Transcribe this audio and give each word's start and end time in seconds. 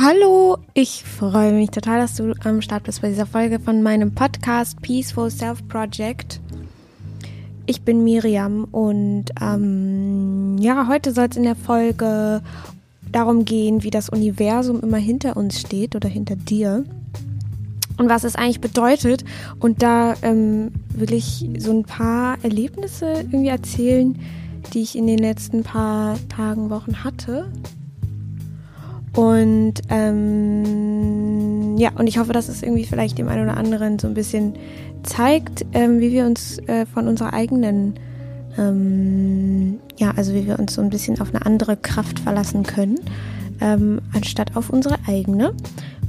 Hallo, 0.00 0.58
ich 0.74 1.02
freue 1.02 1.52
mich 1.52 1.70
total, 1.70 1.98
dass 1.98 2.14
du 2.14 2.32
am 2.44 2.62
Start 2.62 2.84
bist 2.84 3.02
bei 3.02 3.08
dieser 3.08 3.26
Folge 3.26 3.58
von 3.58 3.82
meinem 3.82 4.14
Podcast 4.14 4.80
Peaceful 4.80 5.28
Self 5.28 5.66
Project. 5.66 6.40
Ich 7.66 7.82
bin 7.82 8.04
Miriam 8.04 8.62
und 8.70 9.24
ähm, 9.40 10.56
ja, 10.60 10.86
heute 10.86 11.12
soll 11.12 11.26
es 11.28 11.36
in 11.36 11.42
der 11.42 11.56
Folge 11.56 12.42
darum 13.10 13.44
gehen, 13.44 13.82
wie 13.82 13.90
das 13.90 14.08
Universum 14.08 14.82
immer 14.82 14.98
hinter 14.98 15.36
uns 15.36 15.58
steht 15.58 15.96
oder 15.96 16.08
hinter 16.08 16.36
dir 16.36 16.84
und 17.96 18.08
was 18.08 18.22
es 18.22 18.36
eigentlich 18.36 18.60
bedeutet. 18.60 19.24
Und 19.58 19.82
da 19.82 20.14
ähm, 20.22 20.70
will 20.94 21.12
ich 21.12 21.44
so 21.58 21.72
ein 21.72 21.82
paar 21.82 22.38
Erlebnisse 22.44 23.24
irgendwie 23.32 23.48
erzählen, 23.48 24.16
die 24.72 24.82
ich 24.82 24.94
in 24.94 25.08
den 25.08 25.18
letzten 25.18 25.64
paar 25.64 26.16
Tagen, 26.28 26.70
Wochen 26.70 27.02
hatte 27.02 27.50
und 29.18 29.74
ähm, 29.88 31.76
ja, 31.76 31.90
und 31.96 32.06
ich 32.06 32.18
hoffe, 32.18 32.32
dass 32.32 32.48
es 32.48 32.62
irgendwie 32.62 32.84
vielleicht 32.84 33.18
dem 33.18 33.26
einen 33.26 33.48
oder 33.48 33.56
anderen 33.56 33.98
so 33.98 34.06
ein 34.06 34.14
bisschen 34.14 34.54
zeigt, 35.02 35.66
ähm, 35.72 35.98
wie 35.98 36.12
wir 36.12 36.24
uns 36.24 36.60
äh, 36.68 36.86
von 36.86 37.08
unserer 37.08 37.32
eigenen, 37.32 37.94
ähm, 38.56 39.80
ja, 39.96 40.12
also 40.14 40.34
wie 40.34 40.46
wir 40.46 40.56
uns 40.60 40.74
so 40.74 40.82
ein 40.82 40.90
bisschen 40.90 41.20
auf 41.20 41.34
eine 41.34 41.44
andere 41.44 41.76
Kraft 41.76 42.20
verlassen 42.20 42.62
können, 42.62 43.00
ähm, 43.60 44.00
anstatt 44.14 44.54
auf 44.54 44.70
unsere 44.70 44.98
eigene. 45.08 45.52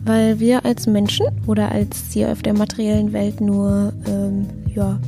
Weil 0.06 0.40
wir 0.40 0.64
als 0.64 0.86
Menschen 0.86 1.26
oder 1.48 1.72
als 1.72 2.12
hier 2.14 2.32
auf 2.32 2.44
der 2.44 2.54
materiellen 2.54 3.12
Welt 3.12 3.42
nur, 3.42 3.92
ähm, 4.06 4.46
ja, 4.76 5.00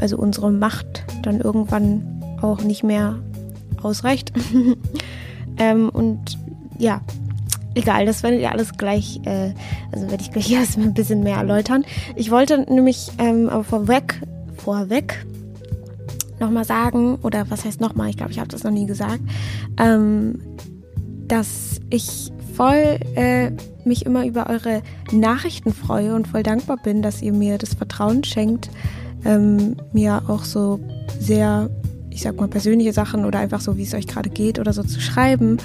also 0.00 0.16
unsere 0.16 0.50
Macht 0.50 1.04
dann 1.22 1.42
irgendwann 1.42 2.22
auch 2.40 2.62
nicht 2.62 2.84
mehr 2.84 3.18
ausreicht. 3.82 4.32
ähm, 5.58 5.90
und 5.90 6.38
ja, 6.82 7.00
egal, 7.74 8.06
das 8.06 8.22
werdet 8.22 8.40
ihr 8.40 8.50
alles 8.50 8.76
gleich, 8.76 9.20
äh, 9.24 9.54
also 9.92 10.10
werde 10.10 10.22
ich 10.22 10.32
gleich 10.32 10.50
erstmal 10.52 10.88
ein 10.88 10.94
bisschen 10.94 11.22
mehr 11.22 11.36
erläutern. 11.36 11.84
Ich 12.16 12.30
wollte 12.30 12.58
nämlich 12.72 13.10
ähm, 13.18 13.48
vorweg, 13.64 14.20
vorweg 14.56 15.24
nochmal 16.40 16.64
sagen, 16.64 17.16
oder 17.22 17.48
was 17.50 17.64
heißt 17.64 17.80
nochmal, 17.80 18.10
ich 18.10 18.16
glaube, 18.16 18.32
ich 18.32 18.38
habe 18.38 18.48
das 18.48 18.64
noch 18.64 18.72
nie 18.72 18.86
gesagt, 18.86 19.20
ähm, 19.78 20.40
dass 21.28 21.80
ich 21.88 22.32
voll 22.54 22.98
äh, 23.14 23.52
mich 23.84 24.04
immer 24.04 24.26
über 24.26 24.50
eure 24.50 24.82
Nachrichten 25.12 25.72
freue 25.72 26.14
und 26.14 26.28
voll 26.28 26.42
dankbar 26.42 26.78
bin, 26.82 27.00
dass 27.00 27.22
ihr 27.22 27.32
mir 27.32 27.58
das 27.58 27.74
Vertrauen 27.74 28.24
schenkt, 28.24 28.70
ähm, 29.24 29.76
mir 29.92 30.22
auch 30.26 30.44
so 30.44 30.80
sehr, 31.20 31.70
ich 32.10 32.22
sag 32.22 32.38
mal, 32.38 32.48
persönliche 32.48 32.92
Sachen 32.92 33.24
oder 33.24 33.38
einfach 33.38 33.60
so, 33.60 33.76
wie 33.76 33.84
es 33.84 33.94
euch 33.94 34.08
gerade 34.08 34.30
geht 34.30 34.58
oder 34.58 34.72
so 34.72 34.82
zu 34.82 35.00
schreiben. 35.00 35.58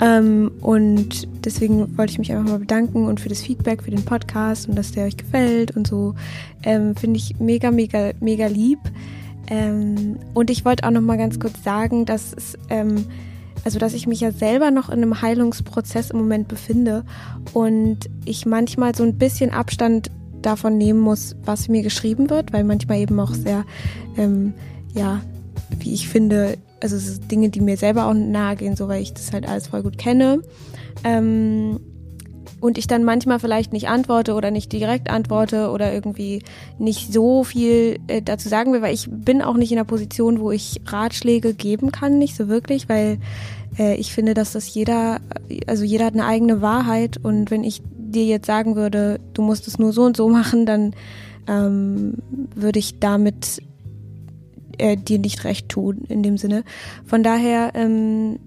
Ähm, 0.00 0.50
und 0.62 1.28
deswegen 1.44 1.96
wollte 1.98 2.12
ich 2.12 2.18
mich 2.18 2.32
einfach 2.32 2.50
mal 2.50 2.58
bedanken 2.58 3.06
und 3.06 3.20
für 3.20 3.28
das 3.28 3.42
Feedback, 3.42 3.82
für 3.82 3.90
den 3.90 4.04
Podcast 4.04 4.68
und 4.68 4.76
dass 4.76 4.92
der 4.92 5.04
euch 5.04 5.16
gefällt 5.16 5.76
und 5.76 5.86
so. 5.86 6.14
Ähm, 6.62 6.96
Finde 6.96 7.18
ich 7.18 7.38
mega, 7.38 7.70
mega, 7.70 8.12
mega 8.20 8.46
lieb. 8.46 8.78
Ähm, 9.48 10.16
und 10.32 10.48
ich 10.48 10.64
wollte 10.64 10.86
auch 10.86 10.90
noch 10.90 11.02
mal 11.02 11.18
ganz 11.18 11.38
kurz 11.38 11.62
sagen, 11.62 12.06
dass 12.06 12.32
es, 12.32 12.56
ähm, 12.70 13.04
also 13.64 13.78
dass 13.78 13.92
ich 13.92 14.06
mich 14.06 14.20
ja 14.20 14.32
selber 14.32 14.70
noch 14.70 14.88
in 14.88 15.02
einem 15.02 15.20
Heilungsprozess 15.20 16.10
im 16.10 16.18
Moment 16.18 16.48
befinde 16.48 17.04
und 17.52 17.98
ich 18.24 18.46
manchmal 18.46 18.94
so 18.94 19.02
ein 19.02 19.18
bisschen 19.18 19.50
Abstand 19.50 20.10
davon 20.40 20.78
nehmen 20.78 21.00
muss, 21.00 21.36
was 21.44 21.68
mir 21.68 21.82
geschrieben 21.82 22.30
wird, 22.30 22.54
weil 22.54 22.64
manchmal 22.64 22.98
eben 22.98 23.20
auch 23.20 23.34
sehr, 23.34 23.64
ähm, 24.16 24.54
ja, 24.94 25.20
wie 25.78 25.92
ich 25.92 26.08
finde, 26.08 26.56
also 26.80 26.96
es 26.96 27.06
sind 27.06 27.30
Dinge, 27.30 27.50
die 27.50 27.60
mir 27.60 27.76
selber 27.76 28.06
auch 28.06 28.14
nahe 28.14 28.56
gehen, 28.56 28.76
so 28.76 28.88
weil 28.88 29.02
ich 29.02 29.12
das 29.12 29.32
halt 29.32 29.48
alles 29.48 29.68
voll 29.68 29.82
gut 29.82 29.98
kenne. 29.98 30.42
Ähm, 31.04 31.80
und 32.60 32.76
ich 32.76 32.86
dann 32.86 33.04
manchmal 33.04 33.38
vielleicht 33.38 33.72
nicht 33.72 33.88
antworte 33.88 34.34
oder 34.34 34.50
nicht 34.50 34.70
direkt 34.72 35.08
antworte 35.08 35.70
oder 35.70 35.92
irgendwie 35.92 36.42
nicht 36.78 37.12
so 37.12 37.42
viel 37.42 37.98
äh, 38.06 38.22
dazu 38.22 38.48
sagen 38.48 38.72
will, 38.72 38.82
weil 38.82 38.94
ich 38.94 39.08
bin 39.10 39.40
auch 39.42 39.56
nicht 39.56 39.72
in 39.72 39.76
der 39.76 39.84
Position, 39.84 40.40
wo 40.40 40.50
ich 40.50 40.80
Ratschläge 40.86 41.54
geben 41.54 41.90
kann, 41.90 42.18
nicht 42.18 42.36
so 42.36 42.48
wirklich, 42.48 42.88
weil 42.88 43.18
äh, 43.78 43.94
ich 43.96 44.12
finde, 44.12 44.34
dass 44.34 44.52
das 44.52 44.72
jeder, 44.72 45.20
also 45.66 45.84
jeder 45.84 46.06
hat 46.06 46.14
eine 46.14 46.26
eigene 46.26 46.60
Wahrheit 46.60 47.16
und 47.22 47.50
wenn 47.50 47.64
ich 47.64 47.82
dir 47.96 48.24
jetzt 48.24 48.46
sagen 48.46 48.76
würde, 48.76 49.20
du 49.32 49.42
musst 49.42 49.66
es 49.66 49.78
nur 49.78 49.92
so 49.92 50.02
und 50.02 50.16
so 50.16 50.28
machen, 50.28 50.66
dann 50.66 50.94
ähm, 51.48 52.14
würde 52.54 52.78
ich 52.78 52.98
damit 53.00 53.62
äh, 54.80 54.96
dir 54.96 55.18
nicht 55.18 55.44
recht 55.44 55.68
tun 55.68 56.04
in 56.08 56.22
dem 56.22 56.38
Sinne. 56.38 56.64
Von 57.06 57.22
daher, 57.22 57.72
ähm, 57.74 58.38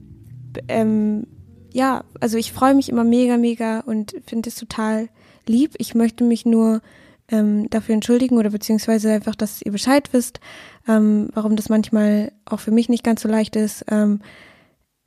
ähm, 0.67 1.27
ja, 1.71 2.03
also 2.19 2.38
ich 2.38 2.53
freue 2.53 2.75
mich 2.75 2.89
immer 2.89 3.03
mega, 3.03 3.38
mega 3.38 3.79
und 3.81 4.16
finde 4.25 4.49
es 4.49 4.55
total 4.55 5.09
lieb. 5.47 5.75
Ich 5.77 5.95
möchte 5.95 6.23
mich 6.23 6.45
nur 6.45 6.81
ähm, 7.29 7.69
dafür 7.69 7.95
entschuldigen 7.95 8.38
oder 8.38 8.49
beziehungsweise 8.49 9.11
einfach, 9.11 9.35
dass 9.35 9.61
ihr 9.61 9.72
Bescheid 9.72 10.09
wisst, 10.11 10.39
ähm, 10.88 11.29
warum 11.33 11.55
das 11.55 11.69
manchmal 11.69 12.31
auch 12.45 12.59
für 12.59 12.72
mich 12.72 12.89
nicht 12.89 13.03
ganz 13.03 13.22
so 13.22 13.29
leicht 13.29 13.55
ist. 13.55 13.85
Ähm, 13.89 14.22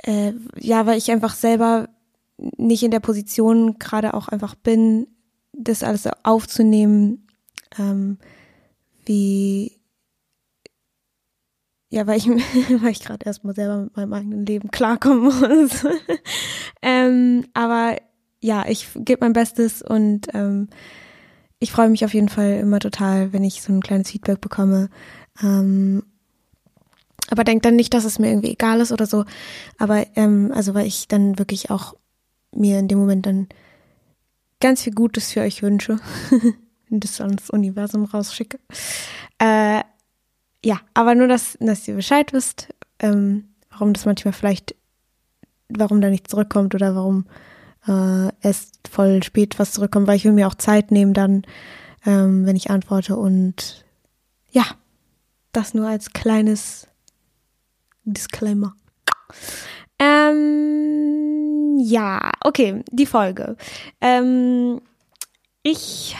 äh, 0.03 0.33
ja, 0.59 0.87
weil 0.87 0.99
ich 0.99 1.11
einfach 1.11 1.35
selber 1.35 1.89
nicht 2.39 2.83
in 2.83 2.91
der 2.91 3.01
Position 3.01 3.79
gerade 3.79 4.15
auch 4.15 4.29
einfach 4.29 4.55
bin, 4.55 5.07
das 5.53 5.83
alles 5.83 6.09
aufzunehmen, 6.23 7.27
ähm, 7.79 8.19
wie 9.05 9.76
ja, 11.89 12.07
weil 12.07 12.19
ich, 12.19 12.29
weil 12.83 12.91
ich 12.91 13.05
gerade 13.05 13.25
erstmal 13.25 13.55
selber 13.55 13.79
mit 13.79 13.97
meinem 13.97 14.13
eigenen 14.13 14.47
Leben 14.47 14.71
klarkommen 14.71 15.25
muss. 15.25 15.87
ähm, 16.83 17.47
aber 17.55 17.97
ja, 18.41 18.65
ich 18.69 18.89
gebe 18.95 19.25
mein 19.25 19.33
Bestes 19.33 19.83
und 19.83 20.29
ähm, 20.35 20.69
ich 21.59 21.73
freue 21.73 21.89
mich 21.89 22.05
auf 22.05 22.15
jeden 22.15 22.29
Fall 22.29 22.59
immer 22.59 22.81
total, 22.81 23.33
wenn 23.33 23.45
ich 23.45 23.63
so 23.63 23.73
ein 23.73 23.81
kleines 23.81 24.11
Feedback 24.11 24.41
bekomme. 24.41 24.91
Ähm, 25.43 26.03
aber 27.29 27.45
denkt 27.45 27.65
dann 27.65 27.77
nicht, 27.77 27.95
dass 27.95 28.05
es 28.05 28.19
mir 28.19 28.29
irgendwie 28.29 28.53
egal 28.53 28.81
ist 28.81 28.93
oder 28.93 29.07
so. 29.07 29.25
Aber 29.79 30.07
ähm, 30.17 30.53
also 30.55 30.75
weil 30.75 30.87
ich 30.87 31.09
dann 31.09 31.39
wirklich 31.39 31.71
auch 31.71 31.95
mir 32.53 32.79
in 32.79 32.89
dem 32.89 32.99
Moment 32.99 33.27
dann 33.27 33.49
ganz 34.61 34.83
viel 34.83 34.95
Gutes 34.95 35.33
für 35.33 35.41
euch 35.41 35.63
wünsche 35.63 35.99
und 36.91 37.05
das 37.05 37.21
ans 37.21 37.51
Universum 37.51 38.05
rausschicke. 38.05 38.59
Äh, 39.39 39.83
ja, 40.65 40.81
aber 40.95 41.15
nur, 41.15 41.29
dass, 41.29 41.57
dass 41.61 41.87
ihr 41.87 41.95
Bescheid 41.95 42.33
wisst, 42.33 42.75
ähm, 42.99 43.49
warum 43.71 43.93
das 43.93 44.05
manchmal 44.05 44.33
vielleicht, 44.33 44.75
warum 45.69 46.01
da 46.01 46.11
nicht 46.11 46.29
zurückkommt 46.29 46.75
oder 46.75 46.95
warum 46.95 47.27
äh, 47.87 48.31
erst 48.41 48.89
voll 48.89 49.23
spät 49.23 49.59
was 49.59 49.73
zurückkommt, 49.73 50.07
weil 50.07 50.17
ich 50.17 50.25
will 50.25 50.33
mir 50.33 50.49
auch 50.49 50.55
Zeit 50.55 50.91
nehmen 50.91 51.15
dann, 51.15 51.43
ähm, 52.05 52.47
wenn 52.47 52.57
ich 52.57 52.71
antworte 52.71 53.17
und 53.17 53.85
ja, 54.51 54.65
das 55.53 55.75
nur 55.75 55.89
als 55.89 56.13
kleines 56.13 56.87
Disclaimer. 58.05 58.75
Ähm, 59.99 61.79
ja, 61.79 62.31
okay, 62.45 62.85
die 62.91 63.07
Folge. 63.07 63.57
Ähm, 64.01 64.81
ich 65.63 66.17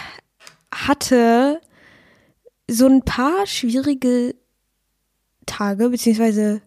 hatte 0.73 1.61
so 2.69 2.87
ein 2.87 3.03
paar 3.03 3.47
schwierige 3.47 4.35
Tage, 5.47 5.89
beziehungsweise, 5.89 6.63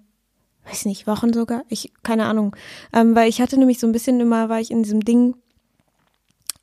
weiß 0.66 0.86
nicht, 0.86 1.08
Wochen 1.08 1.34
sogar, 1.34 1.64
ich, 1.70 1.94
keine 2.04 2.26
Ahnung. 2.26 2.56
Ähm, 2.94 3.16
weil 3.16 3.30
ich 3.30 3.42
hatte 3.42 3.58
nämlich 3.58 3.80
so 3.80 3.88
ein 3.88 3.94
bisschen 3.94 4.20
immer, 4.20 4.50
war 4.50 4.60
ich 4.60 4.72
in 4.72 4.84
diesem 4.84 5.02
Ding, 5.02 5.36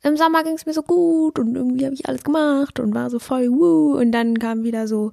im 0.03 0.15
Sommer 0.15 0.43
ging 0.43 0.53
es 0.53 0.65
mir 0.65 0.73
so 0.73 0.83
gut 0.83 1.39
und 1.39 1.55
irgendwie 1.55 1.85
habe 1.85 1.95
ich 1.95 2.07
alles 2.07 2.23
gemacht 2.23 2.79
und 2.79 2.93
war 2.93 3.09
so 3.09 3.19
voll 3.19 3.49
wuh 3.49 3.97
und 3.97 4.11
dann 4.11 4.37
kamen 4.37 4.63
wieder 4.63 4.87
so 4.87 5.11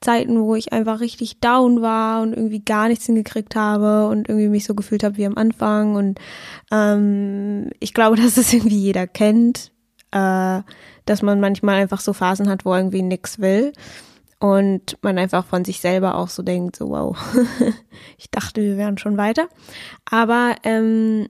Zeiten, 0.00 0.40
wo 0.40 0.54
ich 0.54 0.72
einfach 0.72 1.00
richtig 1.00 1.40
down 1.40 1.82
war 1.82 2.22
und 2.22 2.34
irgendwie 2.34 2.60
gar 2.60 2.88
nichts 2.88 3.06
hingekriegt 3.06 3.54
habe 3.54 4.08
und 4.08 4.28
irgendwie 4.28 4.48
mich 4.48 4.64
so 4.64 4.74
gefühlt 4.74 5.04
habe 5.04 5.18
wie 5.18 5.26
am 5.26 5.36
Anfang 5.36 5.94
und 5.94 6.18
ähm, 6.72 7.70
ich 7.80 7.94
glaube, 7.94 8.16
dass 8.20 8.34
das 8.34 8.52
irgendwie 8.52 8.78
jeder 8.78 9.06
kennt. 9.06 9.73
Äh, 10.14 10.62
dass 11.06 11.22
man 11.22 11.40
manchmal 11.40 11.76
einfach 11.76 12.00
so 12.00 12.12
Phasen 12.12 12.48
hat, 12.48 12.64
wo 12.64 12.74
irgendwie 12.74 13.02
nix 13.02 13.38
will 13.40 13.72
und 14.38 14.96
man 15.02 15.18
einfach 15.18 15.44
von 15.44 15.64
sich 15.64 15.80
selber 15.80 16.16
auch 16.16 16.28
so 16.28 16.42
denkt, 16.42 16.76
so 16.76 16.90
wow, 16.90 17.16
ich 18.18 18.30
dachte, 18.30 18.62
wir 18.62 18.76
wären 18.76 18.96
schon 18.96 19.16
weiter. 19.16 19.48
Aber 20.10 20.54
ähm, 20.62 21.28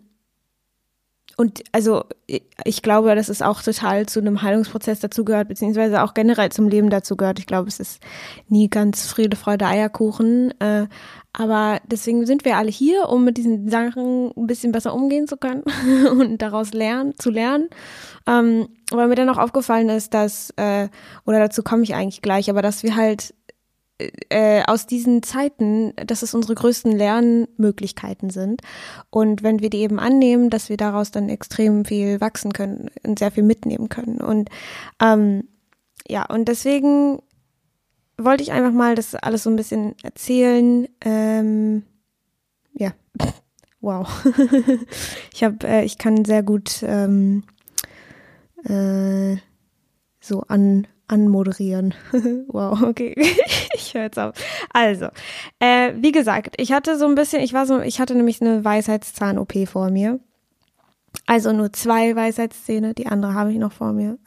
und 1.36 1.64
also 1.72 2.04
ich 2.26 2.82
glaube, 2.82 3.14
dass 3.14 3.28
es 3.28 3.42
auch 3.42 3.62
total 3.62 4.06
zu 4.06 4.20
einem 4.20 4.42
Heilungsprozess 4.42 5.00
dazugehört, 5.00 5.48
beziehungsweise 5.48 6.02
auch 6.02 6.14
generell 6.14 6.52
zum 6.52 6.68
Leben 6.68 6.90
dazugehört. 6.90 7.40
Ich 7.40 7.46
glaube, 7.46 7.68
es 7.68 7.80
ist 7.80 8.00
nie 8.48 8.68
ganz 8.68 9.08
Friede, 9.08 9.36
Freude, 9.36 9.66
Eierkuchen. 9.66 10.52
Äh, 10.60 10.86
aber 11.36 11.80
deswegen 11.84 12.26
sind 12.26 12.44
wir 12.44 12.56
alle 12.56 12.70
hier, 12.70 13.08
um 13.08 13.24
mit 13.24 13.36
diesen 13.36 13.68
Sachen 13.68 14.30
ein 14.36 14.46
bisschen 14.46 14.70
besser 14.70 14.94
umgehen 14.94 15.26
zu 15.26 15.36
können 15.36 15.64
und 16.10 16.40
daraus 16.40 16.72
lernen, 16.72 17.14
zu 17.18 17.30
lernen. 17.30 17.68
Ähm, 18.26 18.68
weil 18.90 19.08
mir 19.08 19.16
dann 19.16 19.28
auch 19.28 19.38
aufgefallen 19.38 19.88
ist, 19.88 20.14
dass, 20.14 20.50
äh, 20.56 20.88
oder 21.26 21.40
dazu 21.40 21.62
komme 21.64 21.82
ich 21.82 21.94
eigentlich 21.94 22.22
gleich, 22.22 22.48
aber 22.48 22.62
dass 22.62 22.84
wir 22.84 22.94
halt 22.94 23.34
äh, 24.28 24.62
aus 24.66 24.86
diesen 24.86 25.24
Zeiten, 25.24 25.92
dass 25.96 26.22
es 26.22 26.34
unsere 26.34 26.54
größten 26.54 26.92
Lernmöglichkeiten 26.92 28.30
sind. 28.30 28.60
Und 29.10 29.42
wenn 29.42 29.60
wir 29.60 29.70
die 29.70 29.78
eben 29.78 29.98
annehmen, 29.98 30.50
dass 30.50 30.68
wir 30.68 30.76
daraus 30.76 31.10
dann 31.10 31.28
extrem 31.28 31.84
viel 31.84 32.20
wachsen 32.20 32.52
können 32.52 32.90
und 33.04 33.18
sehr 33.18 33.32
viel 33.32 33.44
mitnehmen 33.44 33.88
können. 33.88 34.20
Und 34.20 34.50
ähm, 35.02 35.48
ja, 36.06 36.26
und 36.26 36.46
deswegen 36.46 37.20
wollte 38.18 38.42
ich 38.42 38.52
einfach 38.52 38.72
mal 38.72 38.94
das 38.94 39.14
alles 39.14 39.42
so 39.42 39.50
ein 39.50 39.56
bisschen 39.56 39.94
erzählen. 40.02 40.88
Ähm, 41.00 41.84
ja, 42.72 42.92
wow. 43.80 44.08
ich 45.32 45.44
habe, 45.44 45.66
äh, 45.66 45.84
ich 45.84 45.98
kann 45.98 46.24
sehr 46.24 46.42
gut 46.42 46.82
ähm, 46.82 47.44
äh, 48.64 49.36
so 50.20 50.42
an 50.42 50.86
anmoderieren. 51.06 51.94
wow, 52.48 52.80
okay. 52.82 53.14
ich 53.74 53.94
höre 53.94 54.04
jetzt 54.04 54.18
auf. 54.18 54.34
Also, 54.72 55.08
äh, 55.58 55.92
wie 55.96 56.12
gesagt, 56.12 56.54
ich 56.58 56.72
hatte 56.72 56.98
so 56.98 57.06
ein 57.06 57.14
bisschen, 57.14 57.42
ich 57.42 57.52
war 57.52 57.66
so, 57.66 57.80
ich 57.80 58.00
hatte 58.00 58.14
nämlich 58.14 58.40
eine 58.40 58.64
Weisheitszahn-OP 58.64 59.68
vor 59.68 59.90
mir. 59.90 60.20
Also 61.26 61.52
nur 61.52 61.72
zwei 61.72 62.16
Weisheitszähne, 62.16 62.94
die 62.94 63.06
andere 63.06 63.34
habe 63.34 63.52
ich 63.52 63.58
noch 63.58 63.72
vor 63.72 63.92
mir. 63.92 64.18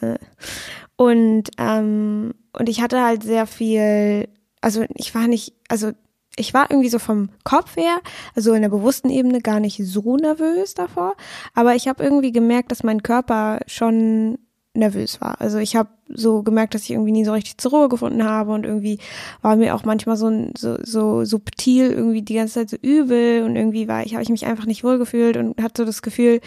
Und, 0.97 1.43
ähm, 1.57 2.33
und 2.53 2.69
ich 2.69 2.81
hatte 2.81 3.03
halt 3.03 3.23
sehr 3.23 3.47
viel, 3.47 4.27
also 4.61 4.83
ich 4.95 5.15
war 5.15 5.27
nicht, 5.27 5.53
also 5.69 5.91
ich 6.35 6.53
war 6.53 6.69
irgendwie 6.69 6.89
so 6.89 6.99
vom 6.99 7.29
Kopf 7.43 7.77
her, 7.77 7.99
also 8.35 8.53
in 8.53 8.61
der 8.61 8.69
bewussten 8.69 9.09
Ebene 9.09 9.41
gar 9.41 9.59
nicht 9.59 9.79
so 9.83 10.17
nervös 10.17 10.73
davor, 10.73 11.15
aber 11.53 11.75
ich 11.75 11.87
habe 11.87 12.03
irgendwie 12.03 12.31
gemerkt, 12.31 12.71
dass 12.71 12.83
mein 12.83 13.03
Körper 13.03 13.59
schon 13.67 14.39
nervös 14.73 15.21
war. 15.21 15.41
Also 15.41 15.57
ich 15.57 15.75
habe 15.75 15.89
so 16.09 16.43
gemerkt, 16.43 16.73
dass 16.73 16.83
ich 16.83 16.91
irgendwie 16.91 17.11
nie 17.11 17.25
so 17.25 17.33
richtig 17.33 17.57
zur 17.57 17.71
Ruhe 17.71 17.89
gefunden 17.89 18.23
habe 18.23 18.51
und 18.53 18.65
irgendwie 18.65 18.99
war 19.41 19.55
mir 19.55 19.75
auch 19.75 19.83
manchmal 19.83 20.17
so, 20.17 20.31
so, 20.57 20.77
so 20.83 21.25
subtil 21.25 21.91
irgendwie 21.91 22.21
die 22.21 22.35
ganze 22.35 22.55
Zeit 22.55 22.69
so 22.69 22.77
übel 22.81 23.43
und 23.43 23.55
irgendwie 23.55 23.87
war 23.87 24.05
ich, 24.05 24.13
habe 24.13 24.23
ich 24.23 24.29
mich 24.29 24.45
einfach 24.45 24.65
nicht 24.65 24.83
wohl 24.83 24.97
gefühlt 24.97 25.37
und 25.37 25.61
hatte 25.61 25.81
so 25.81 25.85
das 25.85 26.01
Gefühl, 26.01 26.41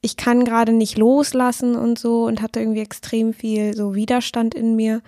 ich 0.00 0.16
kann 0.16 0.44
gerade 0.44 0.72
nicht 0.72 0.98
loslassen 0.98 1.76
und 1.76 1.98
so 1.98 2.24
und 2.24 2.42
hatte 2.42 2.60
irgendwie 2.60 2.80
extrem 2.80 3.32
viel 3.32 3.74
so 3.74 3.94
Widerstand 3.94 4.54
in 4.54 4.76
mir. 4.76 5.02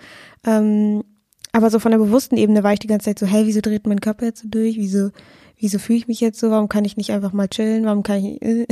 Ähm, 0.45 1.03
aber 1.51 1.69
so 1.69 1.79
von 1.79 1.91
der 1.91 1.99
bewussten 1.99 2.37
Ebene 2.37 2.63
war 2.63 2.73
ich 2.73 2.79
die 2.79 2.87
ganze 2.87 3.05
Zeit 3.05 3.19
so, 3.19 3.25
hey, 3.25 3.45
wieso 3.45 3.61
dreht 3.61 3.87
mein 3.87 4.01
Körper 4.01 4.25
jetzt 4.25 4.41
so 4.41 4.47
durch? 4.47 4.77
Wieso 4.77 5.11
wieso 5.57 5.79
fühle 5.79 5.99
ich 5.99 6.07
mich 6.07 6.21
jetzt 6.21 6.39
so, 6.39 6.51
warum 6.51 6.69
kann 6.69 6.85
ich 6.85 6.97
nicht 6.97 7.11
einfach 7.11 7.33
mal 7.33 7.47
chillen, 7.47 7.85
warum 7.85 8.03
kann 8.03 8.23
ich, 8.23 8.39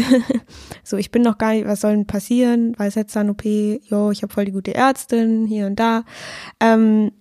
so, 0.84 0.98
ich 0.98 1.12
bin 1.12 1.22
noch 1.22 1.38
gar 1.38 1.54
nicht, 1.54 1.68
was 1.68 1.82
soll 1.82 1.92
denn 1.92 2.06
passieren, 2.06 2.78
Weisheitszahn-OP, 2.78 3.44
jo, 3.44 4.12
ich 4.12 4.24
habe 4.24 4.34
voll 4.34 4.46
die 4.46 4.52
gute 4.52 4.76
Ärztin, 4.76 5.46
hier 5.48 5.66
und 5.68 5.80
da, 5.80 6.04
ähm, 6.60 7.12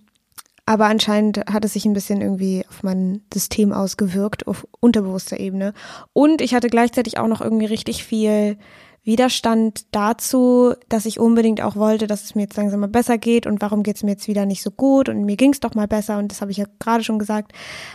aber 0.67 0.85
anscheinend 0.85 1.45
hat 1.45 1.63
es 1.63 1.73
sich 1.73 1.85
ein 1.85 1.93
bisschen 1.93 2.21
irgendwie 2.21 2.65
auf 2.67 2.81
mein 2.81 3.21
System 3.31 3.71
ausgewirkt, 3.71 4.47
auf 4.47 4.67
unterbewusster 4.79 5.39
Ebene. 5.39 5.73
Und 6.11 6.41
ich 6.41 6.55
hatte 6.55 6.69
gleichzeitig 6.69 7.19
auch 7.19 7.27
noch 7.27 7.39
irgendwie 7.39 7.67
richtig 7.67 8.03
viel 8.03 8.57
Widerstand 9.05 9.85
dazu, 9.91 10.73
dass 10.89 11.05
ich 11.05 11.19
unbedingt 11.19 11.61
auch 11.61 11.75
wollte, 11.75 12.07
dass 12.07 12.23
es 12.23 12.33
mir 12.33 12.41
jetzt 12.41 12.57
langsam 12.57 12.79
mal 12.79 12.87
besser 12.87 13.19
geht 13.19 13.45
und 13.45 13.61
warum 13.61 13.83
geht 13.83 13.97
es 13.97 14.03
mir 14.03 14.11
jetzt 14.11 14.27
wieder 14.27 14.47
nicht 14.47 14.63
so 14.63 14.71
gut 14.71 15.09
und 15.09 15.23
mir 15.25 15.37
ging 15.37 15.53
es 15.53 15.59
doch 15.59 15.75
mal 15.75 15.87
besser 15.87 16.17
und 16.17 16.31
das 16.31 16.41
habe 16.41 16.49
ich 16.49 16.57
ja 16.57 16.65
gerade 16.79 17.03
schon 17.03 17.19
gesagt. 17.19 17.53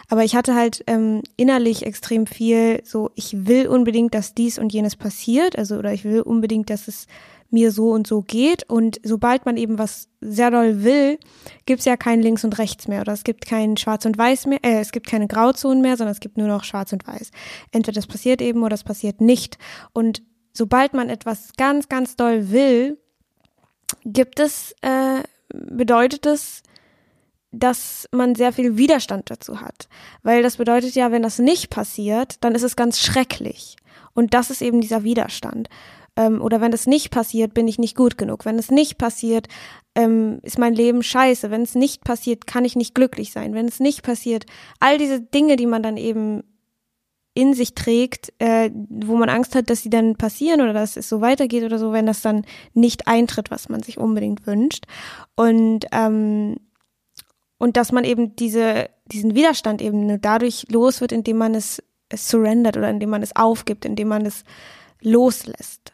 Aber 0.08 0.22
ich 0.22 0.36
hatte 0.36 0.54
halt 0.54 0.84
ähm, 0.86 1.22
innerlich 1.36 1.84
extrem 1.84 2.28
viel 2.28 2.80
so, 2.84 3.10
ich 3.16 3.46
will 3.46 3.66
unbedingt, 3.66 4.14
dass 4.14 4.34
dies 4.34 4.58
und 4.58 4.72
jenes 4.72 4.94
passiert, 4.94 5.58
also 5.58 5.76
oder 5.76 5.92
ich 5.92 6.04
will 6.04 6.20
unbedingt, 6.20 6.70
dass 6.70 6.86
es 6.86 7.08
mir 7.50 7.72
so 7.72 7.90
und 7.90 8.06
so 8.06 8.22
geht 8.22 8.62
und 8.70 9.00
sobald 9.02 9.44
man 9.44 9.56
eben 9.56 9.78
was 9.78 10.08
sehr 10.20 10.52
doll 10.52 10.84
will, 10.84 11.18
gibt 11.66 11.80
es 11.80 11.86
ja 11.86 11.96
kein 11.96 12.22
links 12.22 12.44
und 12.44 12.58
rechts 12.58 12.86
mehr 12.86 13.00
oder 13.00 13.12
es 13.12 13.24
gibt 13.24 13.46
kein 13.46 13.76
schwarz 13.76 14.04
und 14.04 14.16
weiß 14.16 14.46
mehr, 14.46 14.60
äh, 14.62 14.78
es 14.78 14.92
gibt 14.92 15.08
keine 15.08 15.26
Grauzonen 15.26 15.82
mehr, 15.82 15.96
sondern 15.96 16.12
es 16.12 16.20
gibt 16.20 16.38
nur 16.38 16.46
noch 16.46 16.62
schwarz 16.62 16.92
und 16.92 17.04
weiß. 17.06 17.32
Entweder 17.72 17.96
das 17.96 18.06
passiert 18.06 18.40
eben 18.40 18.60
oder 18.60 18.70
das 18.70 18.84
passiert 18.84 19.20
nicht 19.20 19.58
und 19.92 20.22
sobald 20.52 20.94
man 20.94 21.08
etwas 21.08 21.52
ganz, 21.56 21.88
ganz 21.88 22.16
doll 22.16 22.50
will, 22.50 22.98
gibt 24.04 24.40
es, 24.40 24.74
äh, 24.82 25.22
bedeutet 25.48 26.26
es, 26.26 26.62
dass 27.52 28.08
man 28.12 28.34
sehr 28.34 28.52
viel 28.52 28.76
Widerstand 28.76 29.30
dazu 29.30 29.60
hat. 29.60 29.88
Weil 30.22 30.42
das 30.42 30.56
bedeutet 30.56 30.94
ja, 30.94 31.10
wenn 31.10 31.22
das 31.22 31.38
nicht 31.38 31.70
passiert, 31.70 32.36
dann 32.44 32.54
ist 32.54 32.62
es 32.62 32.76
ganz 32.76 33.00
schrecklich. 33.00 33.76
Und 34.14 34.34
das 34.34 34.50
ist 34.50 34.62
eben 34.62 34.80
dieser 34.80 35.02
Widerstand. 35.02 35.68
Ähm, 36.16 36.40
oder 36.40 36.60
wenn 36.60 36.72
es 36.72 36.86
nicht 36.86 37.10
passiert, 37.10 37.54
bin 37.54 37.66
ich 37.66 37.78
nicht 37.78 37.96
gut 37.96 38.18
genug. 38.18 38.44
Wenn 38.44 38.58
es 38.58 38.70
nicht 38.70 38.98
passiert, 38.98 39.48
ähm, 39.94 40.40
ist 40.42 40.58
mein 40.58 40.74
Leben 40.74 41.02
scheiße. 41.02 41.50
Wenn 41.50 41.62
es 41.62 41.74
nicht 41.74 42.04
passiert, 42.04 42.46
kann 42.46 42.64
ich 42.64 42.76
nicht 42.76 42.94
glücklich 42.94 43.32
sein. 43.32 43.54
Wenn 43.54 43.66
es 43.66 43.80
nicht 43.80 44.02
passiert, 44.02 44.46
all 44.78 44.98
diese 44.98 45.20
Dinge, 45.20 45.56
die 45.56 45.66
man 45.66 45.82
dann 45.82 45.96
eben 45.96 46.44
in 47.34 47.54
sich 47.54 47.74
trägt, 47.74 48.32
äh, 48.38 48.70
wo 48.88 49.16
man 49.16 49.28
Angst 49.28 49.54
hat, 49.54 49.70
dass 49.70 49.82
sie 49.82 49.90
dann 49.90 50.16
passieren 50.16 50.60
oder 50.60 50.72
dass 50.72 50.96
es 50.96 51.08
so 51.08 51.20
weitergeht 51.20 51.64
oder 51.64 51.78
so, 51.78 51.92
wenn 51.92 52.06
das 52.06 52.22
dann 52.22 52.44
nicht 52.74 53.06
eintritt, 53.06 53.50
was 53.50 53.68
man 53.68 53.82
sich 53.82 53.98
unbedingt 53.98 54.46
wünscht. 54.46 54.86
Und 55.36 55.86
ähm, 55.92 56.56
und 57.60 57.76
dass 57.76 57.92
man 57.92 58.04
eben 58.04 58.34
diese, 58.36 58.88
diesen 59.04 59.34
Widerstand 59.34 59.82
eben 59.82 60.06
nur 60.06 60.16
dadurch 60.16 60.64
los 60.70 61.02
wird, 61.02 61.12
indem 61.12 61.36
man 61.36 61.54
es, 61.54 61.82
es 62.08 62.26
surrendert 62.26 62.78
oder 62.78 62.88
indem 62.88 63.10
man 63.10 63.22
es 63.22 63.36
aufgibt, 63.36 63.84
indem 63.84 64.08
man 64.08 64.24
es 64.24 64.44
loslässt. 65.02 65.92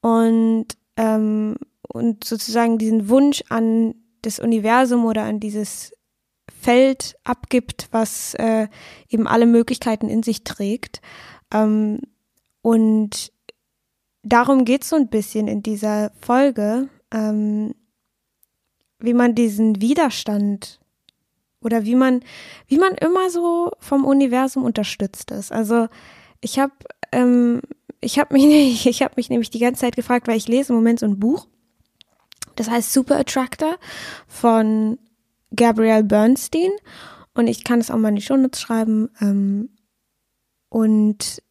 Und, 0.00 0.66
ähm, 0.96 1.54
und 1.86 2.24
sozusagen 2.24 2.78
diesen 2.78 3.08
Wunsch 3.08 3.44
an 3.48 3.94
das 4.22 4.40
Universum 4.40 5.04
oder 5.04 5.22
an 5.22 5.38
dieses 5.38 5.92
Feld 6.64 7.16
abgibt, 7.24 7.88
was 7.90 8.32
äh, 8.34 8.68
eben 9.10 9.26
alle 9.26 9.44
Möglichkeiten 9.44 10.08
in 10.08 10.22
sich 10.22 10.44
trägt. 10.44 11.02
Ähm, 11.52 12.00
und 12.62 13.32
darum 14.22 14.64
geht 14.64 14.82
es 14.82 14.88
so 14.88 14.96
ein 14.96 15.08
bisschen 15.08 15.46
in 15.46 15.62
dieser 15.62 16.10
Folge, 16.18 16.88
ähm, 17.12 17.74
wie 18.98 19.12
man 19.12 19.34
diesen 19.34 19.82
Widerstand 19.82 20.80
oder 21.60 21.84
wie 21.84 21.96
man, 21.96 22.20
wie 22.66 22.78
man 22.78 22.94
immer 22.94 23.28
so 23.28 23.70
vom 23.78 24.06
Universum 24.06 24.64
unterstützt 24.64 25.32
ist. 25.32 25.52
Also 25.52 25.88
ich 26.40 26.58
habe 26.58 26.72
ähm, 27.12 27.60
ich 28.00 28.18
habe 28.18 28.32
mich, 28.32 28.86
ich 28.86 29.02
habe 29.02 29.14
mich 29.16 29.28
nämlich 29.28 29.50
die 29.50 29.58
ganze 29.58 29.82
Zeit 29.82 29.96
gefragt, 29.96 30.28
weil 30.28 30.38
ich 30.38 30.48
lese 30.48 30.72
im 30.72 30.76
Moment 30.76 31.00
so 31.00 31.06
ein 31.06 31.20
Buch, 31.20 31.46
das 32.56 32.70
heißt 32.70 32.90
Super 32.90 33.18
Attractor 33.18 33.76
von 34.26 34.98
Gabrielle 35.54 36.04
Bernstein 36.04 36.70
und 37.34 37.48
ich 37.48 37.64
kann 37.64 37.80
es 37.80 37.90
auch 37.90 37.96
mal 37.96 38.10
in 38.10 38.16
die 38.16 38.22
Shownotes 38.22 38.60
schreiben. 38.60 39.10
Ähm, 39.20 39.70
und 40.68 41.42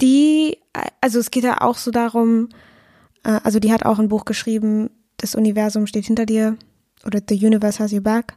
die, 0.00 0.58
also 1.00 1.18
es 1.18 1.30
geht 1.30 1.44
ja 1.44 1.60
auch 1.60 1.76
so 1.76 1.90
darum, 1.90 2.48
äh, 3.22 3.40
also 3.42 3.58
die 3.58 3.72
hat 3.72 3.84
auch 3.84 3.98
ein 3.98 4.08
Buch 4.08 4.24
geschrieben, 4.24 4.90
das 5.16 5.34
Universum 5.34 5.86
steht 5.86 6.06
hinter 6.06 6.26
dir 6.26 6.56
oder 7.04 7.20
The 7.26 7.34
Universe 7.34 7.82
has 7.82 7.92
your 7.92 8.00
back. 8.00 8.34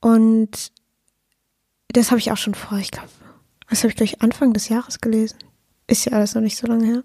Und 0.00 0.72
das 1.88 2.10
habe 2.10 2.18
ich 2.18 2.32
auch 2.32 2.36
schon 2.36 2.54
vor, 2.54 2.78
ich 2.78 2.90
glaube, 2.90 3.08
das 3.68 3.80
habe 3.80 3.88
ich 3.88 3.96
gleich 3.96 4.22
Anfang 4.22 4.52
des 4.52 4.68
Jahres 4.68 5.00
gelesen. 5.00 5.38
Ist 5.88 6.04
ja 6.04 6.12
alles 6.12 6.34
noch 6.34 6.42
nicht 6.42 6.56
so 6.56 6.66
lange 6.66 6.84
her. 6.84 7.02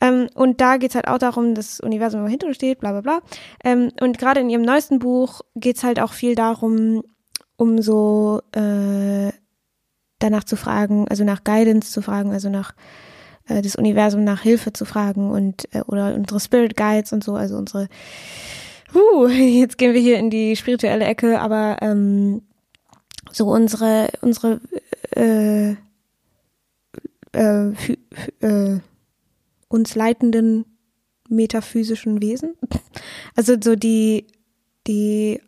Ähm, 0.00 0.28
und 0.34 0.60
da 0.60 0.78
geht's 0.78 0.94
halt 0.94 1.08
auch 1.08 1.18
darum, 1.18 1.54
das 1.54 1.80
Universum 1.80 2.20
immer 2.20 2.30
hinter 2.30 2.46
uns 2.46 2.56
steht, 2.56 2.80
bla 2.80 2.92
bla 2.92 3.00
bla. 3.02 3.20
Ähm, 3.62 3.90
und 4.00 4.18
gerade 4.18 4.40
in 4.40 4.48
ihrem 4.48 4.62
neuesten 4.62 4.98
Buch 4.98 5.42
geht's 5.54 5.84
halt 5.84 6.00
auch 6.00 6.12
viel 6.12 6.34
darum, 6.34 7.02
um 7.56 7.82
so 7.82 8.40
äh, 8.52 9.30
danach 10.18 10.44
zu 10.44 10.56
fragen, 10.56 11.06
also 11.08 11.24
nach 11.24 11.44
Guidance 11.44 11.92
zu 11.92 12.00
fragen, 12.00 12.32
also 12.32 12.48
nach 12.48 12.74
äh, 13.46 13.62
das 13.62 13.76
Universum 13.76 14.24
nach 14.24 14.40
Hilfe 14.40 14.72
zu 14.72 14.84
fragen 14.84 15.30
und 15.30 15.72
äh, 15.74 15.82
oder 15.82 16.14
unsere 16.14 16.40
Spirit 16.40 16.76
Guides 16.76 17.12
und 17.12 17.22
so, 17.22 17.34
also 17.34 17.56
unsere 17.56 17.88
uh, 18.94 19.26
jetzt 19.28 19.78
gehen 19.78 19.92
wir 19.92 20.00
hier 20.00 20.18
in 20.18 20.30
die 20.30 20.56
spirituelle 20.56 21.04
Ecke, 21.04 21.40
aber 21.40 21.76
ähm, 21.82 22.42
so 23.30 23.48
unsere 23.48 24.08
unsere 24.22 24.60
äh, 25.10 25.76
äh, 27.34 27.72
äh, 28.40 28.80
uns 29.68 29.94
leitenden 29.94 30.64
metaphysischen 31.28 32.20
Wesen. 32.22 32.54
Also 33.34 33.56
so 33.60 33.74
die, 33.74 34.28
die 34.86 35.40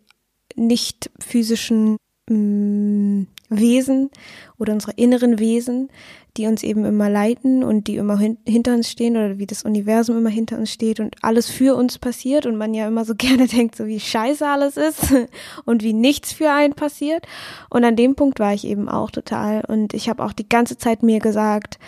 nicht 0.57 1.11
physischen 1.21 1.97
mh, 2.29 2.37
mm, 2.37 3.27
Wesen 3.51 4.11
oder 4.59 4.73
unsere 4.73 4.93
inneren 4.97 5.39
Wesen, 5.39 5.89
die 6.37 6.47
uns 6.47 6.63
eben 6.63 6.85
immer 6.85 7.09
leiten 7.09 7.65
und 7.65 7.87
die 7.87 7.97
immer 7.97 8.19
hin 8.19 8.39
hinter 8.47 8.75
uns 8.75 8.91
stehen 8.91 9.17
oder 9.17 9.39
wie 9.39 9.47
das 9.47 9.65
Universum 9.65 10.19
immer 10.19 10.31
hinter 10.31 10.59
uns 10.59 10.73
steht 10.73 11.01
und 11.01 11.17
alles 11.23 11.49
für 11.49 11.75
uns 11.77 11.99
passiert 11.99 12.47
und 12.47 12.57
man 12.57 12.75
ja 12.75 12.87
immer 12.87 13.05
so 13.05 13.15
gerne 13.19 13.47
denkt, 13.47 13.77
so 13.77 13.87
wie 13.87 14.01
scheiße 14.01 14.47
alles 14.47 14.77
ist 14.77 15.15
und 15.65 15.83
wie 15.83 15.93
nichts 15.93 16.33
für 16.33 16.51
einen 16.51 16.75
passiert. 16.75 17.27
Und 17.71 17.85
an 17.85 17.97
dem 17.97 18.15
Punkt 18.15 18.39
war 18.39 18.55
ich 18.55 18.67
eben 18.67 18.89
auch 18.89 19.11
total 19.11 19.63
und 19.67 19.95
ich 19.95 20.09
habe 20.09 20.25
auch 20.25 20.33
die 20.33 20.49
ganze 20.49 20.79
Zeit 20.79 21.03
mir 21.03 21.19
gesagt, 21.19 21.79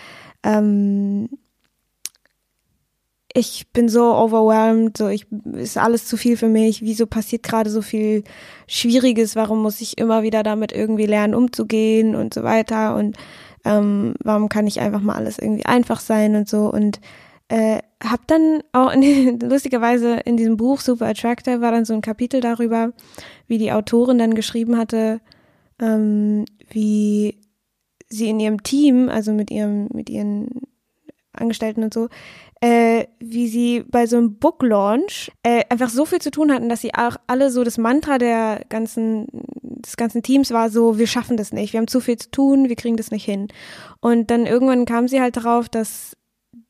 ähm, 0.43 1.29
ich 3.35 3.67
bin 3.73 3.89
so 3.89 4.15
overwhelmed, 4.15 4.97
so 4.97 5.09
ich 5.09 5.27
ist 5.53 5.77
alles 5.77 6.07
zu 6.07 6.17
viel 6.17 6.37
für 6.37 6.49
mich, 6.49 6.83
wieso 6.83 7.07
passiert 7.07 7.43
gerade 7.43 7.71
so 7.71 7.83
viel 7.83 8.25
Schwieriges, 8.67 9.37
warum 9.37 9.63
muss 9.63 9.81
ich 9.81 9.99
immer 9.99 10.23
wieder 10.23 10.43
damit 10.43 10.73
irgendwie 10.73 11.07
lernen, 11.07 11.35
umzugehen 11.35 12.17
und 12.17 12.33
so 12.33 12.43
weiter 12.43 12.97
und 12.97 13.17
ähm, 13.69 14.15
warum 14.25 14.49
kann 14.49 14.67
ich 14.67 14.81
einfach 14.81 15.03
mal 15.03 15.15
alles 15.15 15.39
irgendwie 15.39 15.67
einfach 15.67 16.01
sein 16.01 16.35
und 16.35 16.49
so? 16.49 16.73
Und 16.73 17.01
äh, 17.49 17.81
hab 18.03 18.27
dann 18.27 18.63
auch 18.73 18.91
in, 18.93 19.39
lustigerweise 19.43 20.17
in 20.25 20.39
diesem 20.39 20.57
Buch 20.57 20.81
Super 20.81 21.07
Attractor 21.07 21.61
war 21.61 21.71
dann 21.71 21.85
so 21.85 21.93
ein 21.93 22.01
Kapitel 22.01 22.41
darüber, 22.41 22.93
wie 23.47 23.59
die 23.59 23.73
Autorin 23.73 24.19
dann 24.19 24.35
geschrieben 24.35 24.79
hatte, 24.79 25.21
ähm, 25.81 26.47
wie 26.71 27.39
sie 28.09 28.31
in 28.31 28.41
ihrem 28.41 28.63
Team, 28.63 29.11
also 29.11 29.33
mit 29.33 29.51
ihrem, 29.51 29.89
mit 29.93 30.09
ihren 30.09 30.63
Angestellten 31.33 31.85
und 31.85 31.93
so, 31.93 32.09
äh, 32.61 33.05
wie 33.21 33.49
sie 33.49 33.85
bei 33.87 34.07
so 34.07 34.17
einem 34.17 34.39
Book 34.39 34.63
Launch 34.63 35.31
äh, 35.43 35.65
einfach 35.69 35.91
so 35.91 36.07
viel 36.07 36.21
zu 36.21 36.31
tun 36.31 36.51
hatten, 36.53 36.71
dass 36.71 36.81
sie 36.81 36.95
auch 36.95 37.17
alle 37.27 37.51
so 37.51 37.65
das 37.65 37.77
Mantra 37.77 38.17
der 38.17 38.65
ganzen 38.71 39.27
des 39.79 39.97
ganzen 39.97 40.23
Teams 40.23 40.51
war 40.51 40.71
so, 40.71 40.99
wir 40.99 41.07
schaffen 41.07 41.37
das 41.37 41.53
nicht, 41.53 41.73
wir 41.73 41.79
haben 41.79 41.89
zu 41.89 42.01
viel 42.01 42.17
zu 42.17 42.31
tun, 42.31 42.69
wir 42.69 42.77
kriegen 42.77 42.97
das 42.97 43.11
nicht 43.11 43.25
hin. 43.25 43.49
Und 44.01 44.31
dann 44.31 44.47
irgendwann 44.47 44.85
kam 44.85 45.09
sie 45.09 45.21
halt 45.21 45.37
darauf, 45.37 45.69
dass 45.69 46.17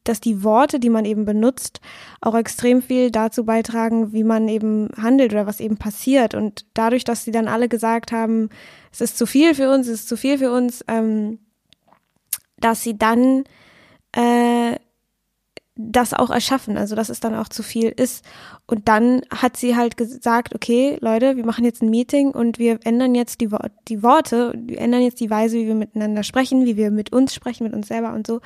dass 0.05 0.21
die 0.21 0.43
Worte, 0.43 0.81
die 0.81 0.89
man 0.89 1.05
eben 1.05 1.25
benutzt, 1.25 1.81
auch 2.21 2.35
extrem 2.35 2.83
viel 2.83 3.11
dazu 3.11 3.45
beitragen, 3.45 4.13
wie 4.13 4.25
man 4.25 4.49
eben 4.49 4.89
handelt 4.97 5.33
oder 5.33 5.47
was 5.47 5.61
eben 5.61 5.77
passiert. 5.77 6.35
Und 6.35 6.65
dadurch, 6.75 7.05
dass 7.05 7.25
sie 7.25 7.31
dann 7.31 7.47
alle 7.47 7.69
gesagt 7.69 8.11
haben, 8.11 8.49
es 8.91 9.01
ist 9.03 9.19
zu 9.19 9.27
viel 9.27 9.55
für 9.55 9.71
uns, 9.71 9.87
es 9.87 10.01
ist 10.01 10.09
zu 10.09 10.17
viel 10.17 10.39
für 10.39 10.51
uns, 10.51 10.83
ähm, 10.89 11.39
dass 12.59 12.83
sie 12.83 12.97
dann 12.97 13.45
äh, 14.17 14.77
das 15.81 16.13
auch 16.13 16.31
erschaffen, 16.31 16.77
also 16.77 16.97
dass 16.97 17.09
es 17.09 17.21
dann 17.21 17.37
auch 17.37 17.49
zu 17.49 17.63
viel 17.63 17.89
ist. 17.89 18.25
Und 18.67 18.89
dann 18.89 19.23
hat 19.31 19.57
sie 19.57 19.77
halt 19.77 19.97
gesagt, 19.97 20.53
okay, 20.53 20.99
Leute, 21.01 21.37
wir 21.37 21.47
machen 21.47 21.65
jetzt 21.65 21.83
ein 21.83 21.89
Meeting 21.89 22.33
und 22.33 22.59
wir 22.59 22.81
ändern 22.83 23.15
jetzt 23.15 23.41
die, 23.41 23.49
die 23.87 24.03
Worte, 24.03 24.53
wir 24.57 24.81
ändern 24.81 25.03
jetzt 25.03 25.21
die 25.21 25.31
Weise, 25.31 25.57
wie 25.57 25.69
wir 25.69 25.77
miteinander 25.77 26.25
sprechen, 26.25 26.67
wie 26.67 26.77
wir 26.77 26.91
mit 26.91 27.13
uns 27.13 27.33
sprechen, 27.33 27.63
mit 27.63 27.75
uns 27.75 27.87
selber 27.87 28.13
und 28.13 28.27
so. 28.27 28.41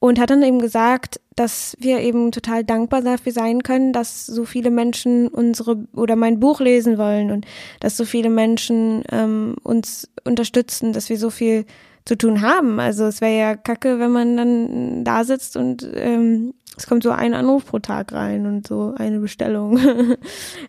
Und 0.00 0.20
hat 0.20 0.28
dann 0.28 0.42
eben 0.42 0.58
gesagt, 0.58 1.18
dass 1.34 1.76
wir 1.80 2.00
eben 2.00 2.30
total 2.30 2.62
dankbar 2.62 3.00
dafür 3.00 3.32
sein 3.32 3.62
können, 3.62 3.94
dass 3.94 4.26
so 4.26 4.44
viele 4.44 4.70
Menschen 4.70 5.28
unsere 5.28 5.86
oder 5.94 6.14
mein 6.14 6.40
Buch 6.40 6.60
lesen 6.60 6.98
wollen 6.98 7.30
und 7.30 7.46
dass 7.80 7.96
so 7.96 8.04
viele 8.04 8.28
Menschen 8.28 9.02
ähm, 9.10 9.56
uns 9.62 10.10
unterstützen, 10.24 10.92
dass 10.92 11.08
wir 11.08 11.18
so 11.18 11.30
viel 11.30 11.64
zu 12.06 12.16
tun 12.16 12.40
haben. 12.40 12.80
Also 12.80 13.04
es 13.04 13.20
wäre 13.20 13.38
ja 13.38 13.56
kacke, 13.56 13.98
wenn 13.98 14.12
man 14.12 14.36
dann 14.36 15.04
da 15.04 15.24
sitzt 15.24 15.56
und 15.56 15.86
ähm, 15.94 16.54
es 16.76 16.86
kommt 16.86 17.02
so 17.02 17.10
ein 17.10 17.34
Anruf 17.34 17.66
pro 17.66 17.80
Tag 17.80 18.12
rein 18.12 18.46
und 18.46 18.66
so 18.66 18.94
eine 18.96 19.18
Bestellung. 19.18 19.78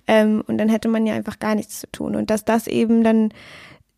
ähm, 0.08 0.44
und 0.48 0.58
dann 0.58 0.68
hätte 0.68 0.90
man 0.90 1.06
ja 1.06 1.14
einfach 1.14 1.40
gar 1.40 1.56
nichts 1.56 1.82
zu 1.82 1.92
tun. 1.92 2.16
Und 2.16 2.30
dass 2.30 2.44
das 2.44 2.68
eben 2.68 3.04
dann 3.04 3.30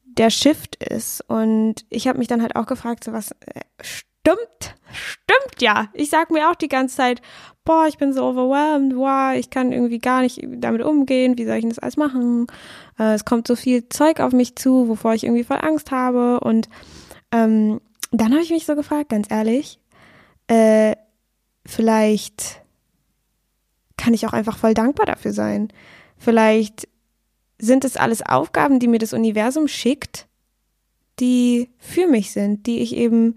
der 0.05 0.29
Shift 0.29 0.83
ist. 0.83 1.23
Und 1.27 1.85
ich 1.89 2.07
habe 2.07 2.19
mich 2.19 2.27
dann 2.27 2.41
halt 2.41 2.55
auch 2.55 2.65
gefragt, 2.65 3.05
so 3.05 3.13
was 3.13 3.31
äh, 3.31 3.61
stimmt, 3.81 4.75
stimmt 4.91 5.61
ja. 5.61 5.87
Ich 5.93 6.09
sag 6.09 6.31
mir 6.31 6.49
auch 6.49 6.55
die 6.55 6.67
ganze 6.67 6.97
Zeit, 6.97 7.21
boah, 7.63 7.85
ich 7.87 7.97
bin 7.97 8.11
so 8.11 8.25
overwhelmed, 8.25 8.95
boah, 8.95 9.33
ich 9.35 9.49
kann 9.49 9.71
irgendwie 9.71 9.99
gar 9.99 10.21
nicht 10.21 10.41
damit 10.57 10.81
umgehen, 10.81 11.37
wie 11.37 11.45
soll 11.45 11.55
ich 11.55 11.61
denn 11.61 11.69
das 11.69 11.79
alles 11.79 11.95
machen? 11.95 12.47
Äh, 12.97 13.13
es 13.13 13.23
kommt 13.23 13.47
so 13.47 13.55
viel 13.55 13.87
Zeug 13.87 14.19
auf 14.19 14.33
mich 14.33 14.55
zu, 14.55 14.89
wovor 14.89 15.13
ich 15.13 15.23
irgendwie 15.23 15.43
voll 15.43 15.59
Angst 15.61 15.91
habe 15.91 16.41
und 16.41 16.67
ähm, 17.31 17.79
dann 18.11 18.31
habe 18.31 18.41
ich 18.41 18.49
mich 18.49 18.65
so 18.65 18.75
gefragt, 18.75 19.09
ganz 19.09 19.29
ehrlich, 19.29 19.79
äh, 20.47 20.95
vielleicht 21.65 22.61
kann 23.97 24.13
ich 24.13 24.25
auch 24.25 24.33
einfach 24.33 24.57
voll 24.57 24.73
dankbar 24.73 25.05
dafür 25.05 25.33
sein. 25.33 25.69
Vielleicht 26.17 26.87
sind 27.59 27.85
es 27.85 27.97
alles 27.97 28.21
Aufgaben, 28.21 28.79
die 28.79 28.87
mir 28.87 28.99
das 28.99 29.13
Universum 29.13 29.67
schickt, 29.67 30.27
die 31.19 31.69
für 31.77 32.07
mich 32.07 32.31
sind, 32.31 32.65
die 32.65 32.79
ich 32.79 32.95
eben, 32.95 33.35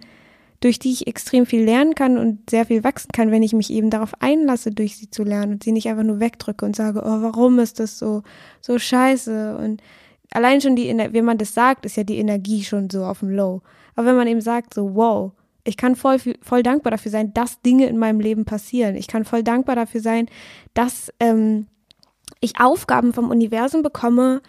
durch 0.60 0.78
die 0.78 0.92
ich 0.92 1.08
extrem 1.08 1.44
viel 1.44 1.64
lernen 1.64 1.94
kann 1.94 2.16
und 2.16 2.48
sehr 2.48 2.64
viel 2.64 2.84
wachsen 2.84 3.10
kann, 3.12 3.32
wenn 3.32 3.42
ich 3.42 3.52
mich 3.52 3.70
eben 3.70 3.90
darauf 3.90 4.12
einlasse, 4.20 4.70
durch 4.70 4.96
sie 4.96 5.10
zu 5.10 5.24
lernen 5.24 5.54
und 5.54 5.64
sie 5.64 5.72
nicht 5.72 5.88
einfach 5.88 6.04
nur 6.04 6.20
wegdrücke 6.20 6.64
und 6.64 6.76
sage, 6.76 7.00
oh, 7.00 7.22
warum 7.22 7.58
ist 7.58 7.80
das 7.80 7.98
so, 7.98 8.22
so 8.60 8.78
scheiße? 8.78 9.56
Und 9.56 9.82
allein 10.30 10.60
schon 10.60 10.76
die, 10.76 10.88
wenn 10.88 11.24
man 11.24 11.38
das 11.38 11.54
sagt, 11.54 11.84
ist 11.84 11.96
ja 11.96 12.04
die 12.04 12.18
Energie 12.18 12.62
schon 12.62 12.88
so 12.88 13.04
auf 13.04 13.18
dem 13.18 13.30
Low. 13.30 13.62
Aber 13.94 14.06
wenn 14.06 14.16
man 14.16 14.28
eben 14.28 14.40
sagt, 14.40 14.74
so, 14.74 14.94
wow, 14.94 15.32
ich 15.64 15.76
kann 15.76 15.96
voll, 15.96 16.18
voll 16.40 16.62
dankbar 16.62 16.90
dafür 16.90 17.10
sein, 17.10 17.32
dass 17.34 17.60
Dinge 17.60 17.86
in 17.86 17.98
meinem 17.98 18.20
Leben 18.20 18.44
passieren. 18.44 18.96
Ich 18.96 19.06
kann 19.06 19.24
voll 19.24 19.42
dankbar 19.42 19.76
dafür 19.76 20.00
sein, 20.00 20.26
dass 20.74 21.12
ähm, 21.20 21.66
ich 22.40 22.60
Aufgaben 22.60 23.12
vom 23.12 23.30
Universum 23.30 23.82
bekomme, 23.82 24.42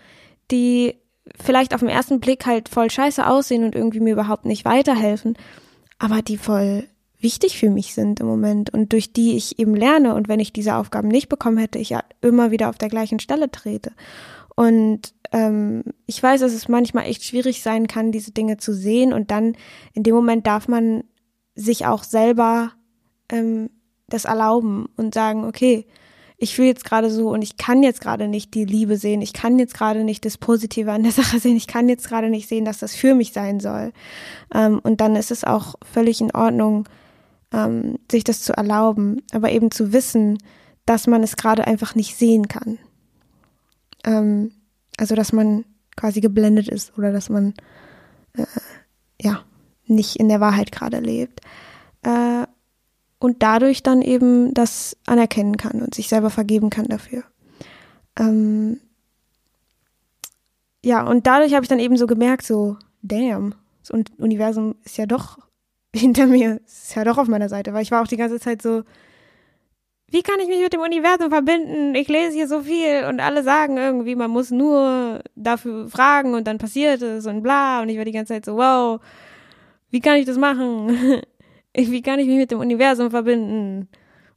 die 0.49 0.95
vielleicht 1.39 1.73
auf 1.73 1.79
den 1.81 1.89
ersten 1.89 2.19
Blick 2.19 2.45
halt 2.45 2.69
voll 2.69 2.89
scheiße 2.89 3.25
aussehen 3.25 3.63
und 3.63 3.75
irgendwie 3.75 3.99
mir 3.99 4.13
überhaupt 4.13 4.45
nicht 4.45 4.65
weiterhelfen, 4.65 5.37
aber 5.99 6.21
die 6.21 6.37
voll 6.37 6.85
wichtig 7.19 7.57
für 7.57 7.69
mich 7.69 7.93
sind 7.93 8.19
im 8.19 8.27
Moment 8.27 8.71
und 8.71 8.91
durch 8.91 9.13
die 9.13 9.37
ich 9.37 9.57
eben 9.57 9.75
lerne 9.75 10.13
und 10.13 10.27
wenn 10.27 10.41
ich 10.41 10.51
diese 10.51 10.75
Aufgaben 10.75 11.07
nicht 11.07 11.29
bekommen 11.29 11.57
hätte, 11.57 11.79
ich 11.79 11.91
ja 11.91 12.03
immer 12.19 12.51
wieder 12.51 12.69
auf 12.69 12.77
der 12.77 12.89
gleichen 12.89 13.19
Stelle 13.19 13.49
trete. 13.49 13.93
Und 14.55 15.13
ähm, 15.31 15.83
ich 16.05 16.21
weiß, 16.21 16.41
dass 16.41 16.53
es 16.53 16.67
manchmal 16.67 17.05
echt 17.05 17.23
schwierig 17.23 17.61
sein 17.63 17.87
kann, 17.87 18.11
diese 18.11 18.31
Dinge 18.31 18.57
zu 18.57 18.73
sehen. 18.73 19.13
Und 19.13 19.31
dann 19.31 19.55
in 19.93 20.03
dem 20.03 20.15
Moment 20.15 20.47
darf 20.47 20.67
man 20.67 21.03
sich 21.55 21.85
auch 21.85 22.03
selber 22.03 22.71
ähm, 23.29 23.69
das 24.07 24.25
erlauben 24.25 24.87
und 24.95 25.13
sagen, 25.13 25.45
okay, 25.45 25.85
ich 26.37 26.55
fühle 26.55 26.67
jetzt 26.67 26.85
gerade 26.85 27.09
so 27.09 27.29
und 27.29 27.41
ich 27.41 27.57
kann 27.57 27.83
jetzt 27.83 28.01
gerade 28.01 28.27
nicht 28.27 28.53
die 28.53 28.65
Liebe 28.65 28.97
sehen, 28.97 29.21
ich 29.21 29.33
kann 29.33 29.59
jetzt 29.59 29.75
gerade 29.75 30.03
nicht 30.03 30.25
das 30.25 30.37
Positive 30.37 30.91
an 30.91 31.03
der 31.03 31.11
Sache 31.13 31.39
sehen, 31.39 31.55
ich 31.55 31.67
kann 31.67 31.89
jetzt 31.89 32.07
gerade 32.07 32.29
nicht 32.29 32.49
sehen, 32.49 32.65
dass 32.65 32.79
das 32.79 32.95
für 32.95 33.15
mich 33.15 33.33
sein 33.33 33.59
soll. 33.59 33.93
Ähm, 34.53 34.79
und 34.83 35.01
dann 35.01 35.15
ist 35.15 35.31
es 35.31 35.43
auch 35.43 35.75
völlig 35.83 36.21
in 36.21 36.35
Ordnung, 36.35 36.87
ähm, 37.53 37.97
sich 38.11 38.23
das 38.23 38.41
zu 38.41 38.53
erlauben, 38.53 39.21
aber 39.31 39.51
eben 39.51 39.71
zu 39.71 39.93
wissen, 39.93 40.37
dass 40.85 41.07
man 41.07 41.23
es 41.23 41.37
gerade 41.37 41.65
einfach 41.65 41.95
nicht 41.95 42.17
sehen 42.17 42.47
kann. 42.47 42.77
Ähm, 44.03 44.51
also, 44.97 45.15
dass 45.15 45.33
man 45.33 45.65
quasi 45.95 46.21
geblendet 46.21 46.67
ist 46.67 46.97
oder 46.97 47.11
dass 47.11 47.29
man 47.29 47.53
äh, 48.35 48.45
ja 49.21 49.43
nicht 49.85 50.15
in 50.17 50.29
der 50.29 50.39
Wahrheit 50.39 50.71
gerade 50.71 50.99
lebt. 50.99 51.41
Äh, 52.03 52.45
und 53.19 53.41
dadurch 53.41 53.83
dann 53.83 54.01
eben 54.01 54.53
das 54.53 54.97
anerkennen 55.05 55.55
kann 55.55 55.81
und 55.81 55.95
sich 55.95 56.09
selber 56.09 56.29
vergeben 56.29 56.69
kann 56.69 56.85
dafür. 56.87 57.23
Ähm, 58.19 58.81
ja, 60.83 61.03
und 61.03 61.25
dadurch 61.25 61.53
habe 61.53 61.63
ich 61.63 61.69
dann 61.69 61.79
eben 61.79 61.95
so 61.95 62.05
gemerkt, 62.05 62.45
so, 62.45 62.77
damn, 63.01 63.55
das 63.79 63.91
Universum 64.17 64.75
ist 64.83 64.97
ja 64.97 65.05
doch 65.05 65.37
hinter 65.95 66.27
mir, 66.27 66.59
ist 66.65 66.95
ja 66.95 67.03
doch 67.03 67.17
auf 67.17 67.27
meiner 67.27 67.49
Seite, 67.49 67.73
weil 67.73 67.83
ich 67.83 67.91
war 67.91 68.01
auch 68.01 68.07
die 68.07 68.17
ganze 68.17 68.39
Zeit 68.39 68.61
so, 68.61 68.83
wie 70.13 70.21
kann 70.21 70.39
ich 70.39 70.47
mich 70.47 70.61
mit 70.61 70.71
dem 70.73 70.81
Universum 70.81 71.31
verbinden? 71.31 71.95
Ich 71.95 72.07
lese 72.07 72.33
hier 72.33 72.47
so 72.47 72.61
viel 72.61 73.05
und 73.09 73.19
alle 73.19 73.41
sagen 73.41 73.77
irgendwie, 73.77 74.13
man 74.13 74.29
muss 74.29 74.51
nur 74.51 75.23
dafür 75.35 75.89
fragen 75.89 76.35
und 76.35 76.45
dann 76.45 76.59
passiert 76.59 77.01
es 77.01 77.25
und 77.25 77.41
bla. 77.41 77.81
Und 77.81 77.89
ich 77.89 77.97
war 77.97 78.05
die 78.05 78.11
ganze 78.11 78.33
Zeit 78.33 78.45
so, 78.45 78.55
wow, 78.55 79.01
wie 79.89 80.01
kann 80.01 80.17
ich 80.17 80.27
das 80.27 80.37
machen? 80.37 81.23
wie 81.73 82.01
kann 82.03 82.19
ich 82.19 82.27
mich 82.27 82.37
mit 82.37 82.51
dem 82.51 82.59
Universum 82.59 83.09
verbinden? 83.09 83.89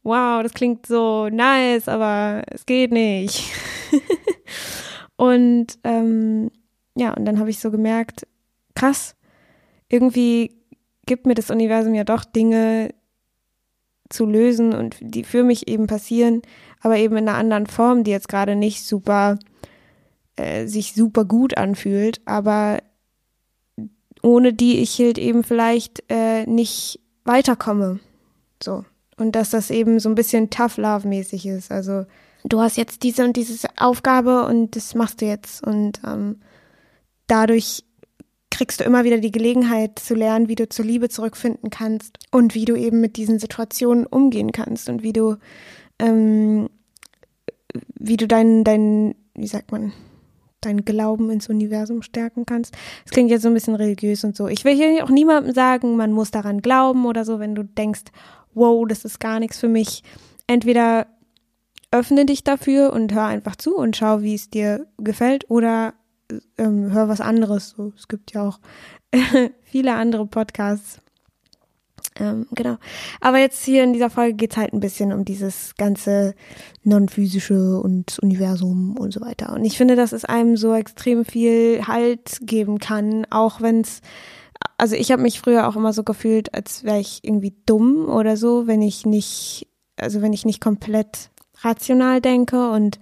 Wow, 0.03 0.43
das 0.43 0.55
klingt 0.55 0.87
so 0.87 1.29
nice, 1.29 1.89
aber 1.89 2.43
es 2.47 2.65
geht 2.65 2.91
nicht. 2.91 3.45
und 5.17 5.79
ähm, 5.85 6.51
ja, 6.95 7.13
und 7.13 7.27
dann 7.27 7.39
habe 7.39 7.51
ich 7.51 7.61
so 7.61 7.71
gemerkt, 7.71 8.27
krass, 8.75 9.15
irgendwie 9.91 10.57
gibt 11.05 11.27
mir 11.27 11.35
das 11.35 11.51
Universum 11.51 11.95
ja 11.95 12.05
doch 12.05 12.25
Dinge, 12.25 12.95
zu 14.09 14.27
lösen 14.27 14.75
und 14.75 14.97
die 15.01 15.25
für 15.25 15.43
mich 15.43 15.69
eben 15.69 15.87
passieren, 15.87 16.43
aber 16.81 16.97
eben 16.99 17.17
in 17.17 17.29
einer 17.29 17.39
anderen 17.39 17.67
Form, 17.67 18.05
die 18.05 18.11
jetzt 18.11 18.29
gerade 18.29 18.57
nicht 18.57 18.85
super 18.85 19.39
äh, 20.37 20.67
sich 20.67 20.95
super 20.95 21.25
gut 21.25 21.57
anfühlt, 21.57 22.21
aber 22.27 22.79
ohne 24.23 24.53
die 24.53 24.81
ich 24.81 24.99
halt 24.99 25.19
eben 25.19 25.45
vielleicht 25.45 26.03
äh, 26.09 26.47
nicht 26.47 27.01
weiterkomme. 27.25 28.01
So. 28.63 28.85
Und 29.17 29.35
dass 29.35 29.51
das 29.51 29.71
eben 29.71 29.99
so 29.99 30.09
ein 30.09 30.15
bisschen 30.15 30.51
Tough 30.51 30.77
Love 30.77 31.09
mäßig 31.09 31.47
ist. 31.47 31.71
Also 31.71 32.05
du 32.45 32.61
hast 32.61 32.77
jetzt 32.77 33.03
diese 33.03 33.25
und 33.25 33.37
diese 33.37 33.69
Aufgabe 33.79 34.45
und 34.45 34.77
das 34.77 34.95
machst 34.95 35.21
du 35.21 35.27
jetzt. 35.27 35.67
Und 35.67 36.01
ähm, 36.07 36.41
dadurch 37.27 37.85
kriegst 38.51 38.81
du 38.81 38.85
immer 38.85 39.05
wieder 39.05 39.19
die 39.19 39.33
Gelegenheit 39.33 39.99
zu 39.99 40.15
lernen, 40.15 40.49
wie 40.49 40.55
du 40.55 40.69
zur 40.69 40.85
Liebe 40.85 41.09
zurückfinden 41.09 41.71
kannst 41.71 42.19
und 42.31 42.55
wie 42.55 42.65
du 42.65 42.75
eben 42.75 43.01
mit 43.01 43.17
diesen 43.17 43.39
Situationen 43.39 44.07
umgehen 44.07 44.53
kannst 44.53 44.89
und 44.89 45.03
wie 45.03 45.13
du, 45.13 45.37
ähm, 45.99 46.69
wie 47.99 48.17
du 48.17 48.27
deinen, 48.27 48.65
deinen, 48.65 49.15
wie 49.35 49.49
sagt 49.49 49.73
man, 49.73 49.93
deinen 50.61 50.85
Glauben 50.85 51.31
ins 51.31 51.49
Universum 51.49 52.03
stärken 52.03 52.47
kannst. 52.47 52.75
Das 53.05 53.13
klingt 53.13 53.31
jetzt 53.31 53.43
so 53.43 53.49
ein 53.49 53.55
bisschen 53.55 53.75
religiös 53.75 54.25
und 54.25 54.37
so. 54.37 54.49
Ich 54.49 54.65
will 54.65 54.75
hier 54.75 55.05
auch 55.05 55.11
niemandem 55.11 55.55
sagen, 55.55 55.97
man 55.97 56.13
muss 56.13 56.31
daran 56.31 56.63
glauben 56.63 57.05
oder 57.07 57.25
so, 57.25 57.39
wenn 57.39 57.55
du 57.55 57.63
denkst, 57.63 58.05
wow, 58.55 58.87
das 58.89 59.05
ist 59.05 59.21
gar 59.21 59.39
nichts 59.39 59.59
für 59.59 59.69
mich. 59.69 60.03
entweder 60.47 61.07
öffne 61.91 62.27
dich 62.27 62.45
dafür 62.45 62.93
und 62.93 63.13
hör 63.15 63.25
einfach 63.25 63.57
zu 63.57 63.77
und 63.77 63.97
schau, 63.97 64.23
wie 64.23 64.35
es 64.35 64.51
dir 64.51 64.87
gefällt 64.99 65.51
oder 65.51 65.95
ähm, 66.59 66.93
hör 66.93 67.09
was 67.09 67.21
anderes. 67.21 67.71
So, 67.71 67.93
es 67.97 68.09
gibt 68.09 68.33
ja 68.33 68.49
auch 68.49 68.61
viele 69.65 69.95
andere 69.95 70.27
Podcasts. 70.27 71.01
Ähm, 72.19 72.47
genau. 72.53 72.77
Aber 73.21 73.39
jetzt 73.39 73.65
hier 73.65 73.85
in 73.85 73.93
dieser 73.93 74.11
Folge 74.11 74.35
geht 74.35 74.53
es 74.53 74.57
halt 74.57 74.73
ein 74.73 74.81
bisschen 74.81 75.13
um 75.13 75.25
dieses 75.25 75.75
ganze 75.77 76.35
Non-physische 76.83 77.79
und 77.79 78.19
Universum 78.21 78.97
und 78.97 79.13
so 79.13 79.21
weiter. 79.21 79.53
Und 79.53 79.65
ich 79.65 79.77
finde, 79.77 79.97
dass 79.97 80.13
es 80.13 80.25
einem 80.25 80.57
so 80.57 80.73
extrem 80.75 81.25
viel 81.25 81.87
Halt 81.87 82.39
geben 82.41 82.79
kann, 82.79 83.27
auch 83.31 83.61
wenn 83.61 83.81
es 83.81 84.01
also 84.79 84.95
ich 84.97 85.11
habe 85.11 85.23
mich 85.23 85.41
früher 85.41 85.69
auch 85.69 85.77
immer 85.77 85.93
so 85.93 86.03
gefühlt, 86.03 86.55
als 86.55 86.85
wäre 86.85 86.99
ich 86.99 87.21
irgendwie 87.23 87.55
dumm 87.67 88.09
oder 88.09 88.37
so, 88.37 88.67
wenn 88.67 88.83
ich 88.83 89.07
nicht, 89.07 89.69
also 89.97 90.23
wenn 90.23 90.33
ich 90.33 90.45
nicht 90.45 90.61
komplett 90.61 91.31
rational 91.61 92.21
denke 92.21 92.71
und 92.71 92.99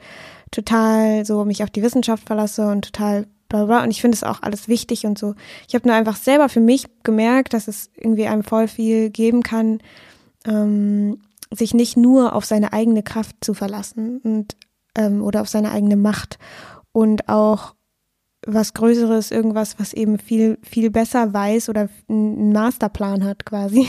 total 0.55 1.25
so 1.25 1.45
mich 1.45 1.63
auf 1.63 1.71
die 1.71 1.83
Wissenschaft 1.83 2.27
verlasse 2.27 2.69
und 2.69 2.85
total 2.93 3.27
bla 3.49 3.65
bla. 3.67 3.83
Und 3.83 3.91
ich 3.91 4.01
finde 4.01 4.17
es 4.17 4.25
auch 4.25 4.43
alles 4.43 4.69
wichtig 4.69 5.07
und 5.07 5.19
so. 5.19 5.35
Ich 5.69 5.75
habe 5.75 5.87
nur 5.87 5.97
einfach 5.97 6.17
selber 6.17 6.49
für 6.49 6.61
mich 6.61 6.87
gemerkt, 7.03 7.53
dass 7.53 7.69
es 7.69 7.91
irgendwie 7.97 8.27
einem 8.27 8.45
voll 8.45 8.69
viel 8.69 9.11
geben 9.11 9.43
kann, 9.43 9.81
ähm, 10.47 11.21
sich 11.51 11.75
nicht 11.75 11.97
nur 11.97 12.35
auf 12.35 12.45
seine 12.45 12.73
eigene 12.73 13.03
Kraft 13.03 13.37
zu 13.41 13.55
verlassen 13.55 14.19
und 14.19 14.57
ähm, 14.97 15.23
oder 15.23 15.41
auf 15.41 15.49
seine 15.49 15.71
eigene 15.71 15.97
Macht 15.97 16.39
und 16.93 17.29
auch 17.29 17.75
was 18.47 18.75
Größeres, 18.75 19.31
irgendwas, 19.31 19.79
was 19.79 19.93
eben 19.93 20.19
viel, 20.19 20.59
viel 20.63 20.91
besser 20.91 21.33
weiß 21.33 21.69
oder 21.69 21.89
einen 22.09 22.53
Masterplan 22.53 23.25
hat 23.25 23.47
quasi, 23.47 23.87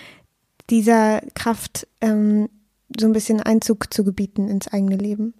dieser 0.70 1.20
Kraft 1.34 1.86
ähm, 2.00 2.48
so 2.98 3.06
ein 3.06 3.12
bisschen 3.12 3.40
Einzug 3.40 3.92
zu 3.92 4.04
gebieten 4.04 4.48
ins 4.48 4.68
eigene 4.68 4.96
Leben. 4.96 5.34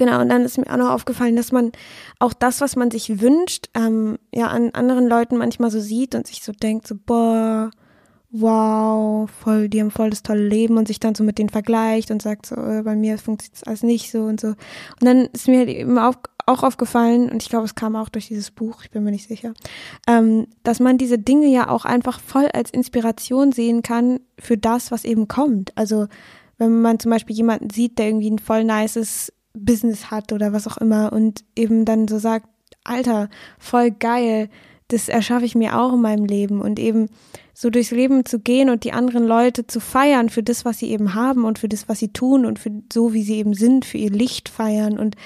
Genau, 0.00 0.22
und 0.22 0.30
dann 0.30 0.46
ist 0.46 0.56
mir 0.56 0.66
auch 0.72 0.78
noch 0.78 0.88
aufgefallen, 0.88 1.36
dass 1.36 1.52
man 1.52 1.72
auch 2.20 2.32
das, 2.32 2.62
was 2.62 2.74
man 2.74 2.90
sich 2.90 3.20
wünscht, 3.20 3.68
ähm, 3.74 4.16
ja 4.34 4.46
an 4.46 4.70
anderen 4.70 5.06
Leuten 5.06 5.36
manchmal 5.36 5.70
so 5.70 5.78
sieht 5.78 6.14
und 6.14 6.26
sich 6.26 6.42
so 6.42 6.52
denkt, 6.52 6.86
so, 6.86 6.94
boah, 7.04 7.70
wow, 8.30 9.28
voll, 9.28 9.68
die 9.68 9.78
haben 9.78 9.90
voll 9.90 10.08
das 10.08 10.22
tolle 10.22 10.48
Leben 10.48 10.78
und 10.78 10.88
sich 10.88 11.00
dann 11.00 11.14
so 11.14 11.22
mit 11.22 11.36
denen 11.36 11.50
vergleicht 11.50 12.10
und 12.10 12.22
sagt 12.22 12.46
so, 12.46 12.54
äh, 12.54 12.80
bei 12.82 12.96
mir 12.96 13.18
funktioniert 13.18 13.60
das 13.60 13.64
alles 13.64 13.82
nicht 13.82 14.10
so 14.10 14.22
und 14.22 14.40
so. 14.40 14.48
Und 14.48 14.56
dann 15.02 15.26
ist 15.34 15.48
mir 15.48 15.58
halt 15.58 15.68
eben 15.68 15.98
auf, 15.98 16.16
auch 16.46 16.62
aufgefallen, 16.62 17.28
und 17.28 17.42
ich 17.42 17.50
glaube, 17.50 17.66
es 17.66 17.74
kam 17.74 17.94
auch 17.94 18.08
durch 18.08 18.28
dieses 18.28 18.50
Buch, 18.50 18.82
ich 18.82 18.90
bin 18.90 19.04
mir 19.04 19.10
nicht 19.10 19.28
sicher, 19.28 19.52
ähm, 20.08 20.46
dass 20.62 20.80
man 20.80 20.96
diese 20.96 21.18
Dinge 21.18 21.48
ja 21.48 21.68
auch 21.68 21.84
einfach 21.84 22.20
voll 22.20 22.46
als 22.54 22.70
Inspiration 22.70 23.52
sehen 23.52 23.82
kann 23.82 24.20
für 24.38 24.56
das, 24.56 24.90
was 24.90 25.04
eben 25.04 25.28
kommt. 25.28 25.76
Also 25.76 26.06
wenn 26.56 26.80
man 26.80 26.98
zum 26.98 27.10
Beispiel 27.10 27.36
jemanden 27.36 27.68
sieht, 27.68 27.98
der 27.98 28.06
irgendwie 28.06 28.30
ein 28.30 28.38
voll 28.38 28.64
nices 28.64 29.30
Business 29.54 30.10
hat 30.10 30.32
oder 30.32 30.52
was 30.52 30.66
auch 30.66 30.78
immer 30.78 31.12
und 31.12 31.44
eben 31.56 31.84
dann 31.84 32.08
so 32.08 32.18
sagt, 32.18 32.46
Alter, 32.84 33.28
voll 33.58 33.90
geil, 33.90 34.48
das 34.88 35.08
erschaffe 35.08 35.44
ich 35.44 35.54
mir 35.54 35.78
auch 35.78 35.92
in 35.92 36.00
meinem 36.00 36.24
Leben. 36.24 36.60
Und 36.60 36.78
eben 36.78 37.08
so 37.54 37.70
durchs 37.70 37.90
Leben 37.90 38.24
zu 38.24 38.40
gehen 38.40 38.70
und 38.70 38.84
die 38.84 38.92
anderen 38.92 39.26
Leute 39.26 39.66
zu 39.66 39.80
feiern 39.80 40.28
für 40.30 40.42
das, 40.42 40.64
was 40.64 40.78
sie 40.78 40.90
eben 40.90 41.14
haben 41.14 41.44
und 41.44 41.58
für 41.58 41.68
das, 41.68 41.88
was 41.88 41.98
sie 41.98 42.12
tun 42.12 42.46
und 42.46 42.58
für 42.58 42.70
so, 42.92 43.12
wie 43.12 43.22
sie 43.22 43.36
eben 43.36 43.54
sind, 43.54 43.84
für 43.84 43.98
ihr 43.98 44.10
Licht 44.10 44.48
feiern 44.48 44.98
und 44.98 45.16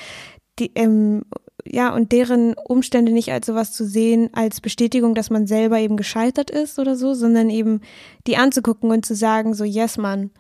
die, 0.58 0.70
ähm, 0.74 1.22
ja, 1.64 1.94
und 1.94 2.12
deren 2.12 2.54
Umstände 2.54 3.12
nicht 3.12 3.32
als 3.32 3.46
sowas 3.46 3.72
zu 3.72 3.86
sehen, 3.86 4.30
als 4.32 4.60
Bestätigung, 4.60 5.14
dass 5.14 5.30
man 5.30 5.46
selber 5.46 5.78
eben 5.78 5.96
gescheitert 5.96 6.50
ist 6.50 6.78
oder 6.78 6.96
so, 6.96 7.14
sondern 7.14 7.50
eben 7.50 7.80
die 8.26 8.36
anzugucken 8.36 8.90
und 8.90 9.06
zu 9.06 9.14
sagen, 9.14 9.54
so, 9.54 9.64
yes, 9.64 9.96
man, 9.96 10.30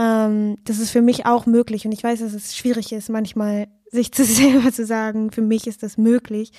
ähm, 0.00 0.56
das 0.64 0.78
ist 0.78 0.90
für 0.90 1.02
mich 1.02 1.26
auch 1.26 1.44
möglich. 1.44 1.84
Und 1.84 1.92
ich 1.92 2.02
weiß, 2.02 2.20
dass 2.20 2.32
es 2.32 2.56
schwierig 2.56 2.92
ist, 2.92 3.10
manchmal 3.10 3.68
sich 3.92 4.12
zu 4.12 4.24
selber 4.24 4.72
zu 4.72 4.86
sagen, 4.86 5.30
für 5.30 5.42
mich 5.42 5.66
ist 5.66 5.82
das 5.82 5.98
möglich. 5.98 6.52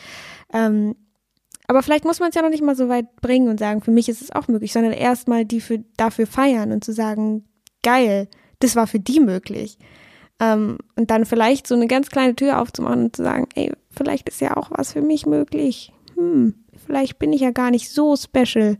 Ähm, 0.53 0.95
aber 1.67 1.83
vielleicht 1.83 2.05
muss 2.05 2.19
man 2.19 2.29
es 2.29 2.35
ja 2.35 2.41
noch 2.41 2.49
nicht 2.49 2.63
mal 2.63 2.75
so 2.75 2.89
weit 2.89 3.15
bringen 3.21 3.47
und 3.47 3.59
sagen, 3.59 3.81
für 3.81 3.91
mich 3.91 4.09
ist 4.09 4.21
es 4.21 4.31
auch 4.31 4.47
möglich, 4.47 4.73
sondern 4.73 4.93
erstmal 4.93 5.45
die 5.45 5.61
für, 5.61 5.79
dafür 5.97 6.27
feiern 6.27 6.71
und 6.71 6.83
zu 6.83 6.91
sagen, 6.91 7.45
geil, 7.81 8.27
das 8.59 8.75
war 8.75 8.87
für 8.87 8.99
die 8.99 9.19
möglich. 9.19 9.79
Ähm, 10.39 10.77
und 10.95 11.09
dann 11.09 11.25
vielleicht 11.25 11.65
so 11.65 11.75
eine 11.75 11.87
ganz 11.87 12.09
kleine 12.09 12.35
Tür 12.35 12.61
aufzumachen 12.61 13.05
und 13.05 13.15
zu 13.15 13.23
sagen, 13.23 13.47
ey, 13.55 13.71
vielleicht 13.89 14.29
ist 14.29 14.41
ja 14.41 14.57
auch 14.57 14.69
was 14.71 14.93
für 14.93 15.01
mich 15.01 15.25
möglich. 15.25 15.93
Hm, 16.15 16.55
vielleicht 16.85 17.17
bin 17.17 17.33
ich 17.33 17.41
ja 17.41 17.51
gar 17.51 17.71
nicht 17.71 17.89
so 17.89 18.15
special, 18.15 18.77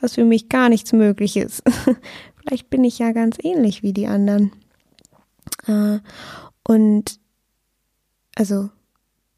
dass 0.00 0.14
für 0.14 0.24
mich 0.24 0.48
gar 0.48 0.68
nichts 0.68 0.92
möglich 0.92 1.36
ist. 1.36 1.62
vielleicht 2.48 2.70
bin 2.70 2.82
ich 2.82 2.98
ja 2.98 3.12
ganz 3.12 3.36
ähnlich 3.42 3.82
wie 3.82 3.92
die 3.92 4.06
anderen. 4.06 4.52
Äh, 5.66 5.98
und 6.66 7.20
also, 8.34 8.70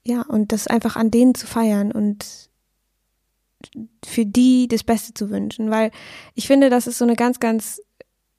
ja, 0.05 0.23
und 0.23 0.53
das 0.53 0.69
einfach 0.69 0.97
an 0.97 1.11
denen 1.11 1.35
zu 1.35 1.47
feiern 1.47 1.91
und 1.91 2.49
für 4.05 4.25
die 4.25 4.69
das 4.69 4.85
Beste 4.85 5.13
zu 5.13 5.31
wünschen, 5.31 5.71
weil 5.71 5.91
ich 6.35 6.47
finde, 6.47 6.71
dass 6.71 6.87
es 6.87 6.99
so 6.99 7.05
eine 7.05 7.17
ganz, 7.17 7.41
ganz 7.41 7.83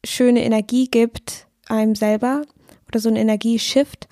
schöne 0.05 0.43
Energie 0.43 0.87
gibt, 0.89 1.47
einem 1.67 1.95
selber, 1.95 2.43
oder 2.87 2.99
so 2.99 3.09
ein 3.09 3.15
Energieshift, 3.15 4.07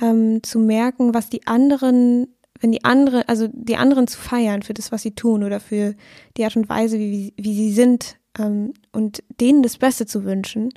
ähm, 0.00 0.42
zu 0.42 0.58
merken, 0.58 1.14
was 1.14 1.28
die 1.28 1.46
anderen, 1.46 2.28
wenn 2.60 2.72
die 2.72 2.84
anderen, 2.84 3.24
also 3.26 3.48
die 3.52 3.76
anderen 3.76 4.06
zu 4.06 4.18
feiern 4.18 4.62
für 4.62 4.74
das, 4.74 4.92
was 4.92 5.02
sie 5.02 5.14
tun 5.14 5.44
oder 5.44 5.60
für 5.60 5.94
die 6.36 6.44
Art 6.44 6.56
und 6.56 6.68
Weise, 6.68 6.98
wie, 6.98 7.32
wie 7.36 7.54
sie 7.54 7.72
sind 7.72 8.18
ähm, 8.38 8.74
und 8.92 9.22
denen 9.40 9.62
das 9.62 9.78
Beste 9.78 10.06
zu 10.06 10.24
wünschen 10.24 10.70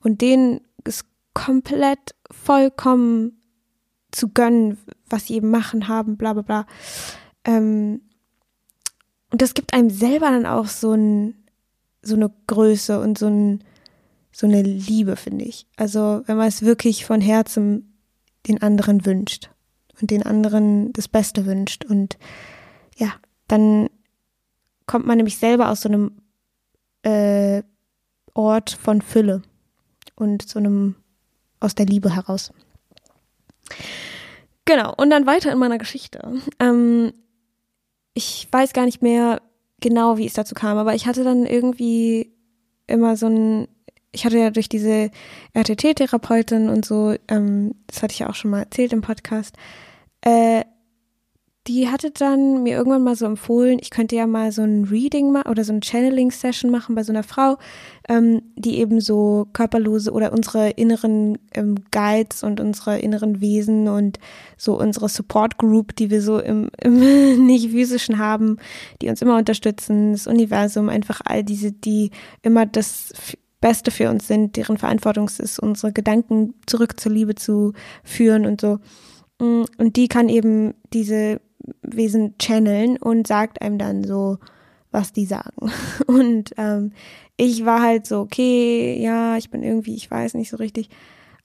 und 0.00 0.20
denen 0.20 0.60
es 0.84 1.04
komplett 1.34 2.14
vollkommen 2.30 3.40
zu 4.10 4.28
gönnen, 4.28 4.78
was 5.08 5.26
sie 5.26 5.34
eben 5.34 5.50
machen, 5.50 5.88
haben, 5.88 6.16
bla 6.16 6.32
bla 6.32 6.42
bla. 6.42 6.66
Ähm, 7.44 8.00
und 9.30 9.42
das 9.42 9.54
gibt 9.54 9.74
einem 9.74 9.90
selber 9.90 10.30
dann 10.30 10.46
auch 10.46 10.66
so 10.66 10.92
ein, 10.92 11.34
so 12.02 12.14
eine 12.14 12.32
Größe 12.46 13.00
und 13.00 13.18
so 13.18 13.26
ein, 13.26 13.64
so 14.32 14.46
eine 14.46 14.62
Liebe, 14.62 15.16
finde 15.16 15.44
ich. 15.44 15.66
Also 15.76 16.22
wenn 16.26 16.36
man 16.36 16.48
es 16.48 16.62
wirklich 16.62 17.04
von 17.04 17.20
Herzen 17.20 17.98
den 18.46 18.62
anderen 18.62 19.04
wünscht 19.04 19.50
und 20.00 20.10
den 20.10 20.22
anderen 20.22 20.92
das 20.92 21.08
Beste 21.08 21.44
wünscht 21.44 21.84
und 21.84 22.18
ja, 22.96 23.12
dann 23.46 23.88
kommt 24.86 25.06
man 25.06 25.18
nämlich 25.18 25.36
selber 25.36 25.70
aus 25.70 25.82
so 25.82 25.88
einem 25.88 26.12
äh, 27.08 27.62
Ort 28.34 28.70
von 28.70 29.02
Fülle 29.02 29.42
und 30.14 30.48
so 30.48 30.58
einem 30.58 30.96
aus 31.60 31.74
der 31.74 31.86
Liebe 31.86 32.14
heraus. 32.14 32.52
Genau, 34.64 34.94
und 34.96 35.10
dann 35.10 35.26
weiter 35.26 35.50
in 35.50 35.58
meiner 35.58 35.78
Geschichte. 35.78 36.40
Ähm, 36.60 37.12
ich 38.14 38.48
weiß 38.50 38.72
gar 38.72 38.84
nicht 38.84 39.02
mehr 39.02 39.40
genau, 39.80 40.18
wie 40.18 40.26
es 40.26 40.34
dazu 40.34 40.54
kam, 40.54 40.76
aber 40.78 40.94
ich 40.94 41.06
hatte 41.06 41.24
dann 41.24 41.46
irgendwie 41.46 42.32
immer 42.86 43.16
so 43.16 43.26
ein 43.26 43.68
ich 44.10 44.24
hatte 44.24 44.38
ja 44.38 44.50
durch 44.50 44.68
diese 44.68 45.10
RTT-Therapeutin 45.52 46.70
und 46.70 46.84
so, 46.84 47.14
ähm, 47.28 47.74
das 47.86 48.02
hatte 48.02 48.12
ich 48.12 48.20
ja 48.20 48.30
auch 48.30 48.34
schon 48.34 48.50
mal 48.50 48.60
erzählt 48.60 48.92
im 48.94 49.02
Podcast, 49.02 49.54
äh, 50.22 50.64
die 51.68 51.88
hatte 51.88 52.10
dann 52.10 52.62
mir 52.62 52.76
irgendwann 52.76 53.04
mal 53.04 53.14
so 53.14 53.26
empfohlen, 53.26 53.78
ich 53.80 53.90
könnte 53.90 54.16
ja 54.16 54.26
mal 54.26 54.52
so 54.52 54.62
ein 54.62 54.84
Reading 54.84 55.30
machen 55.30 55.50
oder 55.50 55.64
so 55.64 55.74
ein 55.74 55.82
Channeling-Session 55.82 56.70
machen 56.70 56.94
bei 56.94 57.02
so 57.02 57.12
einer 57.12 57.22
Frau, 57.22 57.58
ähm, 58.08 58.40
die 58.56 58.78
eben 58.78 59.02
so 59.02 59.46
körperlose 59.52 60.12
oder 60.12 60.32
unsere 60.32 60.70
inneren 60.70 61.36
ähm, 61.52 61.76
Guides 61.90 62.42
und 62.42 62.58
unsere 62.58 62.98
inneren 62.98 63.42
Wesen 63.42 63.86
und 63.86 64.18
so 64.56 64.80
unsere 64.80 65.10
Support 65.10 65.58
Group, 65.58 65.94
die 65.94 66.10
wir 66.10 66.22
so 66.22 66.38
im, 66.38 66.70
im 66.82 67.46
nicht 67.46 67.70
physischen 67.70 68.18
haben, 68.18 68.56
die 69.02 69.10
uns 69.10 69.20
immer 69.20 69.36
unterstützen, 69.36 70.12
das 70.12 70.26
Universum, 70.26 70.88
einfach 70.88 71.20
all 71.24 71.44
diese, 71.44 71.70
die 71.72 72.10
immer 72.42 72.64
das 72.64 73.12
Beste 73.60 73.90
für 73.90 74.08
uns 74.08 74.26
sind, 74.26 74.56
deren 74.56 74.78
Verantwortung 74.78 75.26
es 75.26 75.38
ist, 75.38 75.58
unsere 75.58 75.92
Gedanken 75.92 76.54
zurück 76.66 76.98
zur 76.98 77.12
Liebe 77.12 77.34
zu 77.34 77.74
führen 78.04 78.46
und 78.46 78.60
so. 78.60 78.78
Mm, 79.38 79.64
und 79.76 79.96
die 79.96 80.08
kann 80.08 80.30
eben 80.30 80.74
diese 80.94 81.40
Wesen 81.82 82.36
channeln 82.38 82.96
und 82.96 83.26
sagt 83.26 83.62
einem 83.62 83.78
dann 83.78 84.04
so, 84.04 84.38
was 84.90 85.12
die 85.12 85.26
sagen. 85.26 85.70
Und 86.06 86.52
ähm, 86.56 86.92
ich 87.36 87.64
war 87.64 87.82
halt 87.82 88.06
so, 88.06 88.20
okay, 88.20 88.98
ja, 89.00 89.36
ich 89.36 89.50
bin 89.50 89.62
irgendwie, 89.62 89.94
ich 89.94 90.10
weiß 90.10 90.34
nicht 90.34 90.50
so 90.50 90.56
richtig. 90.56 90.88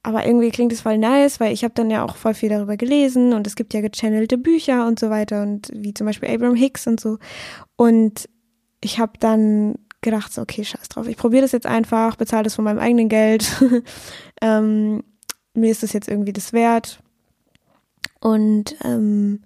Aber 0.02 0.26
irgendwie 0.26 0.50
klingt 0.50 0.72
es 0.72 0.82
voll 0.82 0.98
nice, 0.98 1.40
weil 1.40 1.52
ich 1.52 1.64
habe 1.64 1.74
dann 1.74 1.90
ja 1.90 2.04
auch 2.04 2.16
voll 2.16 2.34
viel 2.34 2.50
darüber 2.50 2.76
gelesen 2.76 3.32
und 3.32 3.46
es 3.46 3.56
gibt 3.56 3.72
ja 3.72 3.80
gechannelte 3.80 4.36
Bücher 4.36 4.86
und 4.86 4.98
so 4.98 5.08
weiter 5.08 5.42
und 5.42 5.70
wie 5.74 5.94
zum 5.94 6.06
Beispiel 6.06 6.28
Abraham 6.28 6.54
Hicks 6.54 6.86
und 6.86 7.00
so. 7.00 7.18
Und 7.76 8.28
ich 8.82 8.98
habe 8.98 9.12
dann 9.18 9.76
gedacht, 10.02 10.32
so, 10.32 10.42
okay, 10.42 10.62
scheiß 10.62 10.90
drauf, 10.90 11.08
ich 11.08 11.16
probiere 11.16 11.42
das 11.42 11.52
jetzt 11.52 11.66
einfach, 11.66 12.16
bezahle 12.16 12.42
das 12.44 12.54
von 12.54 12.64
meinem 12.64 12.80
eigenen 12.80 13.08
Geld. 13.08 13.50
ähm, 14.42 15.02
mir 15.54 15.70
ist 15.70 15.82
das 15.82 15.94
jetzt 15.94 16.08
irgendwie 16.08 16.34
das 16.34 16.52
wert. 16.52 16.98
Und 18.20 18.76
ähm, 18.84 19.40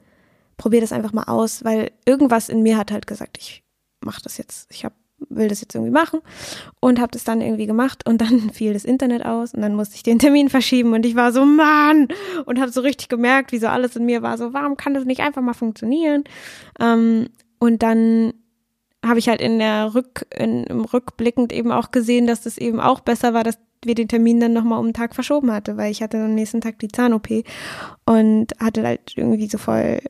probiere 0.59 0.83
das 0.83 0.93
einfach 0.93 1.15
mal 1.15 1.25
aus, 1.25 1.65
weil 1.65 1.91
irgendwas 2.05 2.51
in 2.51 2.63
mir 2.63 2.77
hat 2.77 2.93
halt 2.93 3.07
gesagt, 3.07 3.39
ich 3.39 3.63
mache 4.01 4.21
das 4.23 4.37
jetzt. 4.37 4.71
Ich 4.71 4.85
habe 4.85 4.95
will 5.31 5.49
das 5.49 5.61
jetzt 5.61 5.75
irgendwie 5.75 5.93
machen 5.93 6.21
und 6.81 7.01
habe 7.01 7.11
das 7.11 7.25
dann 7.25 7.41
irgendwie 7.41 7.67
gemacht 7.67 8.07
und 8.07 8.21
dann 8.21 8.51
fiel 8.53 8.73
das 8.73 8.85
Internet 8.85 9.25
aus 9.25 9.55
und 9.55 9.63
dann 9.63 9.75
musste 9.75 9.97
ich 9.97 10.03
den 10.03 10.19
Termin 10.19 10.49
verschieben 10.49 10.93
und 10.93 11.05
ich 11.05 11.17
war 11.17 11.33
so 11.33 11.45
Mann 11.45 12.09
und 12.47 12.61
habe 12.61 12.71
so 12.71 12.81
richtig 12.83 13.09
gemerkt, 13.09 13.53
wie 13.53 13.59
so 13.59 13.67
alles 13.67 13.97
in 13.97 14.05
mir 14.05 14.23
war 14.23 14.39
so, 14.39 14.53
warum 14.53 14.77
kann 14.77 14.95
das 14.95 15.05
nicht 15.05 15.21
einfach 15.21 15.43
mal 15.43 15.55
funktionieren? 15.55 16.25
Ähm, 16.79 17.31
und 17.59 17.83
dann 17.83 18.33
habe 19.05 19.19
ich 19.19 19.29
halt 19.29 19.41
in 19.41 19.59
der 19.59 19.95
Rück, 19.95 20.27
in, 20.37 20.65
im 20.65 20.85
rückblickend 20.85 21.53
eben 21.53 21.73
auch 21.73 21.91
gesehen, 21.91 22.27
dass 22.27 22.43
das 22.43 22.59
eben 22.59 22.81
auch 22.81 23.01
besser 23.01 23.35
war, 23.35 23.45
dass 23.45 23.59
wir 23.85 23.95
den 23.95 24.09
Termin 24.09 24.41
dann 24.41 24.53
nochmal 24.53 24.81
um 24.81 24.87
einen 24.87 24.95
Tag 24.95 25.15
verschoben 25.15 25.53
hatte, 25.53 25.77
weil 25.77 25.93
ich 25.93 26.03
hatte 26.03 26.19
am 26.19 26.35
nächsten 26.35 26.61
Tag 26.61 26.79
die 26.81 26.89
Zahn-OP 26.89 27.29
und 28.07 28.47
hatte 28.59 28.83
halt 28.85 29.13
irgendwie 29.17 29.49
so 29.49 29.59
voll, 29.59 30.01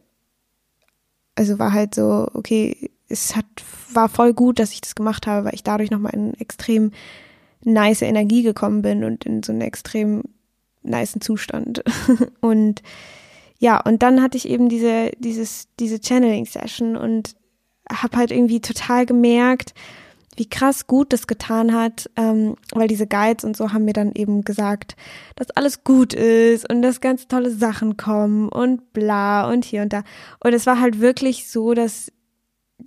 also 1.39 1.59
war 1.59 1.73
halt 1.73 1.95
so, 1.95 2.27
okay, 2.35 2.91
es 3.09 3.37
hat, 3.37 3.47
war 3.93 4.09
voll 4.09 4.35
gut, 4.35 4.59
dass 4.59 4.73
ich 4.73 4.81
das 4.81 4.95
gemacht 4.95 5.27
habe, 5.27 5.47
weil 5.47 5.55
ich 5.55 5.63
dadurch 5.63 5.91
nochmal 5.91 6.15
in 6.15 6.35
extrem 6.35 6.91
nice 7.65 8.03
Energie 8.03 8.43
gekommen 8.43 8.83
bin 8.83 9.05
und 9.05 9.25
in 9.25 9.43
so 9.43 9.53
einen 9.53 9.61
extrem 9.61 10.25
nice 10.83 11.17
Zustand. 11.21 11.85
und 12.41 12.83
ja, 13.59 13.81
und 13.81 14.03
dann 14.03 14.21
hatte 14.21 14.37
ich 14.37 14.49
eben 14.49 14.69
diese, 14.69 15.13
dieses, 15.19 15.69
diese 15.79 16.01
Channeling-Session 16.01 16.97
und 16.97 17.37
habe 17.91 18.17
halt 18.17 18.33
irgendwie 18.33 18.61
total 18.61 19.07
gemerkt, 19.07 19.75
wie 20.39 20.49
krass 20.49 20.87
gut 20.87 21.13
das 21.13 21.27
getan 21.27 21.75
hat, 21.75 22.11
ähm, 22.17 22.57
weil 22.73 22.89
diese 22.89 23.07
Guides 23.07 23.45
und 23.45 23.57
so 23.57 23.73
haben 23.73 23.85
mir 23.85 23.93
dann 23.93 24.13
eben 24.13 24.43
gesagt, 24.43 24.97
dass 25.37 25.51
alles 25.51 25.85
gut 25.85 26.15
ist 26.15 26.69
und 26.71 26.83
dass 26.83 27.01
ganz 27.01 27.29
tolle 27.29 27.51
Sachen 27.51 27.97
kommen 27.97 28.49
und 28.49 28.93
bla 28.93 29.51
und 29.51 29.65
hier 29.65 29.83
und 29.83 29.93
da. 29.93 30.03
Und 30.43 30.53
es 30.53 30.67
war 30.67 30.81
halt 30.81 31.01
wirklich 31.01 31.51
so, 31.51 31.75
dass 31.75 32.13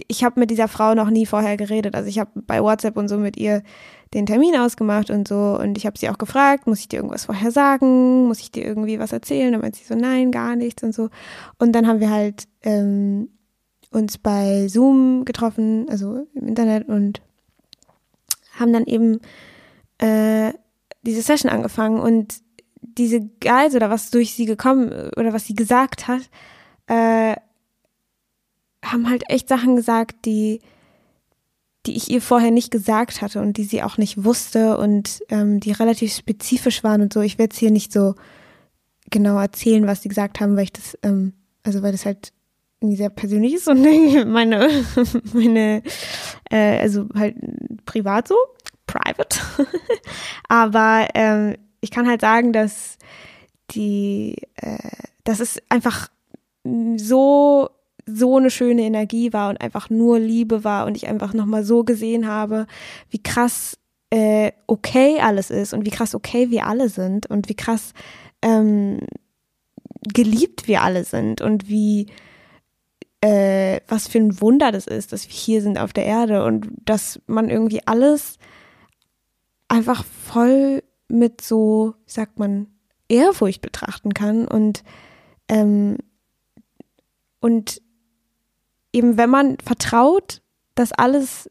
ich 0.08 0.24
habe 0.24 0.40
mit 0.40 0.50
dieser 0.50 0.70
Frau 0.70 0.96
noch 0.96 1.10
nie 1.10 1.26
vorher 1.26 1.58
geredet. 1.58 1.96
Also 1.96 2.08
ich 2.08 2.20
habe 2.20 2.32
bei 2.36 2.64
WhatsApp 2.64 2.96
und 2.96 3.10
so 3.10 3.18
mit 3.18 3.36
ihr 3.36 3.62
den 4.14 4.26
Termin 4.26 4.56
ausgemacht 4.56 5.10
und 5.10 5.28
so 5.28 5.58
und 5.62 5.78
ich 5.78 5.86
habe 5.86 5.98
sie 5.98 6.10
auch 6.10 6.18
gefragt, 6.18 6.68
muss 6.68 6.80
ich 6.80 6.90
dir 6.90 6.98
irgendwas 6.98 7.26
vorher 7.26 7.52
sagen, 7.52 8.28
muss 8.28 8.40
ich 8.40 8.52
dir 8.52 8.66
irgendwie 8.66 9.00
was 9.00 9.12
erzählen? 9.12 9.52
Dann 9.52 9.62
meint 9.62 9.76
sie 9.76 9.86
so, 9.86 9.96
nein, 9.96 10.32
gar 10.32 10.56
nichts 10.56 10.84
und 10.84 10.94
so. 10.94 11.10
Und 11.60 11.74
dann 11.74 11.88
haben 11.88 12.00
wir 12.00 12.10
halt 12.10 12.46
ähm, 12.62 13.30
uns 13.92 14.18
bei 14.18 14.68
Zoom 14.68 15.26
getroffen, 15.26 15.88
also 15.90 16.26
im 16.34 16.48
Internet 16.48 16.88
und 16.88 17.22
haben 18.62 18.72
dann 18.72 18.86
eben 18.86 19.20
äh, 19.98 20.54
diese 21.02 21.22
Session 21.22 21.52
angefangen 21.52 22.00
und 22.00 22.36
diese 22.82 23.22
Guides 23.22 23.76
oder 23.76 23.90
was 23.90 24.12
durch 24.12 24.34
sie 24.34 24.46
gekommen 24.46 24.92
oder 25.18 25.34
was 25.34 25.46
sie 25.46 25.56
gesagt 25.56 26.08
hat, 26.08 26.22
äh, 26.88 27.36
haben 28.84 29.10
halt 29.10 29.24
echt 29.30 29.48
Sachen 29.48 29.76
gesagt, 29.76 30.26
die, 30.26 30.62
die 31.86 31.96
ich 31.96 32.10
ihr 32.10 32.22
vorher 32.22 32.52
nicht 32.52 32.72
gesagt 32.72 33.22
hatte 33.22 33.42
und 33.42 33.58
die 33.58 33.64
sie 33.64 33.84
auch 33.84 33.98
nicht 33.98 34.24
wusste 34.24 34.78
und 34.78 35.22
ähm, 35.30 35.60
die 35.60 35.72
relativ 35.72 36.14
spezifisch 36.14 36.84
waren 36.84 37.02
und 37.02 37.14
so. 37.14 37.22
Ich 37.22 37.38
werde 37.38 37.54
es 37.54 37.60
hier 37.60 37.72
nicht 37.72 37.94
so 37.94 38.16
genau 39.10 39.38
erzählen, 39.38 39.86
was 39.88 40.02
sie 40.02 40.10
gesagt 40.10 40.40
haben, 40.40 40.56
weil 40.56 40.64
ich 40.64 40.74
das, 40.74 40.98
ähm, 41.04 41.34
also 41.64 41.84
weil 41.84 41.92
das 41.92 42.06
halt 42.06 42.34
irgendwie 42.82 42.98
sehr 42.98 43.10
persönlich 43.10 43.54
ist 43.54 43.68
und 43.68 43.82
meine, 44.28 44.70
meine, 45.34 45.84
äh, 46.50 46.80
also 46.80 47.08
halt 47.16 47.36
privat 47.86 48.28
so, 48.28 48.36
private. 48.88 49.40
Aber 50.50 51.08
ähm, 51.14 51.56
ich 51.80 51.92
kann 51.92 52.08
halt 52.08 52.22
sagen, 52.22 52.54
dass 52.54 52.98
die, 53.72 54.36
äh, 54.56 54.78
dass 55.24 55.40
es 55.40 55.62
einfach 55.70 56.10
so 56.98 57.70
so 58.08 58.38
eine 58.38 58.50
schöne 58.50 58.82
Energie 58.82 59.32
war 59.32 59.50
und 59.50 59.62
einfach 59.62 59.90
nur 59.90 60.20
Liebe 60.20 60.64
war 60.64 60.86
und 60.86 60.98
ich 60.98 61.08
einfach 61.08 61.34
nochmal 61.34 61.64
so 61.64 61.84
gesehen 61.84 62.28
habe, 62.28 62.66
wie 63.10 63.22
krass 63.22 63.78
äh, 64.10 64.52
okay 64.68 65.20
alles 65.22 65.52
ist 65.52 65.74
und 65.74 65.86
wie 65.86 65.92
krass 65.92 66.16
okay 66.16 66.50
wir 66.50 66.66
alle 66.66 66.90
sind 66.90 67.28
und 67.28 67.48
wie 67.48 67.56
krass 67.56 67.94
ähm, 68.42 69.00
geliebt 70.02 70.68
wir 70.68 70.82
alle 70.82 71.04
sind 71.04 71.42
und 71.42 71.70
wie 71.70 72.08
äh, 73.22 73.82
was 73.88 74.08
für 74.08 74.18
ein 74.18 74.42
Wunder 74.42 74.72
das 74.72 74.88
ist, 74.88 75.14
dass 75.14 75.28
wir 75.28 75.34
hier 75.34 75.62
sind 75.62 75.78
auf 75.80 75.94
der 75.94 76.06
Erde 76.06 76.44
und 76.44 76.68
dass 76.86 77.22
man 77.28 77.50
irgendwie 77.50 77.82
alles 77.86 78.38
einfach 79.68 80.04
voll 80.04 80.84
mit 81.08 81.42
so, 81.42 81.96
wie 82.06 82.12
sagt 82.12 82.40
man, 82.40 82.68
Ehrfurcht 83.08 83.62
betrachten 83.62 84.14
kann 84.14 84.48
und 84.48 84.84
ähm, 85.50 85.98
und 87.42 87.82
eben 88.94 89.18
wenn 89.18 89.30
man 89.30 89.58
vertraut, 89.64 90.42
dass 90.76 90.92
alles, 90.92 91.50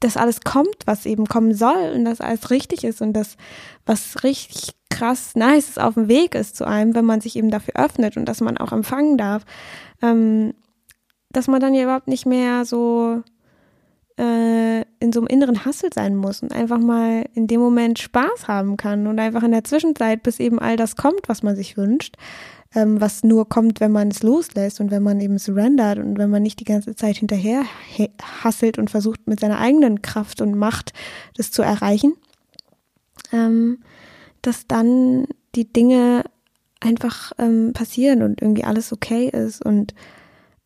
dass 0.00 0.16
alles 0.16 0.42
kommt, 0.42 0.86
was 0.86 1.06
eben 1.06 1.26
kommen 1.26 1.54
soll 1.54 1.92
und 1.94 2.04
dass 2.04 2.20
alles 2.20 2.50
richtig 2.50 2.84
ist 2.84 3.02
und 3.02 3.12
dass 3.12 3.36
was 3.86 4.22
richtig 4.22 4.74
krass 4.90 5.34
nice 5.34 5.78
auf 5.78 5.94
dem 5.94 6.08
Weg 6.08 6.34
ist 6.34 6.56
zu 6.56 6.66
einem, 6.66 6.94
wenn 6.94 7.04
man 7.04 7.20
sich 7.20 7.36
eben 7.36 7.50
dafür 7.50 7.74
öffnet 7.76 8.16
und 8.16 8.26
dass 8.26 8.40
man 8.40 8.58
auch 8.58 8.72
empfangen 8.72 9.18
darf, 9.18 9.44
ähm, 10.02 10.54
dass 11.30 11.48
man 11.48 11.60
dann 11.60 11.74
ja 11.74 11.84
überhaupt 11.84 12.08
nicht 12.08 12.26
mehr 12.26 12.64
so 12.64 13.22
äh, 14.18 14.80
in 15.00 15.12
so 15.12 15.20
einem 15.20 15.28
inneren 15.28 15.64
Hassel 15.64 15.90
sein 15.94 16.16
muss 16.16 16.42
und 16.42 16.52
einfach 16.52 16.78
mal 16.78 17.24
in 17.34 17.46
dem 17.46 17.60
Moment 17.60 17.98
Spaß 17.98 18.48
haben 18.48 18.76
kann 18.76 19.06
und 19.06 19.18
einfach 19.18 19.42
in 19.42 19.52
der 19.52 19.64
Zwischenzeit, 19.64 20.22
bis 20.22 20.40
eben 20.40 20.58
all 20.58 20.76
das 20.76 20.96
kommt, 20.96 21.28
was 21.28 21.42
man 21.42 21.54
sich 21.54 21.76
wünscht, 21.76 22.16
ähm, 22.74 23.00
was 23.00 23.22
nur 23.22 23.48
kommt, 23.48 23.80
wenn 23.80 23.92
man 23.92 24.08
es 24.08 24.22
loslässt 24.22 24.80
und 24.80 24.90
wenn 24.90 25.02
man 25.02 25.20
eben 25.20 25.38
surrendert 25.38 25.98
und 25.98 26.18
wenn 26.18 26.30
man 26.30 26.42
nicht 26.42 26.60
die 26.60 26.64
ganze 26.64 26.96
Zeit 26.96 27.16
hinterher 27.18 27.62
hasselt 28.42 28.78
und 28.78 28.90
versucht 28.90 29.26
mit 29.26 29.40
seiner 29.40 29.58
eigenen 29.58 30.02
Kraft 30.02 30.40
und 30.40 30.56
Macht 30.56 30.92
das 31.36 31.52
zu 31.52 31.62
erreichen, 31.62 32.14
ähm, 33.32 33.78
dass 34.42 34.66
dann 34.66 35.26
die 35.54 35.72
Dinge 35.72 36.24
einfach 36.80 37.32
ähm, 37.38 37.72
passieren 37.72 38.22
und 38.22 38.42
irgendwie 38.42 38.64
alles 38.64 38.92
okay 38.92 39.28
ist 39.28 39.64
und 39.64 39.94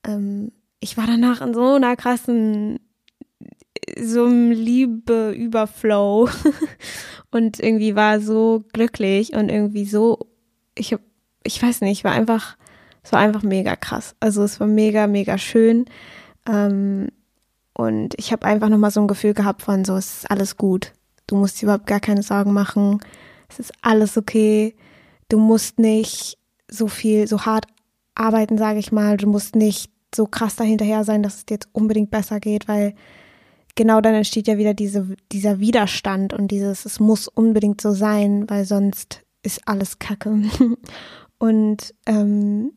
ähm, 0.06 0.52
ich 0.80 0.96
war 0.96 1.06
danach 1.06 1.40
in 1.40 1.54
so 1.54 1.74
einer 1.74 1.96
krassen 1.96 2.78
so 3.98 4.24
einem 4.24 4.52
Liebe 4.52 5.32
Überflow 5.32 6.28
und 7.30 7.60
irgendwie 7.60 7.94
war 7.94 8.20
so 8.20 8.64
glücklich 8.72 9.34
und 9.34 9.48
irgendwie 9.48 9.84
so 9.84 10.28
ich 10.74 10.92
habe 10.92 11.02
ich 11.44 11.62
weiß 11.62 11.80
nicht, 11.82 12.04
war 12.04 12.12
einfach, 12.12 12.56
es 13.02 13.12
war 13.12 13.20
einfach 13.20 13.42
mega 13.42 13.76
krass. 13.76 14.14
Also 14.20 14.42
es 14.42 14.60
war 14.60 14.66
mega, 14.66 15.06
mega 15.06 15.38
schön. 15.38 15.86
Ähm, 16.48 17.08
und 17.74 18.14
ich 18.18 18.32
habe 18.32 18.46
einfach 18.46 18.68
nochmal 18.68 18.90
so 18.90 19.00
ein 19.00 19.08
Gefühl 19.08 19.34
gehabt 19.34 19.62
von 19.62 19.84
so, 19.84 19.96
es 19.96 20.18
ist 20.18 20.30
alles 20.30 20.56
gut. 20.56 20.92
Du 21.26 21.36
musst 21.36 21.60
dir 21.60 21.66
überhaupt 21.66 21.86
gar 21.86 22.00
keine 22.00 22.22
Sorgen 22.22 22.52
machen. 22.52 23.00
Es 23.48 23.58
ist 23.58 23.72
alles 23.82 24.16
okay. 24.16 24.74
Du 25.28 25.38
musst 25.38 25.78
nicht 25.78 26.38
so 26.68 26.88
viel, 26.88 27.26
so 27.26 27.44
hart 27.44 27.66
arbeiten, 28.14 28.58
sage 28.58 28.78
ich 28.78 28.92
mal. 28.92 29.16
Du 29.16 29.26
musst 29.26 29.56
nicht 29.56 29.90
so 30.14 30.26
krass 30.26 30.56
dahinterher 30.56 31.04
sein, 31.04 31.22
dass 31.22 31.36
es 31.36 31.46
dir 31.46 31.54
jetzt 31.54 31.68
unbedingt 31.72 32.10
besser 32.10 32.40
geht, 32.40 32.68
weil 32.68 32.94
genau 33.74 34.00
dann 34.00 34.14
entsteht 34.14 34.48
ja 34.48 34.58
wieder 34.58 34.74
diese, 34.74 35.16
dieser 35.32 35.60
Widerstand 35.60 36.32
und 36.32 36.48
dieses, 36.50 36.84
es 36.84 37.00
muss 37.00 37.28
unbedingt 37.28 37.80
so 37.80 37.92
sein, 37.92 38.48
weil 38.48 38.64
sonst 38.64 39.22
ist 39.42 39.66
alles 39.66 39.98
Kacke. 39.98 40.42
Und 41.38 41.92
ähm, 42.06 42.72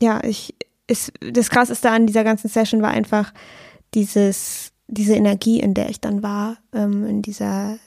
ja, 0.00 0.22
ich, 0.22 0.54
ist, 0.86 1.12
das 1.20 1.50
Krasseste 1.50 1.90
an 1.90 2.06
dieser 2.06 2.22
ganzen 2.22 2.48
Session 2.48 2.80
war 2.80 2.90
einfach 2.90 3.32
dieses, 3.94 4.72
diese 4.86 5.14
Energie, 5.14 5.58
in 5.58 5.74
der 5.74 5.88
ich 5.88 6.00
dann 6.00 6.22
war, 6.22 6.58
ähm, 6.72 7.04
in 7.04 7.22
dieser, 7.22 7.78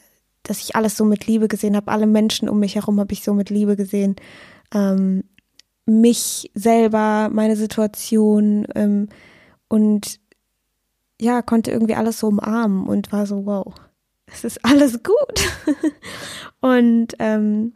dass 0.42 0.60
ich 0.60 0.76
alles 0.76 0.96
so 0.96 1.06
mit 1.06 1.26
Liebe 1.26 1.48
gesehen 1.48 1.76
habe, 1.76 1.90
alle 1.90 2.06
Menschen 2.06 2.50
um 2.50 2.60
mich 2.60 2.74
herum 2.74 3.00
habe 3.00 3.14
ich 3.14 3.22
so 3.22 3.32
mit 3.32 3.48
Liebe 3.48 3.76
gesehen, 3.76 4.16
ähm, 4.74 5.24
mich 5.86 6.50
selber, 6.54 7.30
meine 7.32 7.56
Situation 7.56 8.66
ähm, 8.74 9.08
und 9.68 10.20
ja, 11.20 11.42
konnte 11.42 11.70
irgendwie 11.70 11.94
alles 11.94 12.20
so 12.20 12.28
umarmen 12.28 12.86
und 12.86 13.12
war 13.12 13.26
so, 13.26 13.44
wow, 13.44 13.74
es 14.26 14.44
ist 14.44 14.64
alles 14.64 15.02
gut. 15.02 15.74
und 16.60 17.08
ähm, 17.18 17.74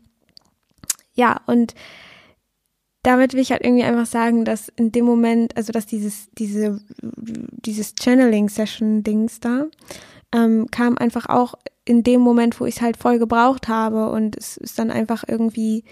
ja, 1.14 1.40
und 1.46 1.74
damit 3.02 3.34
will 3.34 3.40
ich 3.40 3.52
halt 3.52 3.62
irgendwie 3.62 3.84
einfach 3.84 4.06
sagen, 4.06 4.44
dass 4.44 4.70
in 4.70 4.90
dem 4.90 5.04
Moment, 5.04 5.56
also 5.56 5.72
dass 5.72 5.84
dieses, 5.84 6.30
diese, 6.32 6.80
dieses 7.02 7.94
Channeling-Session-Dings 8.00 9.40
da, 9.40 9.66
ähm, 10.34 10.68
kam 10.70 10.96
einfach 10.96 11.26
auch 11.26 11.54
in 11.84 12.02
dem 12.02 12.22
Moment, 12.22 12.58
wo 12.58 12.64
ich 12.64 12.76
es 12.76 12.82
halt 12.82 12.96
voll 12.96 13.18
gebraucht 13.18 13.68
habe 13.68 14.10
und 14.10 14.36
es 14.36 14.56
ist 14.56 14.78
dann 14.78 14.90
einfach 14.90 15.24
irgendwie 15.28 15.84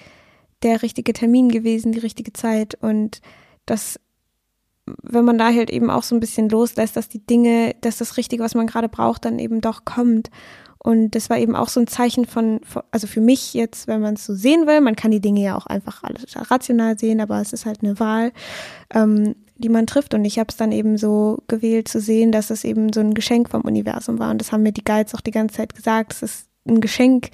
der 0.62 0.82
richtige 0.82 1.12
Termin 1.12 1.48
gewesen, 1.48 1.92
die 1.92 2.00
richtige 2.00 2.32
Zeit 2.32 2.74
und 2.80 3.20
das, 3.66 4.00
wenn 5.02 5.24
man 5.24 5.38
da 5.38 5.52
halt 5.52 5.70
eben 5.70 5.90
auch 5.90 6.02
so 6.02 6.14
ein 6.14 6.20
bisschen 6.20 6.48
loslässt, 6.48 6.96
dass 6.96 7.08
die 7.08 7.24
Dinge, 7.24 7.74
dass 7.80 7.98
das 7.98 8.16
Richtige, 8.16 8.42
was 8.42 8.54
man 8.54 8.66
gerade 8.66 8.88
braucht, 8.88 9.24
dann 9.24 9.38
eben 9.38 9.60
doch 9.60 9.84
kommt 9.84 10.30
und 10.78 11.14
das 11.14 11.30
war 11.30 11.38
eben 11.38 11.54
auch 11.54 11.68
so 11.68 11.78
ein 11.78 11.86
Zeichen 11.86 12.26
von, 12.26 12.60
also 12.90 13.06
für 13.06 13.20
mich 13.20 13.54
jetzt, 13.54 13.86
wenn 13.86 14.00
man 14.00 14.14
es 14.14 14.26
so 14.26 14.34
sehen 14.34 14.66
will, 14.66 14.80
man 14.80 14.96
kann 14.96 15.12
die 15.12 15.20
Dinge 15.20 15.40
ja 15.40 15.56
auch 15.56 15.66
einfach 15.66 16.02
alles 16.02 16.24
rational 16.50 16.98
sehen, 16.98 17.20
aber 17.20 17.40
es 17.40 17.52
ist 17.52 17.66
halt 17.66 17.82
eine 17.82 18.00
Wahl. 18.00 18.32
Ähm, 18.92 19.36
die 19.62 19.68
man 19.68 19.86
trifft. 19.86 20.12
Und 20.14 20.24
ich 20.24 20.38
habe 20.38 20.48
es 20.50 20.56
dann 20.56 20.72
eben 20.72 20.98
so 20.98 21.38
gewählt 21.48 21.88
zu 21.88 22.00
sehen, 22.00 22.32
dass 22.32 22.50
es 22.50 22.64
eben 22.64 22.92
so 22.92 23.00
ein 23.00 23.14
Geschenk 23.14 23.48
vom 23.48 23.62
Universum 23.62 24.18
war. 24.18 24.30
Und 24.30 24.40
das 24.40 24.52
haben 24.52 24.62
mir 24.62 24.72
die 24.72 24.84
Guides 24.84 25.14
auch 25.14 25.20
die 25.20 25.30
ganze 25.30 25.56
Zeit 25.56 25.74
gesagt. 25.74 26.12
Es 26.12 26.22
ist 26.22 26.48
ein 26.66 26.80
Geschenk, 26.80 27.30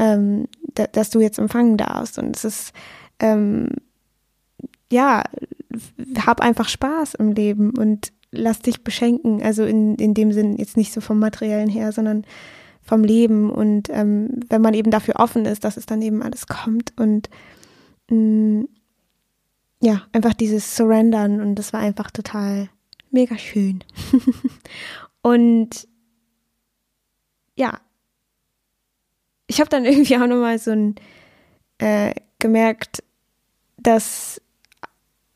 ähm, 0.00 0.48
da, 0.74 0.86
dass 0.86 1.10
du 1.10 1.20
jetzt 1.20 1.38
empfangen 1.38 1.76
darfst. 1.76 2.18
Und 2.18 2.34
es 2.34 2.44
ist, 2.44 2.72
ähm, 3.20 3.68
ja, 4.90 5.22
hab 6.26 6.40
einfach 6.40 6.68
Spaß 6.68 7.14
im 7.14 7.32
Leben 7.32 7.70
und 7.78 8.12
lass 8.32 8.60
dich 8.60 8.82
beschenken. 8.82 9.42
Also 9.42 9.64
in, 9.64 9.94
in 9.96 10.14
dem 10.14 10.32
Sinn 10.32 10.56
jetzt 10.56 10.76
nicht 10.76 10.92
so 10.92 11.00
vom 11.00 11.18
materiellen 11.18 11.68
her, 11.68 11.92
sondern 11.92 12.24
vom 12.82 13.04
Leben. 13.04 13.50
Und 13.50 13.88
ähm, 13.90 14.40
wenn 14.48 14.62
man 14.62 14.74
eben 14.74 14.90
dafür 14.90 15.16
offen 15.18 15.44
ist, 15.44 15.64
dass 15.64 15.76
es 15.76 15.86
dann 15.86 16.02
eben 16.02 16.22
alles 16.22 16.46
kommt 16.46 16.92
und 16.98 17.28
mh, 18.08 18.16
mm, 18.16 18.68
ja, 19.82 20.02
einfach 20.12 20.34
dieses 20.34 20.76
Surrendern 20.76 21.40
und 21.40 21.54
das 21.54 21.72
war 21.72 21.80
einfach 21.80 22.10
total 22.10 22.68
mega 23.10 23.38
schön. 23.38 23.82
und 25.22 25.88
ja, 27.54 27.80
ich 29.50 29.60
habe 29.60 29.68
dann 29.68 29.84
irgendwie 29.90 30.16
auch 30.16 30.26
nochmal 30.26 30.58
so 30.58 30.70
ein 30.70 30.94
äh, 31.78 32.14
gemerkt, 32.38 33.02
dass 33.76 34.40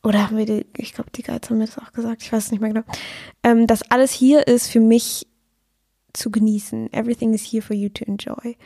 oder 0.02 0.24
haben 0.24 0.36
wir 0.36 0.44
die, 0.44 0.66
ich 0.76 0.92
glaube, 0.92 1.10
die 1.10 1.22
Guides 1.22 1.48
haben 1.48 1.58
mir 1.58 1.66
das 1.66 1.78
auch 1.78 1.92
gesagt, 1.92 2.22
ich 2.22 2.30
weiß 2.30 2.44
es 2.44 2.50
nicht 2.50 2.60
mehr 2.60 2.72
genau, 2.72 2.86
ähm, 3.42 3.66
dass 3.66 3.90
alles 3.90 4.12
hier 4.12 4.46
ist 4.46 4.70
für 4.70 4.80
mich 4.80 5.26
zu 6.12 6.30
genießen. 6.30 6.92
Everything 6.92 7.32
is 7.32 7.42
here 7.42 7.62
for 7.62 7.74
you 7.74 7.88
to 7.88 8.04
enjoy. 8.04 8.56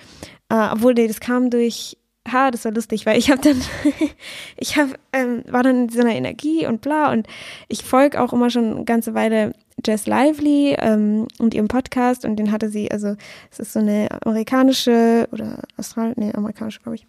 Äh, 0.48 0.68
obwohl, 0.72 0.94
nee, 0.94 1.06
das 1.06 1.20
kam 1.20 1.48
durch 1.50 1.96
ha, 2.30 2.50
das 2.50 2.64
war 2.64 2.72
lustig, 2.72 3.06
weil 3.06 3.18
ich 3.18 3.30
habe 3.30 3.40
dann, 3.40 3.61
ich 4.56 4.76
hab, 4.76 4.98
ähm, 5.12 5.44
war 5.46 5.62
dann 5.62 5.84
in 5.84 5.88
so 5.88 6.00
einer 6.00 6.14
Energie 6.14 6.66
und 6.66 6.80
bla 6.80 7.11
und 7.12 7.26
ich 7.68 7.84
folge 7.84 8.20
auch 8.20 8.32
immer 8.32 8.50
schon 8.50 8.72
eine 8.72 8.84
ganze 8.84 9.14
Weile 9.14 9.54
Jess 9.84 10.06
Lively 10.06 10.76
ähm, 10.78 11.26
und 11.38 11.54
ihrem 11.54 11.68
Podcast. 11.68 12.24
Und 12.24 12.36
den 12.36 12.52
hatte 12.52 12.68
sie, 12.68 12.90
also 12.90 13.16
es 13.50 13.58
ist 13.58 13.72
so 13.72 13.80
eine 13.80 14.08
amerikanische 14.24 15.28
oder 15.32 15.62
Austral, 15.76 16.14
nee, 16.16 16.32
amerikanische, 16.32 16.80
glaube 16.80 16.96
ich, 16.96 17.06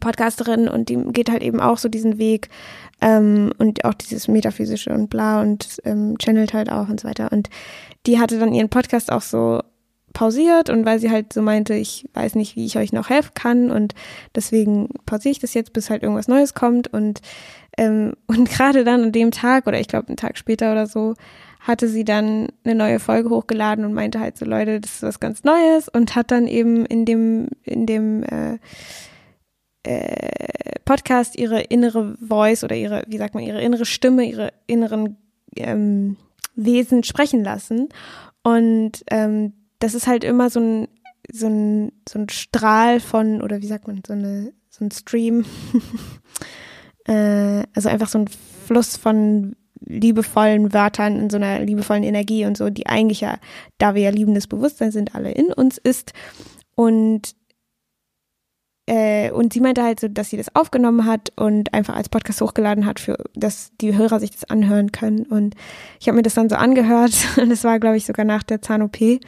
Podcasterin. 0.00 0.68
Und 0.68 0.88
die 0.88 0.96
geht 1.12 1.30
halt 1.30 1.42
eben 1.42 1.60
auch 1.60 1.78
so 1.78 1.88
diesen 1.88 2.18
Weg 2.18 2.48
ähm, 3.00 3.52
und 3.58 3.84
auch 3.84 3.94
dieses 3.94 4.28
metaphysische 4.28 4.90
und 4.90 5.08
bla 5.10 5.40
und 5.40 5.78
ähm, 5.84 6.16
channelt 6.18 6.52
halt 6.52 6.70
auch 6.70 6.88
und 6.88 7.00
so 7.00 7.08
weiter. 7.08 7.30
Und 7.32 7.48
die 8.06 8.18
hatte 8.18 8.38
dann 8.38 8.54
ihren 8.54 8.68
Podcast 8.68 9.12
auch 9.12 9.22
so 9.22 9.62
pausiert 10.14 10.70
und 10.70 10.84
weil 10.84 10.98
sie 10.98 11.10
halt 11.10 11.32
so 11.32 11.42
meinte, 11.42 11.74
ich 11.74 12.08
weiß 12.14 12.34
nicht, 12.34 12.56
wie 12.56 12.66
ich 12.66 12.76
euch 12.76 12.92
noch 12.92 13.08
helfen 13.08 13.32
kann. 13.34 13.70
Und 13.70 13.94
deswegen 14.34 14.88
pausiere 15.06 15.32
ich 15.32 15.38
das 15.38 15.54
jetzt, 15.54 15.72
bis 15.72 15.90
halt 15.90 16.02
irgendwas 16.02 16.28
Neues 16.28 16.54
kommt. 16.54 16.92
Und 16.92 17.20
ähm, 17.76 18.14
und 18.26 18.48
gerade 18.48 18.84
dann 18.84 19.04
an 19.04 19.12
dem 19.12 19.30
Tag 19.30 19.66
oder 19.66 19.80
ich 19.80 19.88
glaube 19.88 20.08
einen 20.08 20.16
Tag 20.16 20.36
später 20.38 20.72
oder 20.72 20.86
so 20.86 21.14
hatte 21.68 21.86
sie 21.86 22.02
dann 22.02 22.48
eine 22.64 22.74
neue 22.74 22.98
Folge 22.98 23.30
hochgeladen 23.30 23.84
und 23.84 23.92
meinte 23.92 24.18
halt 24.18 24.36
so 24.36 24.44
Leute, 24.44 24.80
das 24.80 24.96
ist 24.96 25.02
was 25.02 25.20
ganz 25.20 25.44
Neues 25.44 25.88
und 25.88 26.16
hat 26.16 26.32
dann 26.32 26.48
eben 26.48 26.84
in 26.86 27.04
dem 27.04 27.48
in 27.62 27.86
dem 27.86 28.24
äh, 28.24 28.58
äh, 29.84 30.80
Podcast 30.84 31.38
ihre 31.38 31.60
innere 31.60 32.16
Voice 32.20 32.64
oder 32.64 32.74
ihre, 32.74 33.04
wie 33.06 33.18
sagt 33.18 33.34
man, 33.34 33.44
ihre 33.44 33.62
innere 33.62 33.84
Stimme, 33.84 34.24
ihre 34.24 34.52
inneren 34.66 35.16
ähm, 35.56 36.16
Wesen 36.54 37.04
sprechen 37.04 37.44
lassen. 37.44 37.88
Und 38.42 39.04
ähm, 39.10 39.52
das 39.78 39.94
ist 39.94 40.06
halt 40.06 40.24
immer 40.24 40.50
so 40.50 40.60
ein, 40.60 40.88
so 41.30 41.46
ein, 41.46 41.92
so 42.08 42.18
ein 42.18 42.28
Strahl 42.28 43.00
von, 43.00 43.42
oder 43.42 43.60
wie 43.60 43.66
sagt 43.66 43.86
man, 43.86 44.02
so, 44.06 44.14
eine, 44.14 44.52
so 44.70 44.84
ein 44.84 44.90
Stream. 44.90 45.44
äh, 47.04 47.64
also 47.74 47.88
einfach 47.88 48.08
so 48.08 48.18
ein 48.18 48.28
Fluss 48.66 48.96
von 48.96 49.56
liebevollen 49.88 50.72
Wörtern 50.72 51.16
in 51.16 51.30
so 51.30 51.36
einer 51.36 51.60
liebevollen 51.60 52.04
Energie 52.04 52.44
und 52.44 52.56
so, 52.56 52.70
die 52.70 52.86
eigentlich 52.86 53.20
ja, 53.20 53.38
da 53.78 53.94
wir 53.94 54.02
ja 54.02 54.10
liebendes 54.10 54.46
Bewusstsein 54.46 54.92
sind, 54.92 55.14
alle 55.14 55.32
in 55.32 55.52
uns 55.52 55.78
ist. 55.78 56.12
Und 56.74 57.34
äh, 58.88 59.30
und 59.32 59.52
sie 59.52 59.60
meinte 59.60 59.82
halt 59.82 60.00
so, 60.00 60.08
dass 60.08 60.30
sie 60.30 60.38
das 60.38 60.54
aufgenommen 60.54 61.04
hat 61.04 61.30
und 61.36 61.74
einfach 61.74 61.94
als 61.94 62.08
Podcast 62.08 62.40
hochgeladen 62.40 62.86
hat, 62.86 63.00
für 63.00 63.18
dass 63.34 63.70
die 63.82 63.94
Hörer 63.94 64.18
sich 64.18 64.30
das 64.30 64.48
anhören 64.48 64.92
können. 64.92 65.26
Und 65.26 65.54
ich 66.00 66.08
habe 66.08 66.16
mir 66.16 66.22
das 66.22 66.34
dann 66.34 66.48
so 66.48 66.56
angehört 66.56 67.12
und 67.36 67.50
es 67.50 67.64
war, 67.64 67.78
glaube 67.80 67.98
ich, 67.98 68.06
sogar 68.06 68.24
nach 68.24 68.42
der 68.42 68.62
Zahn-OP, 68.62 69.20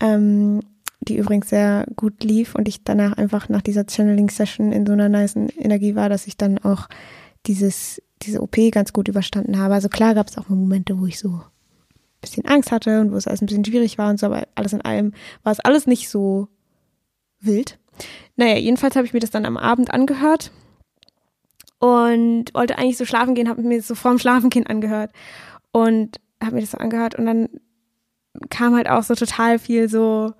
ähm, 0.00 0.60
die 1.00 1.18
übrigens 1.18 1.50
sehr 1.50 1.86
gut 1.94 2.24
lief 2.24 2.56
und 2.56 2.66
ich 2.66 2.82
danach 2.82 3.12
einfach 3.12 3.48
nach 3.48 3.62
dieser 3.62 3.84
Channeling-Session 3.88 4.72
in 4.72 4.86
so 4.86 4.94
einer 4.94 5.08
nice 5.08 5.36
Energie 5.36 5.94
war, 5.94 6.08
dass 6.08 6.26
ich 6.26 6.36
dann 6.36 6.58
auch 6.58 6.88
dieses, 7.46 8.02
diese 8.26 8.42
OP 8.42 8.56
ganz 8.72 8.92
gut 8.92 9.08
überstanden 9.08 9.58
habe. 9.58 9.74
Also 9.74 9.88
klar 9.88 10.14
gab 10.14 10.28
es 10.28 10.36
auch 10.36 10.48
mal 10.48 10.56
Momente, 10.56 10.98
wo 10.98 11.06
ich 11.06 11.18
so 11.18 11.28
ein 11.28 11.42
bisschen 12.20 12.44
Angst 12.44 12.72
hatte 12.72 13.00
und 13.00 13.12
wo 13.12 13.16
es 13.16 13.26
alles 13.26 13.42
ein 13.42 13.46
bisschen 13.46 13.64
schwierig 13.64 13.98
war 13.98 14.10
und 14.10 14.18
so, 14.18 14.26
aber 14.26 14.46
alles 14.54 14.72
in 14.72 14.82
allem 14.82 15.12
war 15.42 15.52
es 15.52 15.60
alles 15.60 15.86
nicht 15.86 16.08
so 16.08 16.48
wild. 17.40 17.78
Naja, 18.36 18.56
jedenfalls 18.56 18.96
habe 18.96 19.06
ich 19.06 19.12
mir 19.12 19.20
das 19.20 19.30
dann 19.30 19.46
am 19.46 19.56
Abend 19.56 19.92
angehört 19.92 20.50
und 21.78 22.52
wollte 22.54 22.78
eigentlich 22.78 22.98
so 22.98 23.04
schlafen 23.04 23.34
gehen, 23.34 23.48
habe 23.48 23.62
mir 23.62 23.78
das 23.78 23.88
so 23.88 23.94
vorm 23.94 24.18
Schlafengehen 24.18 24.66
angehört 24.66 25.12
und 25.72 26.20
habe 26.42 26.56
mir 26.56 26.60
das 26.62 26.72
so 26.72 26.78
angehört 26.78 27.14
und 27.14 27.26
dann 27.26 27.48
kam 28.50 28.74
halt 28.74 28.88
auch 28.88 29.02
so 29.02 29.14
total 29.14 29.58
viel 29.58 29.88
so, 29.88 30.32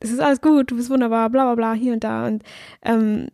es 0.00 0.10
ist 0.10 0.20
alles 0.20 0.40
gut, 0.40 0.70
du 0.70 0.76
bist 0.76 0.90
wunderbar, 0.90 1.30
bla 1.30 1.44
bla 1.44 1.54
bla, 1.54 1.72
hier 1.72 1.92
und 1.92 2.04
da 2.04 2.26
und 2.26 2.42
ähm, 2.82 3.28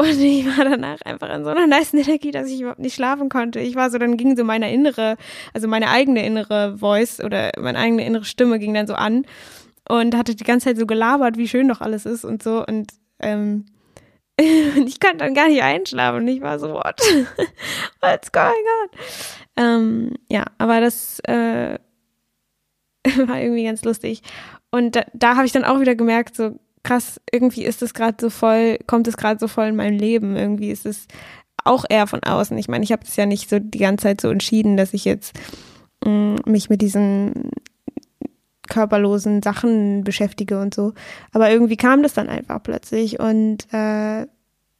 und 0.00 0.18
ich 0.18 0.46
war 0.46 0.64
danach 0.64 1.02
einfach 1.04 1.28
in 1.28 1.44
so 1.44 1.50
einer 1.50 1.66
nice 1.66 1.92
Energie, 1.92 2.30
dass 2.30 2.48
ich 2.48 2.60
überhaupt 2.62 2.80
nicht 2.80 2.94
schlafen 2.94 3.28
konnte. 3.28 3.60
Ich 3.60 3.74
war 3.74 3.90
so, 3.90 3.98
dann 3.98 4.16
ging 4.16 4.34
so 4.34 4.44
meine 4.44 4.72
innere, 4.72 5.18
also 5.52 5.68
meine 5.68 5.90
eigene 5.90 6.24
innere 6.24 6.78
Voice 6.78 7.20
oder 7.20 7.52
meine 7.58 7.78
eigene 7.78 8.06
innere 8.06 8.24
Stimme 8.24 8.58
ging 8.58 8.72
dann 8.72 8.86
so 8.86 8.94
an 8.94 9.26
und 9.86 10.16
hatte 10.16 10.34
die 10.34 10.44
ganze 10.44 10.68
Zeit 10.68 10.78
so 10.78 10.86
gelabert, 10.86 11.36
wie 11.36 11.48
schön 11.48 11.68
doch 11.68 11.82
alles 11.82 12.06
ist 12.06 12.24
und 12.24 12.42
so. 12.42 12.64
Und 12.64 12.92
ähm, 13.18 13.66
ich 14.38 15.00
konnte 15.00 15.18
dann 15.18 15.34
gar 15.34 15.48
nicht 15.48 15.62
einschlafen. 15.62 16.22
Und 16.22 16.28
ich 16.28 16.40
war 16.40 16.58
so, 16.58 16.70
what? 16.70 16.98
What's 18.00 18.32
going 18.32 18.46
on? 18.46 18.88
Ähm, 19.58 20.14
ja, 20.30 20.44
aber 20.56 20.80
das 20.80 21.20
äh, 21.24 21.78
war 23.26 23.38
irgendwie 23.38 23.64
ganz 23.64 23.84
lustig. 23.84 24.22
Und 24.70 24.96
da, 24.96 25.04
da 25.12 25.36
habe 25.36 25.44
ich 25.44 25.52
dann 25.52 25.64
auch 25.64 25.78
wieder 25.78 25.94
gemerkt, 25.94 26.36
so 26.36 26.58
krass, 26.82 27.20
irgendwie 27.30 27.64
ist 27.64 27.82
es 27.82 27.94
gerade 27.94 28.16
so 28.20 28.30
voll, 28.30 28.78
kommt 28.86 29.08
es 29.08 29.16
gerade 29.16 29.38
so 29.38 29.48
voll 29.48 29.66
in 29.66 29.76
mein 29.76 29.94
Leben. 29.94 30.36
Irgendwie 30.36 30.70
ist 30.70 30.86
es 30.86 31.06
auch 31.64 31.84
eher 31.88 32.06
von 32.06 32.22
außen. 32.22 32.56
Ich 32.58 32.68
meine, 32.68 32.84
ich 32.84 32.92
habe 32.92 33.02
es 33.04 33.16
ja 33.16 33.26
nicht 33.26 33.50
so 33.50 33.58
die 33.58 33.78
ganze 33.78 34.04
Zeit 34.04 34.20
so 34.20 34.30
entschieden, 34.30 34.76
dass 34.76 34.94
ich 34.94 35.04
jetzt 35.04 35.38
mh, 36.04 36.10
mm, 36.10 36.36
mich 36.46 36.70
mit 36.70 36.82
diesen 36.82 37.50
körperlosen 38.68 39.42
Sachen 39.42 40.04
beschäftige 40.04 40.60
und 40.60 40.74
so. 40.74 40.94
Aber 41.32 41.50
irgendwie 41.50 41.76
kam 41.76 42.02
das 42.02 42.14
dann 42.14 42.28
einfach 42.28 42.62
plötzlich 42.62 43.18
und 43.18 43.66
äh, 43.72 44.26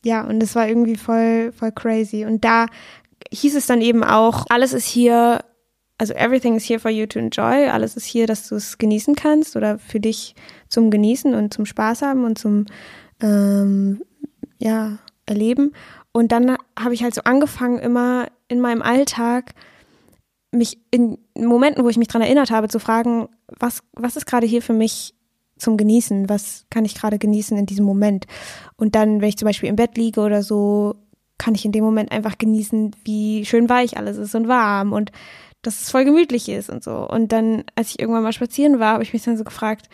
ja, 0.03 0.25
und 0.25 0.43
es 0.43 0.55
war 0.55 0.67
irgendwie 0.67 0.97
voll, 0.97 1.53
voll 1.53 1.73
crazy. 1.73 2.25
Und 2.25 2.45
da 2.45 2.67
hieß 3.31 3.55
es 3.55 3.67
dann 3.67 3.83
eben 3.83 4.03
auch, 4.03 4.47
alles 4.49 4.73
ist 4.73 4.87
hier, 4.87 5.45
also 5.99 6.15
everything 6.15 6.57
is 6.57 6.69
here 6.69 6.81
for 6.81 6.91
you 6.91 7.07
to 7.07 7.19
enjoy, 7.19 7.69
alles 7.69 7.97
ist 7.97 8.07
hier, 8.07 8.27
dass 8.27 8.49
du 8.49 8.55
es 8.55 8.79
genießen 8.79 9.15
kannst 9.15 9.57
oder 9.57 9.79
für 9.79 10.01
dich 10.01 10.35
zum 10.71 10.91
Genießen 10.91 11.35
und 11.35 11.53
zum 11.53 11.67
Spaß 11.67 12.03
haben 12.03 12.25
und 12.25 12.39
zum 12.39 12.67
ähm, 13.21 14.03
ja, 14.59 14.99
Erleben. 15.27 15.73
Und 16.13 16.33
dann 16.33 16.57
habe 16.79 16.95
ich 16.95 17.03
halt 17.03 17.15
so 17.15 17.23
angefangen, 17.23 17.79
immer 17.79 18.27
in 18.49 18.61
meinem 18.61 18.83
Alltag 18.83 19.53
mich 20.53 20.79
in 20.91 21.19
Momenten, 21.37 21.85
wo 21.85 21.89
ich 21.89 21.99
mich 21.99 22.09
dran 22.09 22.23
erinnert 22.23 22.51
habe, 22.51 22.69
zu 22.69 22.81
fragen, 22.81 23.29
was, 23.47 23.83
was 23.93 24.17
ist 24.17 24.27
gerade 24.27 24.47
hier 24.47 24.63
für 24.63 24.73
mich 24.73 25.15
zum 25.57 25.77
Genießen? 25.77 26.29
Was 26.29 26.67
kann 26.71 26.85
ich 26.85 26.95
gerade 26.95 27.19
genießen 27.19 27.57
in 27.57 27.67
diesem 27.67 27.85
Moment? 27.85 28.27
Und 28.77 28.95
dann, 28.95 29.21
wenn 29.21 29.29
ich 29.29 29.37
zum 29.37 29.47
Beispiel 29.47 29.69
im 29.69 29.77
Bett 29.77 29.97
liege 29.97 30.21
oder 30.21 30.43
so, 30.43 30.97
kann 31.39 31.55
ich 31.55 31.65
in 31.65 31.73
dem 31.73 31.85
Moment 31.85 32.11
einfach 32.11 32.39
genießen, 32.39 32.97
wie 33.05 33.45
schön 33.45 33.69
weich 33.69 33.97
alles 33.97 34.17
ist 34.17 34.35
und 34.35 34.49
warm 34.49 34.93
und 34.93 35.13
dass 35.63 35.83
es 35.83 35.91
voll 35.91 36.05
gemütlich 36.05 36.49
ist 36.49 36.71
und 36.71 36.83
so. 36.83 37.09
Und 37.09 37.33
dann, 37.33 37.65
als 37.77 37.91
ich 37.91 38.01
irgendwann 38.01 38.23
mal 38.23 38.33
spazieren 38.33 38.81
war, 38.81 38.95
habe 38.95 39.03
ich 39.03 39.13
mich 39.13 39.23
dann 39.23 39.37
so 39.37 39.45
gefragt, 39.45 39.89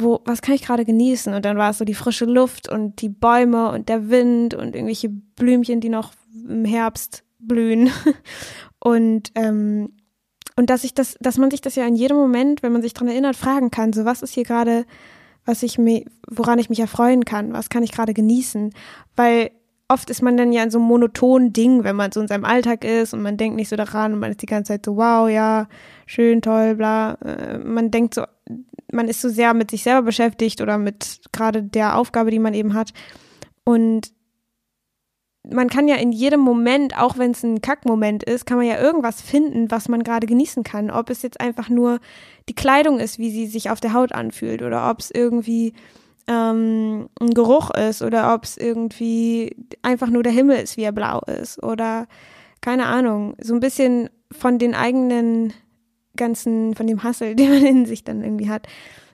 wo, 0.00 0.20
was 0.24 0.42
kann 0.42 0.54
ich 0.54 0.62
gerade 0.62 0.84
genießen? 0.84 1.32
Und 1.34 1.44
dann 1.44 1.56
war 1.56 1.70
es 1.70 1.78
so 1.78 1.84
die 1.84 1.94
frische 1.94 2.24
Luft 2.24 2.68
und 2.68 3.00
die 3.00 3.08
Bäume 3.08 3.70
und 3.70 3.88
der 3.88 4.10
Wind 4.10 4.54
und 4.54 4.74
irgendwelche 4.74 5.08
Blümchen, 5.08 5.80
die 5.80 5.88
noch 5.88 6.12
im 6.48 6.64
Herbst 6.64 7.24
blühen. 7.38 7.90
Und, 8.80 9.32
ähm, 9.34 9.92
und 10.54 10.70
dass 10.70 10.84
ich 10.84 10.94
das, 10.94 11.16
dass 11.20 11.36
man 11.36 11.50
sich 11.50 11.60
das 11.60 11.74
ja 11.74 11.84
in 11.84 11.96
jedem 11.96 12.16
Moment, 12.16 12.62
wenn 12.62 12.70
man 12.70 12.80
sich 12.80 12.94
dran 12.94 13.08
erinnert, 13.08 13.34
fragen 13.34 13.72
kann, 13.72 13.92
so 13.92 14.04
was 14.04 14.22
ist 14.22 14.34
hier 14.34 14.44
gerade, 14.44 14.86
was 15.44 15.64
ich 15.64 15.78
mir, 15.78 16.04
woran 16.28 16.60
ich 16.60 16.70
mich 16.70 16.78
erfreuen 16.78 17.24
kann, 17.24 17.52
was 17.52 17.70
kann 17.70 17.82
ich 17.82 17.90
gerade 17.90 18.14
genießen? 18.14 18.72
Weil 19.16 19.50
oft 19.88 20.10
ist 20.10 20.22
man 20.22 20.36
dann 20.36 20.52
ja 20.52 20.62
in 20.62 20.70
so 20.70 20.78
einem 20.78 20.86
monotonen 20.86 21.52
Ding, 21.52 21.82
wenn 21.82 21.96
man 21.96 22.12
so 22.12 22.20
in 22.20 22.28
seinem 22.28 22.44
Alltag 22.44 22.84
ist 22.84 23.14
und 23.14 23.22
man 23.22 23.36
denkt 23.36 23.56
nicht 23.56 23.68
so 23.70 23.76
daran 23.76 24.12
und 24.12 24.20
man 24.20 24.30
ist 24.30 24.42
die 24.42 24.46
ganze 24.46 24.74
Zeit 24.74 24.84
so, 24.84 24.96
wow, 24.96 25.28
ja, 25.28 25.66
schön, 26.06 26.42
toll, 26.42 26.74
bla. 26.74 27.14
Äh, 27.14 27.58
man 27.58 27.90
denkt 27.90 28.14
so, 28.14 28.24
man 28.92 29.08
ist 29.08 29.20
so 29.20 29.28
sehr 29.28 29.54
mit 29.54 29.70
sich 29.70 29.82
selber 29.82 30.02
beschäftigt 30.02 30.60
oder 30.60 30.78
mit 30.78 31.20
gerade 31.32 31.62
der 31.62 31.96
Aufgabe, 31.96 32.30
die 32.30 32.38
man 32.38 32.54
eben 32.54 32.74
hat. 32.74 32.92
Und 33.64 34.12
man 35.50 35.68
kann 35.68 35.88
ja 35.88 35.96
in 35.96 36.12
jedem 36.12 36.40
Moment, 36.40 36.98
auch 36.98 37.16
wenn 37.16 37.30
es 37.30 37.42
ein 37.42 37.62
Kackmoment 37.62 38.22
ist, 38.22 38.46
kann 38.46 38.58
man 38.58 38.66
ja 38.66 38.78
irgendwas 38.78 39.20
finden, 39.20 39.70
was 39.70 39.88
man 39.88 40.02
gerade 40.02 40.26
genießen 40.26 40.62
kann. 40.62 40.90
Ob 40.90 41.10
es 41.10 41.22
jetzt 41.22 41.40
einfach 41.40 41.68
nur 41.68 42.00
die 42.48 42.54
Kleidung 42.54 42.98
ist, 42.98 43.18
wie 43.18 43.30
sie 43.30 43.46
sich 43.46 43.70
auf 43.70 43.80
der 43.80 43.92
Haut 43.92 44.12
anfühlt, 44.12 44.62
oder 44.62 44.90
ob 44.90 45.00
es 45.00 45.10
irgendwie 45.10 45.72
ähm, 46.26 47.08
ein 47.20 47.34
Geruch 47.34 47.70
ist, 47.70 48.02
oder 48.02 48.34
ob 48.34 48.44
es 48.44 48.56
irgendwie 48.56 49.56
einfach 49.82 50.08
nur 50.08 50.22
der 50.22 50.32
Himmel 50.32 50.58
ist, 50.58 50.76
wie 50.76 50.82
er 50.82 50.92
blau 50.92 51.20
ist, 51.20 51.62
oder 51.62 52.06
keine 52.60 52.86
Ahnung, 52.86 53.34
so 53.40 53.54
ein 53.54 53.60
bisschen 53.60 54.10
von 54.30 54.58
den 54.58 54.74
eigenen 54.74 55.54
ganzen, 56.18 56.74
von 56.74 56.86
dem 56.86 57.02
Hassel, 57.02 57.34
den 57.36 57.48
man 57.48 57.64
in 57.64 57.86
sich 57.86 58.04
dann 58.04 58.22
irgendwie 58.22 58.50
hat, 58.50 58.66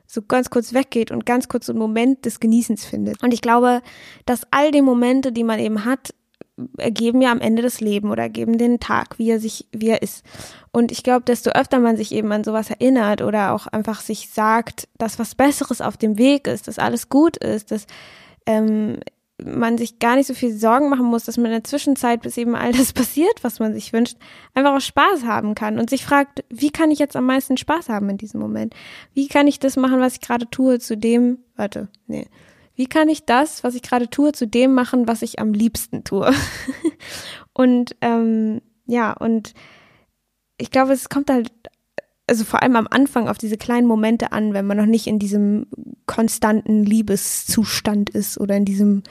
so 0.07 0.23
ganz 0.23 0.51
kurz 0.51 0.75
weggeht 0.75 1.13
und 1.13 1.25
ganz 1.25 1.49
kurz 1.49 1.67
so 1.67 1.73
einen 1.73 1.79
Moment 1.79 2.25
des 2.25 2.41
Genießens 2.41 2.85
findet. 2.85 3.23
Und 3.23 3.33
ich 3.33 3.41
glaube, 3.41 3.81
dass 4.27 4.43
all 4.51 4.73
die 4.73 4.83
Momente, 4.83 5.31
die 5.31 5.45
man 5.45 5.61
eben 5.61 5.85
hat, 5.85 6.13
ergeben 6.79 7.21
ja 7.21 7.33
am 7.33 7.41
Ende 7.41 7.63
das 7.63 7.81
Leben 7.81 8.11
oder 8.11 8.25
ergeben 8.25 8.59
den 8.59 8.79
Tag, 8.79 9.19
wie 9.19 9.31
er 9.31 9.41
sich, 9.41 9.67
wie 9.73 9.89
er 9.89 10.03
ist. 10.03 10.25
Und 10.73 10.93
ich 10.93 11.03
glaube, 11.03 11.25
desto 11.25 11.51
öfter 11.51 11.81
man 11.81 11.97
sich 11.97 12.13
eben 12.13 12.31
an 12.33 12.45
sowas 12.45 12.71
erinnert 12.71 13.23
oder 13.23 13.53
auch 13.53 13.67
einfach 13.67 14.01
sich 14.01 14.31
sagt, 14.31 14.89
dass 14.99 15.19
was 15.19 15.35
Besseres 15.35 15.81
auf 15.81 15.97
dem 15.97 16.17
Weg 16.17 16.47
ist, 16.47 16.69
dass 16.69 16.79
alles 16.79 17.09
gut 17.09 17.37
ist, 17.39 17.73
dass 17.73 17.87
ähm, 18.47 18.99
man 19.43 19.79
sich 19.79 19.99
gar 19.99 20.17
nicht 20.17 20.27
so 20.27 20.35
viel 20.35 20.57
Sorgen 20.57 20.89
machen 20.89 21.07
muss, 21.07 21.25
dass 21.25 21.37
man 21.37 21.47
in 21.47 21.53
der 21.53 21.65
Zwischenzeit, 21.65 22.23
bis 22.23 22.37
eben 22.37 22.55
all 22.55 22.73
das 22.73 22.93
passiert, 22.95 23.43
was 23.43 23.59
man 23.59 23.75
sich 23.75 23.93
wünscht, 23.93 24.17
einfach 24.55 24.75
auch 24.75 24.81
Spaß 24.81 25.25
haben 25.25 25.55
kann 25.55 25.79
und 25.79 25.91
sich 25.91 26.05
fragt, 26.05 26.45
wie 26.51 26.71
kann 26.71 26.91
ich 26.91 26.99
jetzt 26.99 27.17
am 27.17 27.27
meisten 27.27 27.57
Spaß 27.57 27.89
haben 27.89 28.09
in 28.11 28.19
diesem 28.19 28.41
Moment? 28.41 28.75
Wie 29.13 29.29
kann 29.29 29.47
ich 29.47 29.59
das 29.59 29.77
machen, 29.77 30.01
was 30.01 30.15
ich 30.15 30.21
gerade 30.21 30.49
tue, 30.49 30.79
zu 30.79 30.97
dem, 30.97 31.39
warte, 31.57 31.89
nee. 32.07 32.27
Wie 32.77 32.87
kann 32.87 33.09
ich 33.09 33.25
das, 33.25 33.63
was 33.63 33.77
ich 33.77 33.83
gerade 33.83 34.11
tue, 34.11 34.33
zu 34.33 34.49
dem 34.49 34.75
machen, 34.75 35.07
was 35.07 35.23
ich 35.23 35.39
am 35.39 35.53
liebsten 35.53 36.03
tue? 36.03 36.33
und 37.53 37.95
ähm, 38.01 38.63
ja, 38.87 39.13
und 39.13 39.55
ich 40.59 40.71
glaube, 40.71 40.93
es 40.93 41.09
kommt 41.09 41.31
halt 41.31 41.53
also 42.27 42.45
vor 42.45 42.63
allem 42.63 42.77
am 42.77 42.89
Anfang 42.91 43.29
auf 43.29 43.39
diese 43.39 43.57
kleinen 43.57 43.87
Momente 43.87 44.33
an, 44.33 44.55
wenn 44.55 44.67
man 44.67 44.77
noch 44.77 44.87
nicht 44.87 45.07
in 45.07 45.19
diesem 45.19 45.67
konstanten 46.07 46.85
Liebeszustand 46.85 48.11
ist 48.11 48.39
oder 48.41 48.57
in 48.57 48.65
diesem 48.65 49.03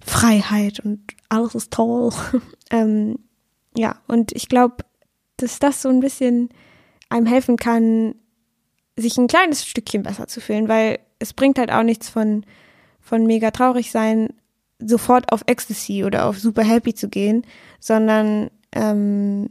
Freiheit 0.00 0.80
und 0.80 1.00
alles 1.28 1.54
ist 1.54 1.72
toll. 1.72 2.12
ähm, 2.70 3.18
ja, 3.76 3.96
und 4.06 4.32
ich 4.32 4.48
glaube, 4.48 4.76
dass 5.36 5.58
das 5.58 5.82
so 5.82 5.88
ein 5.88 6.00
bisschen 6.00 6.50
einem 7.08 7.26
helfen 7.26 7.56
kann, 7.56 8.14
sich 8.96 9.16
ein 9.18 9.26
kleines 9.26 9.66
Stückchen 9.66 10.02
besser 10.02 10.26
zu 10.26 10.40
fühlen, 10.40 10.68
weil 10.68 10.98
es 11.18 11.32
bringt 11.32 11.58
halt 11.58 11.72
auch 11.72 11.82
nichts 11.82 12.08
von, 12.08 12.44
von 13.00 13.26
mega 13.26 13.50
traurig 13.50 13.90
sein, 13.90 14.28
sofort 14.78 15.32
auf 15.32 15.42
Ecstasy 15.46 16.04
oder 16.04 16.26
auf 16.26 16.38
super 16.38 16.62
happy 16.62 16.94
zu 16.94 17.08
gehen, 17.08 17.44
sondern 17.80 18.50
ähm, 18.72 19.50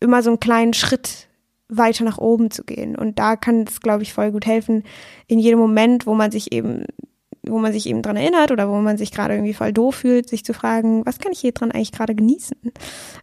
immer 0.00 0.22
so 0.22 0.30
einen 0.30 0.40
kleinen 0.40 0.74
Schritt 0.74 1.28
weiter 1.76 2.04
nach 2.04 2.18
oben 2.18 2.50
zu 2.50 2.64
gehen. 2.64 2.96
Und 2.96 3.18
da 3.18 3.36
kann 3.36 3.64
es, 3.68 3.80
glaube 3.80 4.02
ich, 4.02 4.12
voll 4.12 4.32
gut 4.32 4.46
helfen, 4.46 4.84
in 5.26 5.38
jedem 5.38 5.58
Moment, 5.58 6.06
wo 6.06 6.14
man 6.14 6.30
sich 6.30 6.52
eben, 6.52 6.84
wo 7.42 7.58
man 7.58 7.72
sich 7.72 7.86
eben 7.86 8.02
dran 8.02 8.16
erinnert 8.16 8.50
oder 8.50 8.68
wo 8.68 8.76
man 8.76 8.98
sich 8.98 9.10
gerade 9.10 9.34
irgendwie 9.34 9.54
voll 9.54 9.72
doof 9.72 9.96
fühlt, 9.96 10.28
sich 10.28 10.44
zu 10.44 10.54
fragen, 10.54 11.04
was 11.06 11.18
kann 11.18 11.32
ich 11.32 11.40
hier 11.40 11.52
dran 11.52 11.72
eigentlich 11.72 11.92
gerade 11.92 12.14
genießen? 12.14 12.56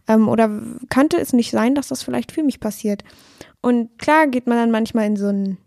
Ähm, 0.08 0.28
oder 0.28 0.50
könnte 0.90 1.18
es 1.18 1.32
nicht 1.32 1.50
sein, 1.50 1.74
dass 1.74 1.88
das 1.88 2.02
vielleicht 2.02 2.32
für 2.32 2.42
mich 2.42 2.60
passiert? 2.60 3.04
Und 3.62 3.98
klar 3.98 4.26
geht 4.26 4.46
man 4.46 4.56
dann 4.56 4.70
manchmal 4.70 5.06
in 5.06 5.16
so 5.16 5.28
einen 5.28 5.58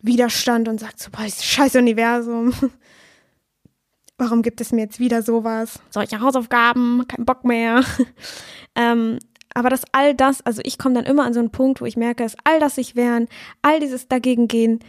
Widerstand 0.00 0.68
und 0.68 0.80
sagt 0.80 0.98
so, 1.00 1.10
boah, 1.10 1.22
dieses 1.22 1.44
scheiß 1.44 1.76
Universum. 1.76 2.52
Warum 4.18 4.42
gibt 4.42 4.60
es 4.60 4.72
mir 4.72 4.82
jetzt 4.82 5.00
wieder 5.00 5.22
sowas? 5.22 5.80
Solche 5.90 6.20
Hausaufgaben, 6.20 7.06
kein 7.08 7.24
Bock 7.24 7.44
mehr. 7.44 7.82
ähm, 8.74 9.18
aber 9.54 9.70
dass 9.70 9.82
all 9.92 10.14
das, 10.14 10.40
also 10.42 10.62
ich 10.64 10.78
komme 10.78 10.94
dann 10.94 11.04
immer 11.04 11.24
an 11.24 11.34
so 11.34 11.40
einen 11.40 11.50
Punkt, 11.50 11.80
wo 11.80 11.86
ich 11.86 11.96
merke, 11.96 12.22
dass 12.22 12.36
all 12.44 12.60
das 12.60 12.76
sich 12.76 12.96
wehren, 12.96 13.28
all 13.60 13.80
dieses 13.80 14.08
Dagegengehen 14.08 14.80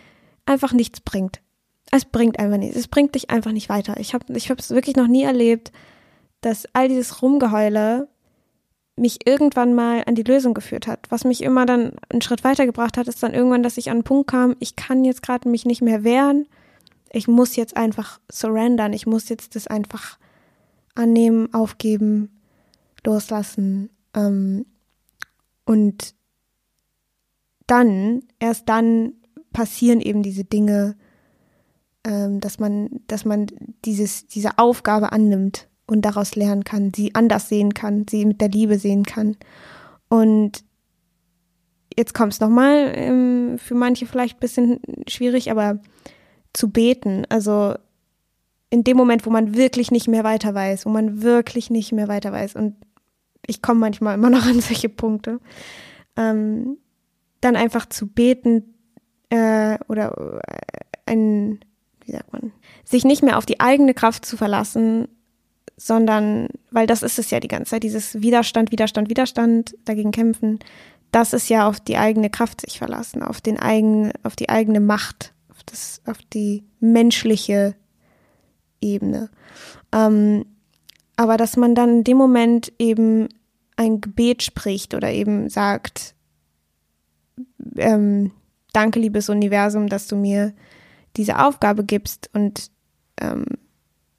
einfach 0.46 0.74
nichts 0.74 1.02
bringt. 1.02 1.42
Es 1.92 2.06
bringt 2.06 2.40
einfach 2.40 2.58
nichts. 2.58 2.76
Es 2.76 2.88
bringt 2.88 3.16
dich 3.16 3.30
einfach 3.30 3.52
nicht 3.52 3.70
weiter. 3.70 4.00
Ich 4.00 4.14
habe 4.14 4.26
ich 4.36 4.50
es 4.50 4.70
wirklich 4.72 4.96
noch 4.96 5.08
nie 5.08 5.24
erlebt, 5.24 5.72
dass 6.42 6.68
all 6.74 6.88
dieses 6.88 7.22
Rumgeheule 7.22 8.08
mich 8.96 9.28
irgendwann 9.28 9.74
mal 9.74 10.04
an 10.06 10.16
die 10.16 10.24
Lösung 10.24 10.54
geführt 10.54 10.88
hat. 10.88 11.08
Was 11.10 11.24
mich 11.24 11.42
immer 11.42 11.66
dann 11.66 11.94
einen 12.10 12.22
Schritt 12.22 12.44
weitergebracht 12.44 12.98
hat, 12.98 13.08
ist 13.08 13.24
dann 13.24 13.34
irgendwann, 13.34 13.64
dass 13.64 13.78
ich 13.78 13.90
an 13.90 13.98
einen 13.98 14.04
Punkt 14.04 14.30
kam, 14.30 14.56
ich 14.60 14.76
kann 14.76 15.04
jetzt 15.04 15.24
gerade 15.24 15.50
mich 15.50 15.66
nicht 15.66 15.82
mehr 15.82 16.04
wehren. 16.04 16.48
Ich 17.12 17.28
muss 17.28 17.56
jetzt 17.56 17.76
einfach 17.76 18.20
surrendern. 18.32 18.94
Ich 18.94 19.06
muss 19.06 19.30
jetzt 19.30 19.56
das 19.56 19.68
einfach 19.68 20.18
annehmen, 20.96 21.54
aufgeben, 21.54 22.40
loslassen 23.04 23.90
und 25.66 26.16
dann, 27.68 28.22
erst 28.40 28.70
dann 28.70 29.14
passieren 29.52 30.02
eben 30.02 30.24
diese 30.24 30.44
Dinge, 30.44 30.96
ähm, 32.04 32.40
dass 32.40 32.60
man, 32.60 32.90
dass 33.08 33.26
man 33.26 33.48
dieses, 33.86 34.28
diese 34.28 34.58
Aufgabe 34.58 35.12
annimmt 35.12 35.68
und 35.86 36.04
daraus 36.04 36.36
lernen 36.36 36.64
kann, 36.64 36.92
sie 36.94 37.16
anders 37.16 37.50
sehen 37.50 37.74
kann, 37.74 38.06
sie 38.10 38.26
mit 38.26 38.42
der 38.42 38.50
Liebe 38.50 38.78
sehen 38.78 39.04
kann. 39.04 39.38
Und 40.10 40.64
jetzt 41.98 42.14
kommt 42.14 42.34
es 42.34 42.40
nochmal, 42.40 42.92
ähm, 42.96 43.58
für 43.58 43.76
manche 43.76 44.06
vielleicht 44.06 44.38
ein 44.38 44.42
bisschen 44.42 44.80
schwierig, 45.08 45.52
aber 45.52 45.80
zu 46.52 46.70
beten, 46.70 47.26
also 47.30 47.76
in 48.70 48.84
dem 48.84 48.98
Moment, 48.98 49.26
wo 49.26 49.30
man 49.30 49.56
wirklich 49.56 49.92
nicht 49.92 50.08
mehr 50.08 50.24
weiter 50.24 50.54
weiß, 50.54 50.86
wo 50.86 50.90
man 50.90 51.22
wirklich 51.22 51.70
nicht 51.70 51.92
mehr 51.92 52.08
weiter 52.08 52.32
weiß 52.32 52.56
und 52.56 52.76
ich 53.48 53.62
komme 53.62 53.80
manchmal 53.80 54.16
immer 54.16 54.30
noch 54.30 54.46
an 54.46 54.62
solche 54.62 54.90
Punkte, 54.90 55.40
ähm, 56.16 56.78
dann 57.42 57.56
einfach 57.56 57.88
zu 57.88 58.08
beten 58.08 58.76
äh, 59.30 59.78
oder 59.88 60.42
äh, 60.48 61.12
ein, 61.12 61.60
wie 62.06 62.12
sagt 62.12 62.32
man, 62.32 62.52
sich 62.86 63.04
nicht 63.04 63.24
mehr 63.24 63.38
auf 63.38 63.46
die 63.46 63.60
eigene 63.60 63.94
Kraft 63.94 64.26
zu 64.26 64.38
verlassen, 64.38 65.08
sondern, 65.76 66.48
weil 66.72 66.88
das 66.88 67.04
ist 67.04 67.20
es 67.20 67.32
ja 67.32 67.40
die 67.40 67.48
ganze 67.48 67.72
Zeit, 67.72 67.84
dieses 67.84 68.22
Widerstand, 68.22 68.72
Widerstand, 68.72 69.10
Widerstand, 69.10 69.76
dagegen 69.86 70.12
kämpfen, 70.12 70.60
das 71.12 71.34
ist 71.34 71.50
ja 71.50 71.68
auf 71.68 71.80
die 71.80 71.98
eigene 71.98 72.30
Kraft 72.30 72.62
sich 72.62 72.80
verlassen, 72.80 73.22
auf 73.22 73.42
den 73.42 73.60
eigenen, 73.60 74.14
auf 74.24 74.36
die 74.36 74.50
eigene 74.50 74.80
Macht, 74.80 75.34
auf 75.50 75.64
das, 75.66 76.02
auf 76.06 76.18
die 76.34 76.64
menschliche 76.80 77.76
Ebene. 78.82 79.30
Ähm, 79.92 80.46
aber 81.24 81.38
dass 81.38 81.56
man 81.56 81.74
dann 81.74 81.90
in 82.00 82.04
dem 82.04 82.18
Moment 82.18 82.74
eben 82.80 83.30
ein 83.78 84.02
Gebet 84.02 84.44
spricht 84.44 84.94
oder 84.94 85.10
eben 85.10 85.50
sagt, 85.50 86.16
ähm, 87.78 88.32
danke 88.74 89.00
liebes 89.00 89.30
Universum, 89.30 89.88
dass 89.88 90.08
du 90.08 90.18
mir 90.18 90.54
diese 91.16 91.40
Aufgabe 91.40 91.86
gibst 91.86 92.30
und 92.34 92.70
ähm, 93.22 93.46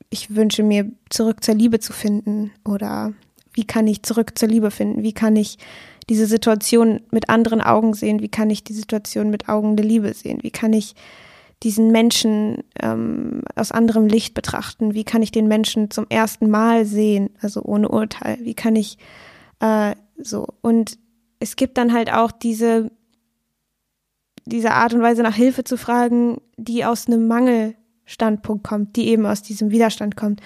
ich 0.09 0.35
wünsche 0.35 0.63
mir 0.63 0.91
zurück 1.11 1.45
zur 1.45 1.55
Liebe 1.55 1.79
zu 1.79 1.93
finden 1.93 2.53
oder 2.65 3.13
wie 3.53 3.67
kann 3.67 3.87
ich 3.87 4.03
zurück 4.03 4.39
zur 4.39 4.49
Liebe 4.49 4.71
finden? 4.71 5.03
Wie 5.03 5.13
kann 5.13 5.37
ich 5.37 5.59
diese 6.09 6.25
Situation 6.25 7.03
mit 7.11 7.29
anderen 7.29 7.61
Augen 7.61 7.93
sehen? 7.93 8.23
Wie 8.23 8.31
kann 8.31 8.49
ich 8.49 8.65
die 8.65 8.73
Situation 8.73 9.29
mit 9.29 9.51
Augen 9.51 9.77
der 9.77 9.85
Liebe 9.85 10.15
sehen? 10.15 10.39
Wie 10.41 10.51
kann 10.51 10.73
ich 10.73 10.95
diesen 11.65 11.91
Menschen 11.91 12.63
ähm, 12.81 13.43
aus 13.57 13.73
anderem 13.73 14.07
Licht 14.07 14.35
betrachten? 14.35 14.95
Wie 14.95 15.05
kann 15.05 15.23
ich 15.23 15.33
den 15.33 15.49
Menschen 15.49 15.91
zum 15.91 16.07
ersten 16.09 16.49
Mal 16.51 16.85
sehen, 16.85 17.31
also 17.41 17.63
ohne 17.63 17.89
Urteil? 17.89 18.39
Wie 18.43 18.55
kann 18.55 18.77
ich 18.77 18.99
äh, 19.61 19.95
so 20.17 20.47
und 20.61 20.99
es 21.41 21.57
gibt 21.57 21.77
dann 21.79 21.93
halt 21.93 22.13
auch 22.13 22.31
diese 22.31 22.91
diese 24.47 24.73
Art 24.73 24.93
und 24.93 25.03
Weise 25.03 25.23
nach 25.23 25.35
Hilfe 25.35 25.65
zu 25.65 25.77
fragen, 25.77 26.39
die 26.57 26.85
aus 26.85 27.07
einem 27.07 27.27
Mangelstandpunkt 27.27 28.67
kommt, 28.67 28.97
die 28.97 29.09
eben 29.09 29.25
aus 29.25 29.43
diesem 29.43 29.71
Widerstand 29.71 30.17
kommt. 30.17 30.41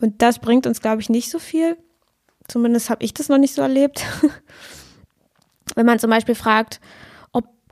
Und 0.00 0.20
das 0.20 0.38
bringt 0.38 0.66
uns, 0.66 0.82
glaube 0.82 1.00
ich, 1.00 1.08
nicht 1.08 1.30
so 1.30 1.38
viel. 1.38 1.76
Zumindest 2.46 2.90
habe 2.90 3.04
ich 3.04 3.14
das 3.14 3.28
noch 3.28 3.38
nicht 3.38 3.54
so 3.54 3.62
erlebt. 3.62 4.04
Wenn 5.74 5.86
man 5.86 5.98
zum 5.98 6.10
Beispiel 6.10 6.34
fragt, 6.34 6.80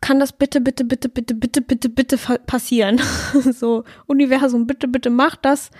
kann 0.00 0.20
das 0.20 0.32
bitte, 0.32 0.60
bitte, 0.60 0.84
bitte, 0.84 1.08
bitte, 1.08 1.34
bitte, 1.34 1.60
bitte, 1.60 1.88
bitte 1.88 2.18
passieren? 2.46 3.00
so, 3.52 3.84
Universum, 4.06 4.66
bitte, 4.66 4.88
bitte 4.88 5.10
mach 5.10 5.36
das, 5.36 5.70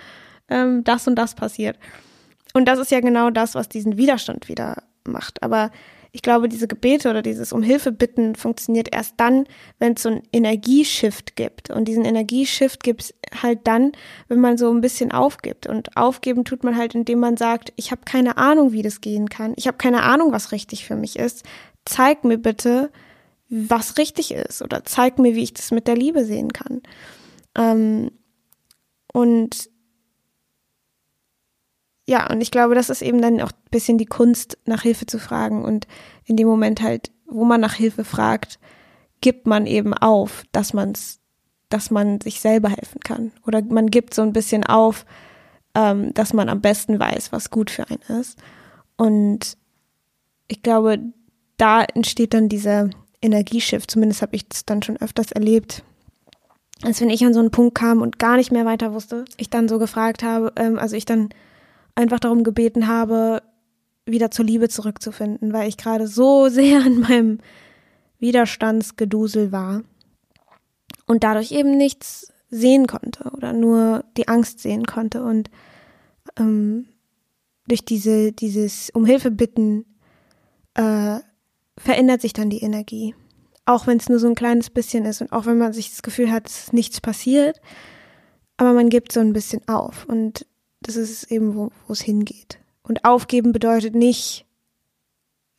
ähm, 0.49 0.83
das 0.83 1.07
und 1.07 1.15
das 1.15 1.35
passiert. 1.35 1.77
Und 2.53 2.65
das 2.65 2.79
ist 2.79 2.91
ja 2.91 2.99
genau 2.99 3.29
das, 3.29 3.55
was 3.55 3.69
diesen 3.69 3.97
Widerstand 3.97 4.47
wieder 4.47 4.83
macht. 5.05 5.43
Aber 5.43 5.71
ich 6.11 6.21
glaube, 6.21 6.49
diese 6.49 6.67
Gebete 6.67 7.09
oder 7.09 7.21
dieses 7.21 7.53
um 7.53 7.61
Hilfe 7.61 7.91
bitten 7.91 8.35
funktioniert 8.35 8.93
erst 8.93 9.15
dann, 9.17 9.45
wenn 9.77 9.93
es 9.93 10.01
so 10.01 10.09
einen 10.09 10.23
Energieshift 10.31 11.35
gibt. 11.35 11.69
Und 11.69 11.87
diesen 11.87 12.05
Energieshift 12.05 12.81
gibt 12.83 13.03
es 13.03 13.13
halt 13.43 13.59
dann, 13.65 13.91
wenn 14.27 14.39
man 14.39 14.57
so 14.57 14.71
ein 14.71 14.81
bisschen 14.81 15.11
aufgibt. 15.11 15.67
Und 15.67 15.95
aufgeben 15.95 16.45
tut 16.45 16.63
man 16.63 16.75
halt, 16.75 16.95
indem 16.95 17.19
man 17.19 17.37
sagt, 17.37 17.73
ich 17.75 17.91
habe 17.91 18.01
keine 18.05 18.37
Ahnung, 18.37 18.71
wie 18.71 18.81
das 18.81 19.01
gehen 19.01 19.29
kann. 19.29 19.53
Ich 19.57 19.67
habe 19.67 19.77
keine 19.77 20.03
Ahnung, 20.03 20.31
was 20.31 20.51
richtig 20.51 20.85
für 20.85 20.95
mich 20.95 21.19
ist. 21.19 21.45
Zeig 21.85 22.23
mir 22.23 22.37
bitte, 22.37 22.89
was 23.49 23.97
richtig 23.97 24.31
ist 24.33 24.61
oder 24.61 24.83
zeig 24.83 25.19
mir, 25.19 25.35
wie 25.35 25.43
ich 25.43 25.53
das 25.53 25.71
mit 25.71 25.87
der 25.87 25.95
Liebe 25.95 26.25
sehen 26.25 26.53
kann. 26.53 26.81
Ähm, 27.55 28.11
und 29.11 29.69
ja, 32.07 32.29
und 32.29 32.39
ich 32.41 32.51
glaube, 32.51 32.75
das 32.75 32.89
ist 32.89 33.01
eben 33.01 33.21
dann 33.21 33.41
auch 33.41 33.51
ein 33.51 33.69
bisschen 33.69 33.97
die 33.97 34.05
Kunst, 34.05 34.57
nach 34.65 34.83
Hilfe 34.83 35.05
zu 35.05 35.19
fragen. 35.19 35.65
Und 35.65 35.87
in 36.23 36.37
dem 36.37 36.47
Moment 36.47 36.81
halt, 36.81 37.11
wo 37.25 37.43
man 37.43 37.59
nach 37.59 37.73
Hilfe 37.73 38.05
fragt, 38.05 38.59
gibt 39.19 39.45
man 39.45 39.65
eben 39.65 39.93
auf, 39.93 40.43
dass 40.53 40.73
man's, 40.73 41.19
dass 41.67 41.91
man 41.91 42.21
sich 42.21 42.39
selber 42.39 42.69
helfen 42.69 43.01
kann. 43.01 43.33
Oder 43.45 43.61
man 43.61 43.87
gibt 43.87 44.13
so 44.13 44.21
ein 44.21 44.31
bisschen 44.31 44.63
auf, 44.63 45.05
ähm, 45.75 46.13
dass 46.13 46.33
man 46.33 46.47
am 46.47 46.61
besten 46.61 46.97
weiß, 46.97 47.33
was 47.33 47.49
gut 47.49 47.69
für 47.69 47.89
einen 47.89 48.21
ist. 48.21 48.39
Und 48.95 49.57
ich 50.47 50.63
glaube, 50.63 50.99
da 51.57 51.83
entsteht 51.83 52.33
dann 52.33 52.47
dieser 52.47 52.89
Energieschiff. 53.21 53.87
Zumindest 53.87 54.21
habe 54.21 54.35
ich 54.35 54.47
das 54.47 54.65
dann 54.65 54.83
schon 54.83 54.97
öfters 54.97 55.31
erlebt. 55.31 55.83
Als 56.83 57.01
wenn 57.01 57.09
ich 57.09 57.25
an 57.25 57.33
so 57.33 57.39
einen 57.39 57.51
Punkt 57.51 57.75
kam 57.75 58.01
und 58.01 58.19
gar 58.19 58.37
nicht 58.37 58.51
mehr 58.51 58.65
weiter 58.65 58.93
wusste, 58.93 59.25
ich 59.37 59.49
dann 59.49 59.67
so 59.67 59.79
gefragt 59.79 60.23
habe, 60.23 60.53
ähm, 60.55 60.77
also 60.77 60.95
ich 60.95 61.05
dann 61.05 61.29
einfach 61.95 62.19
darum 62.19 62.43
gebeten 62.43 62.87
habe, 62.87 63.41
wieder 64.05 64.31
zur 64.31 64.45
Liebe 64.45 64.69
zurückzufinden, 64.69 65.53
weil 65.53 65.67
ich 65.67 65.77
gerade 65.77 66.07
so 66.07 66.49
sehr 66.49 66.85
in 66.85 66.99
meinem 66.99 67.39
Widerstandsgedusel 68.19 69.51
war 69.51 69.83
und 71.07 71.23
dadurch 71.23 71.51
eben 71.51 71.77
nichts 71.77 72.31
sehen 72.49 72.87
konnte 72.87 73.31
oder 73.31 73.53
nur 73.53 74.05
die 74.15 74.27
Angst 74.27 74.59
sehen 74.61 74.85
konnte 74.85 75.23
und 75.23 75.49
ähm, 76.39 76.87
durch 77.67 77.83
diese 77.83 78.31
dieses 78.31 78.89
um 78.91 79.05
Hilfe 79.05 79.31
bitten 79.31 79.85
äh, 80.75 81.19
verändert 81.77 82.21
sich 82.21 82.33
dann 82.33 82.49
die 82.49 82.61
Energie, 82.61 83.15
auch 83.65 83.87
wenn 83.87 83.97
es 83.97 84.09
nur 84.09 84.19
so 84.19 84.27
ein 84.27 84.35
kleines 84.35 84.69
bisschen 84.69 85.05
ist 85.05 85.21
und 85.21 85.31
auch 85.31 85.45
wenn 85.45 85.57
man 85.57 85.73
sich 85.73 85.89
das 85.89 86.01
Gefühl 86.01 86.31
hat, 86.31 86.47
es 86.47 86.63
ist 86.63 86.73
nichts 86.73 87.01
passiert, 87.01 87.61
aber 88.57 88.73
man 88.73 88.89
gibt 88.89 89.11
so 89.11 89.19
ein 89.19 89.33
bisschen 89.33 89.67
auf 89.67 90.05
und 90.05 90.45
das 90.81 90.95
ist 90.95 91.31
eben, 91.31 91.55
wo 91.55 91.71
es 91.89 92.01
hingeht. 92.01 92.59
Und 92.83 93.03
aufgeben 93.03 93.51
bedeutet 93.51 93.95
nicht 93.95 94.45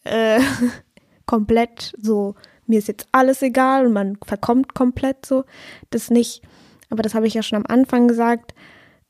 äh, 0.04 0.40
komplett 1.26 1.92
so, 2.00 2.34
mir 2.66 2.78
ist 2.78 2.88
jetzt 2.88 3.06
alles 3.12 3.42
egal 3.42 3.86
und 3.86 3.92
man 3.92 4.18
verkommt 4.24 4.74
komplett 4.74 5.26
so. 5.26 5.44
Das 5.90 6.10
nicht. 6.10 6.42
Aber 6.90 7.02
das 7.02 7.14
habe 7.14 7.26
ich 7.26 7.34
ja 7.34 7.42
schon 7.42 7.58
am 7.58 7.66
Anfang 7.66 8.08
gesagt, 8.08 8.54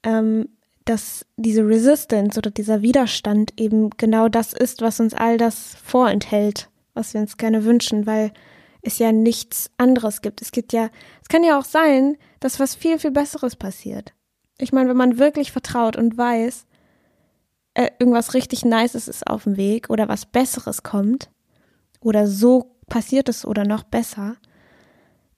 ähm, 0.02 0.48
dass 0.84 1.26
diese 1.36 1.66
Resistance 1.66 2.38
oder 2.38 2.50
dieser 2.50 2.82
Widerstand 2.82 3.52
eben 3.61 3.90
genau 3.90 4.28
das 4.28 4.52
ist, 4.52 4.80
was 4.80 5.00
uns 5.00 5.12
all 5.12 5.36
das 5.36 5.76
vorenthält, 5.84 6.70
was 6.99 7.14
wir 7.14 7.20
uns 7.20 7.36
gerne 7.36 7.64
wünschen, 7.64 8.07
weil 8.07 8.32
es 8.82 8.99
ja 8.99 9.12
nichts 9.12 9.70
anderes 9.76 10.20
gibt. 10.20 10.42
Es 10.42 10.53
gibt 10.53 10.72
ja, 10.72 10.90
es 11.22 11.28
kann 11.28 11.44
ja 11.44 11.59
auch 11.59 11.64
sein, 11.64 12.16
dass 12.40 12.61
was 12.61 12.74
viel, 12.74 12.99
viel 12.99 13.11
Besseres 13.11 13.57
passiert. 13.57 14.12
Ich 14.59 14.72
meine, 14.72 14.90
wenn 14.90 14.96
man 14.96 15.18
wirklich 15.18 15.53
vertraut 15.53 15.96
und 15.96 16.18
weiß, 16.18 16.66
äh, 17.74 17.90
irgendwas 17.99 18.34
richtig 18.34 18.64
Nices 18.64 19.09
ist 19.09 19.26
auf 19.26 19.44
dem 19.44 19.57
Weg 19.57 19.90
oder 19.90 20.09
was 20.09 20.26
Besseres 20.26 20.82
kommt 20.82 21.30
oder 22.01 22.26
so 22.26 22.76
passiert 22.88 23.28
es 23.28 23.44
oder 23.44 23.64
noch 23.64 23.84
besser, 23.84 24.36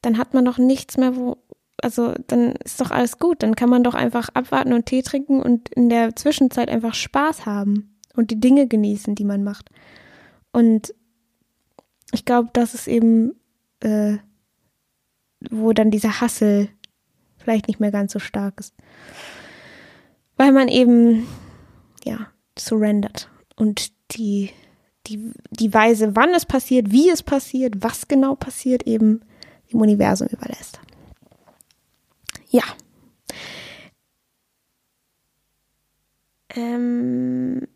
dann 0.02 0.16
hat 0.16 0.32
man 0.32 0.44
doch 0.44 0.56
nichts 0.58 0.96
mehr, 0.96 1.16
wo, 1.16 1.36
also 1.82 2.14
dann 2.26 2.52
ist 2.64 2.80
doch 2.80 2.90
alles 2.90 3.18
gut. 3.18 3.42
Dann 3.42 3.56
kann 3.56 3.68
man 3.68 3.84
doch 3.84 3.94
einfach 3.94 4.30
abwarten 4.32 4.72
und 4.72 4.86
Tee 4.86 5.02
trinken 5.02 5.42
und 5.42 5.68
in 5.70 5.90
der 5.90 6.16
Zwischenzeit 6.16 6.70
einfach 6.70 6.94
Spaß 6.94 7.44
haben 7.44 7.98
und 8.14 8.30
die 8.30 8.40
Dinge 8.40 8.66
genießen, 8.66 9.14
die 9.14 9.24
man 9.24 9.44
macht. 9.44 9.68
Und 10.52 10.94
ich 12.12 12.24
glaube, 12.24 12.50
das 12.52 12.74
ist 12.74 12.88
eben, 12.88 13.34
äh, 13.80 14.18
wo 15.50 15.72
dann 15.72 15.90
dieser 15.90 16.20
Hassel 16.20 16.68
vielleicht 17.38 17.68
nicht 17.68 17.80
mehr 17.80 17.90
ganz 17.90 18.12
so 18.12 18.18
stark 18.18 18.60
ist. 18.60 18.74
Weil 20.36 20.52
man 20.52 20.68
eben, 20.68 21.26
ja, 22.04 22.28
surrendert 22.58 23.30
und 23.56 23.92
die, 24.12 24.50
die, 25.06 25.32
die 25.50 25.72
Weise, 25.72 26.16
wann 26.16 26.34
es 26.34 26.46
passiert, 26.46 26.90
wie 26.90 27.08
es 27.10 27.22
passiert, 27.22 27.82
was 27.82 28.08
genau 28.08 28.34
passiert, 28.34 28.86
eben 28.86 29.20
dem 29.72 29.80
Universum 29.80 30.28
überlässt. 30.28 30.80
Ja. 32.50 32.64
Ähm, 36.54 37.66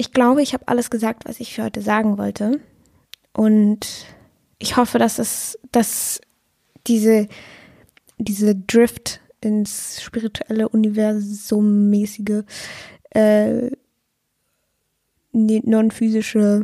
ich 0.00 0.12
glaube, 0.12 0.40
ich 0.40 0.54
habe 0.54 0.66
alles 0.66 0.88
gesagt, 0.88 1.26
was 1.26 1.40
ich 1.40 1.54
für 1.54 1.64
heute 1.64 1.82
sagen 1.82 2.16
wollte. 2.16 2.58
Und 3.34 4.06
ich 4.58 4.78
hoffe, 4.78 4.98
dass 4.98 5.18
es, 5.18 5.58
dass 5.72 6.22
diese, 6.86 7.28
diese 8.16 8.56
Drift 8.56 9.20
ins 9.42 10.00
spirituelle 10.02 10.70
Universum 10.70 11.90
mäßige, 11.90 12.44
äh, 13.10 13.70
non-physische, 15.32 16.62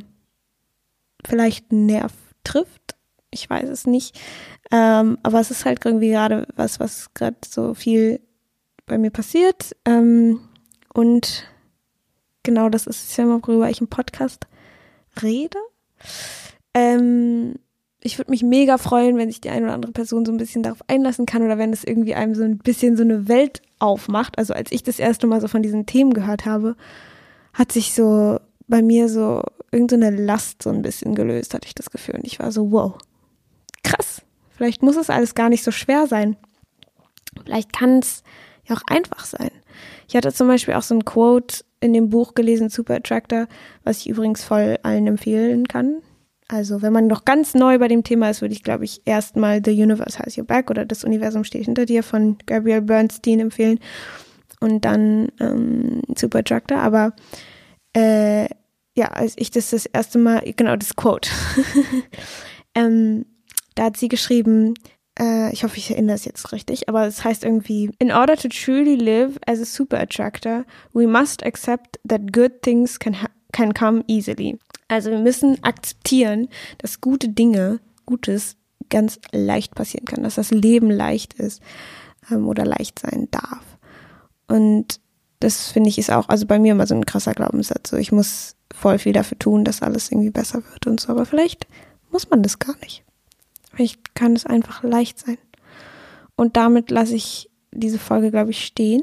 vielleicht 1.22 1.72
Nerv 1.72 2.14
trifft. 2.42 2.96
Ich 3.30 3.50
weiß 3.50 3.68
es 3.68 3.86
nicht. 3.86 4.18
Ähm, 4.72 5.18
aber 5.22 5.40
es 5.40 5.50
ist 5.50 5.66
halt 5.66 5.84
irgendwie 5.84 6.08
gerade 6.08 6.48
was, 6.56 6.80
was 6.80 7.12
gerade 7.12 7.36
so 7.46 7.74
viel 7.74 8.18
bei 8.86 8.96
mir 8.96 9.10
passiert. 9.10 9.76
Ähm, 9.84 10.40
und 10.94 11.44
genau 12.46 12.70
das 12.70 12.86
ist 12.86 13.08
das 13.08 13.16
Thema, 13.16 13.40
worüber 13.42 13.68
ich 13.68 13.82
im 13.82 13.88
Podcast 13.88 14.46
rede. 15.22 15.58
Ähm, 16.72 17.56
ich 18.00 18.18
würde 18.18 18.30
mich 18.30 18.42
mega 18.42 18.78
freuen, 18.78 19.18
wenn 19.18 19.28
sich 19.28 19.40
die 19.40 19.50
eine 19.50 19.66
oder 19.66 19.74
andere 19.74 19.92
Person 19.92 20.24
so 20.24 20.32
ein 20.32 20.38
bisschen 20.38 20.62
darauf 20.62 20.80
einlassen 20.86 21.26
kann 21.26 21.42
oder 21.42 21.58
wenn 21.58 21.72
es 21.72 21.84
irgendwie 21.84 22.14
einem 22.14 22.34
so 22.34 22.44
ein 22.44 22.58
bisschen 22.58 22.96
so 22.96 23.02
eine 23.02 23.28
Welt 23.28 23.60
aufmacht. 23.78 24.38
Also 24.38 24.54
als 24.54 24.72
ich 24.72 24.82
das 24.82 24.98
erste 24.98 25.26
Mal 25.26 25.40
so 25.40 25.48
von 25.48 25.62
diesen 25.62 25.84
Themen 25.84 26.14
gehört 26.14 26.46
habe, 26.46 26.76
hat 27.52 27.72
sich 27.72 27.92
so 27.92 28.38
bei 28.68 28.80
mir 28.80 29.08
so 29.08 29.42
irgendeine 29.72 30.16
so 30.16 30.22
Last 30.22 30.62
so 30.62 30.70
ein 30.70 30.82
bisschen 30.82 31.14
gelöst, 31.14 31.52
hatte 31.52 31.66
ich 31.66 31.74
das 31.74 31.90
Gefühl. 31.90 32.16
Und 32.16 32.26
ich 32.26 32.38
war 32.38 32.52
so, 32.52 32.70
wow, 32.70 32.94
krass. 33.82 34.22
Vielleicht 34.50 34.82
muss 34.82 34.96
es 34.96 35.10
alles 35.10 35.34
gar 35.34 35.48
nicht 35.48 35.64
so 35.64 35.70
schwer 35.70 36.06
sein. 36.06 36.36
Vielleicht 37.44 37.72
kann 37.72 37.98
es 37.98 38.22
ja 38.64 38.76
auch 38.76 38.82
einfach 38.86 39.24
sein. 39.24 39.50
Ich 40.08 40.16
hatte 40.16 40.32
zum 40.32 40.48
Beispiel 40.48 40.74
auch 40.74 40.82
so 40.82 40.94
ein 40.94 41.04
Quote 41.04 41.64
in 41.80 41.92
dem 41.92 42.10
Buch 42.10 42.34
gelesen, 42.34 42.68
Super 42.68 42.96
Attractor, 42.96 43.46
was 43.84 43.98
ich 43.98 44.08
übrigens 44.08 44.42
voll 44.42 44.78
allen 44.82 45.06
empfehlen 45.06 45.68
kann. 45.68 46.02
Also, 46.48 46.80
wenn 46.80 46.92
man 46.92 47.08
noch 47.08 47.24
ganz 47.24 47.54
neu 47.54 47.78
bei 47.78 47.88
dem 47.88 48.04
Thema 48.04 48.30
ist, 48.30 48.40
würde 48.40 48.54
ich, 48.54 48.62
glaube 48.62 48.84
ich, 48.84 49.02
erstmal 49.04 49.60
The 49.64 49.72
Universe 49.72 50.18
Has 50.18 50.38
Your 50.38 50.44
Back 50.44 50.70
oder 50.70 50.84
Das 50.84 51.02
Universum 51.02 51.42
steht 51.42 51.64
hinter 51.64 51.86
dir 51.86 52.02
von 52.02 52.38
Gabrielle 52.46 52.82
Bernstein 52.82 53.40
empfehlen 53.40 53.80
und 54.60 54.84
dann 54.84 55.28
ähm, 55.40 56.02
Superattractor. 56.16 56.78
Aber 56.78 57.14
äh, 57.94 58.44
ja, 58.96 59.08
als 59.08 59.34
ich 59.36 59.50
das 59.50 59.70
das 59.70 59.86
erste 59.86 60.18
Mal, 60.18 60.42
genau 60.56 60.76
das 60.76 60.94
Quote, 60.94 61.28
ähm, 62.74 63.26
da 63.74 63.84
hat 63.84 63.96
sie 63.96 64.08
geschrieben, 64.08 64.74
äh, 65.18 65.52
ich 65.52 65.64
hoffe, 65.64 65.76
ich 65.78 65.90
erinnere 65.90 66.16
es 66.16 66.24
jetzt 66.24 66.52
richtig, 66.52 66.88
aber 66.88 67.06
es 67.06 67.24
heißt 67.24 67.44
irgendwie, 67.44 67.90
in 67.98 68.12
order 68.12 68.36
to 68.36 68.48
truly 68.48 68.94
live 68.94 69.38
as 69.46 69.60
a 69.60 69.64
super 69.64 69.98
attractor, 69.98 70.64
we 70.92 71.06
must 71.06 71.44
accept 71.44 71.98
that 72.06 72.32
good 72.32 72.62
things 72.62 72.98
can, 72.98 73.16
can 73.52 73.74
come 73.74 74.04
easily. 74.06 74.58
Also 74.88 75.10
wir 75.10 75.18
müssen 75.18 75.62
akzeptieren, 75.62 76.48
dass 76.78 77.00
gute 77.00 77.28
Dinge, 77.28 77.80
Gutes 78.04 78.56
ganz 78.88 79.18
leicht 79.32 79.74
passieren 79.74 80.04
kann, 80.04 80.22
dass 80.22 80.36
das 80.36 80.50
Leben 80.50 80.90
leicht 80.90 81.34
ist 81.34 81.60
ähm, 82.30 82.46
oder 82.46 82.64
leicht 82.64 82.98
sein 83.00 83.28
darf. 83.30 83.64
Und 84.46 85.00
das 85.40 85.68
finde 85.72 85.88
ich 85.88 85.98
ist 85.98 86.10
auch, 86.10 86.28
also 86.28 86.46
bei 86.46 86.58
mir 86.58 86.72
immer 86.72 86.86
so 86.86 86.94
ein 86.94 87.04
krasser 87.04 87.34
Glaubenssatz. 87.34 87.90
So, 87.90 87.96
ich 87.96 88.12
muss 88.12 88.56
voll 88.72 88.98
viel 88.98 89.12
dafür 89.12 89.38
tun, 89.38 89.64
dass 89.64 89.82
alles 89.82 90.10
irgendwie 90.10 90.30
besser 90.30 90.62
wird 90.72 90.86
und 90.86 91.00
so. 91.00 91.10
Aber 91.10 91.26
vielleicht 91.26 91.66
muss 92.10 92.30
man 92.30 92.42
das 92.42 92.58
gar 92.58 92.76
nicht. 92.78 93.05
Vielleicht 93.76 94.14
kann 94.14 94.32
es 94.32 94.46
einfach 94.46 94.82
leicht 94.82 95.18
sein. 95.18 95.36
Und 96.34 96.56
damit 96.56 96.90
lasse 96.90 97.14
ich 97.14 97.50
diese 97.72 97.98
Folge, 97.98 98.30
glaube 98.30 98.50
ich, 98.50 98.64
stehen. 98.64 99.02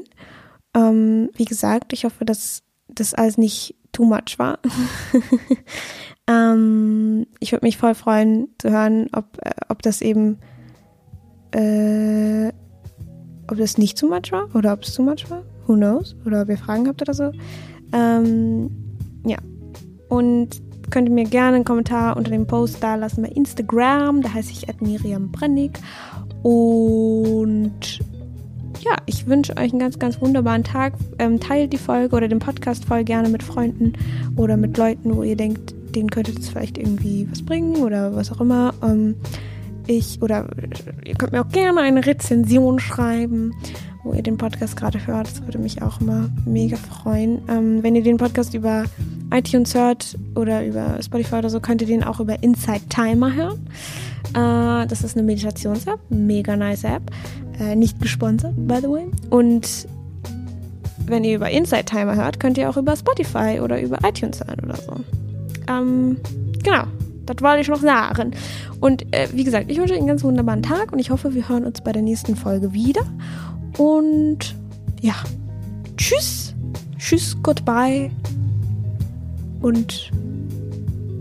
Ähm, 0.74 1.30
wie 1.34 1.44
gesagt, 1.44 1.92
ich 1.92 2.04
hoffe, 2.04 2.24
dass 2.24 2.64
das 2.88 3.14
alles 3.14 3.38
nicht 3.38 3.76
too 3.92 4.04
much 4.04 4.38
war. 4.38 4.58
ähm, 6.26 7.26
ich 7.38 7.52
würde 7.52 7.64
mich 7.64 7.78
voll 7.78 7.94
freuen 7.94 8.48
zu 8.58 8.70
hören, 8.70 9.08
ob, 9.12 9.38
äh, 9.42 9.52
ob 9.68 9.80
das 9.82 10.00
eben, 10.00 10.38
äh, 11.52 12.48
ob 13.48 13.56
das 13.56 13.78
nicht 13.78 13.96
too 13.96 14.08
much 14.08 14.32
war 14.32 14.52
oder 14.56 14.72
ob 14.72 14.82
es 14.82 14.94
too 14.94 15.02
much 15.02 15.30
war. 15.30 15.44
Who 15.68 15.74
knows? 15.74 16.16
Oder 16.26 16.42
ob 16.42 16.48
ihr 16.48 16.58
Fragen 16.58 16.88
habt 16.88 17.00
oder 17.00 17.14
so. 17.14 17.30
Ähm, 17.92 18.70
ja. 19.24 19.38
Und 20.08 20.60
könnt 20.94 21.08
ihr 21.08 21.14
mir 21.14 21.24
gerne 21.24 21.56
einen 21.56 21.64
Kommentar 21.64 22.16
unter 22.16 22.30
dem 22.30 22.46
Post 22.46 22.80
da 22.80 22.94
lassen 22.94 23.22
bei 23.22 23.28
Instagram. 23.30 24.22
Da 24.22 24.32
heiße 24.32 24.52
ich 24.52 24.80
Miriam 24.80 25.32
Brennig. 25.32 25.72
Und 26.44 27.98
ja, 28.80 28.96
ich 29.04 29.26
wünsche 29.26 29.56
euch 29.56 29.72
einen 29.72 29.80
ganz, 29.80 29.98
ganz 29.98 30.20
wunderbaren 30.20 30.62
Tag. 30.62 30.92
Ähm, 31.18 31.40
teilt 31.40 31.72
die 31.72 31.78
Folge 31.78 32.14
oder 32.14 32.28
den 32.28 32.38
Podcast 32.38 32.84
voll 32.84 33.02
gerne 33.02 33.28
mit 33.28 33.42
Freunden 33.42 33.94
oder 34.36 34.56
mit 34.56 34.78
Leuten, 34.78 35.16
wo 35.16 35.24
ihr 35.24 35.34
denkt, 35.34 35.74
denen 35.96 36.10
könnte 36.10 36.30
es 36.30 36.48
vielleicht 36.48 36.78
irgendwie 36.78 37.26
was 37.28 37.42
bringen 37.42 37.82
oder 37.82 38.14
was 38.14 38.30
auch 38.30 38.40
immer. 38.40 38.72
Ähm, 38.80 39.16
ich 39.88 40.22
oder 40.22 40.46
ihr 41.04 41.16
könnt 41.16 41.32
mir 41.32 41.40
auch 41.40 41.50
gerne 41.50 41.80
eine 41.80 42.06
Rezension 42.06 42.78
schreiben 42.78 43.52
wo 44.04 44.12
ihr 44.12 44.22
den 44.22 44.36
Podcast 44.36 44.76
gerade 44.76 45.04
hört. 45.06 45.26
Das 45.26 45.42
würde 45.42 45.58
mich 45.58 45.82
auch 45.82 46.00
immer 46.00 46.28
mega 46.44 46.76
freuen. 46.76 47.40
Ähm, 47.48 47.82
wenn 47.82 47.96
ihr 47.96 48.02
den 48.02 48.18
Podcast 48.18 48.54
über 48.54 48.84
iTunes 49.32 49.74
hört 49.74 50.16
oder 50.34 50.64
über 50.64 51.02
Spotify 51.02 51.36
oder 51.36 51.50
so, 51.50 51.58
könnt 51.60 51.80
ihr 51.80 51.88
den 51.88 52.04
auch 52.04 52.20
über 52.20 52.42
Inside 52.42 52.82
Timer 52.88 53.34
hören. 53.34 53.66
Äh, 54.30 54.86
das 54.86 55.02
ist 55.02 55.16
eine 55.16 55.26
Meditations-App, 55.26 55.98
mega 56.10 56.56
nice 56.56 56.84
App. 56.84 57.02
Äh, 57.58 57.74
nicht 57.74 58.00
gesponsert, 58.00 58.54
by 58.56 58.78
the 58.80 58.88
way. 58.88 59.06
Und 59.30 59.88
wenn 61.06 61.24
ihr 61.24 61.36
über 61.36 61.50
Inside 61.50 61.84
Timer 61.84 62.16
hört, 62.16 62.40
könnt 62.40 62.58
ihr 62.58 62.68
auch 62.68 62.76
über 62.76 62.96
Spotify 62.96 63.60
oder 63.62 63.80
über 63.80 63.98
iTunes 64.06 64.40
hören 64.40 64.60
oder 64.64 64.76
so. 64.76 64.92
Ähm, 65.68 66.18
genau, 66.62 66.84
das 67.26 67.36
wollte 67.40 67.60
ich 67.60 67.68
noch 67.68 67.80
sagen. 67.80 68.32
Und 68.80 69.02
äh, 69.14 69.28
wie 69.32 69.44
gesagt, 69.44 69.70
ich 69.70 69.78
wünsche 69.78 69.94
euch 69.94 69.98
einen 69.98 70.08
ganz 70.08 70.24
wunderbaren 70.24 70.62
Tag 70.62 70.92
und 70.92 70.98
ich 70.98 71.10
hoffe, 71.10 71.34
wir 71.34 71.48
hören 71.48 71.64
uns 71.64 71.80
bei 71.80 71.92
der 71.92 72.02
nächsten 72.02 72.36
Folge 72.36 72.72
wieder. 72.72 73.02
Und 73.78 74.54
ja, 75.00 75.14
tschüss, 75.96 76.54
tschüss, 76.98 77.36
goodbye 77.42 78.10
und 79.60 80.10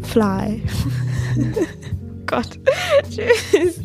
fly. 0.04 0.62
Gott, 2.26 2.60
tschüss. 3.10 3.80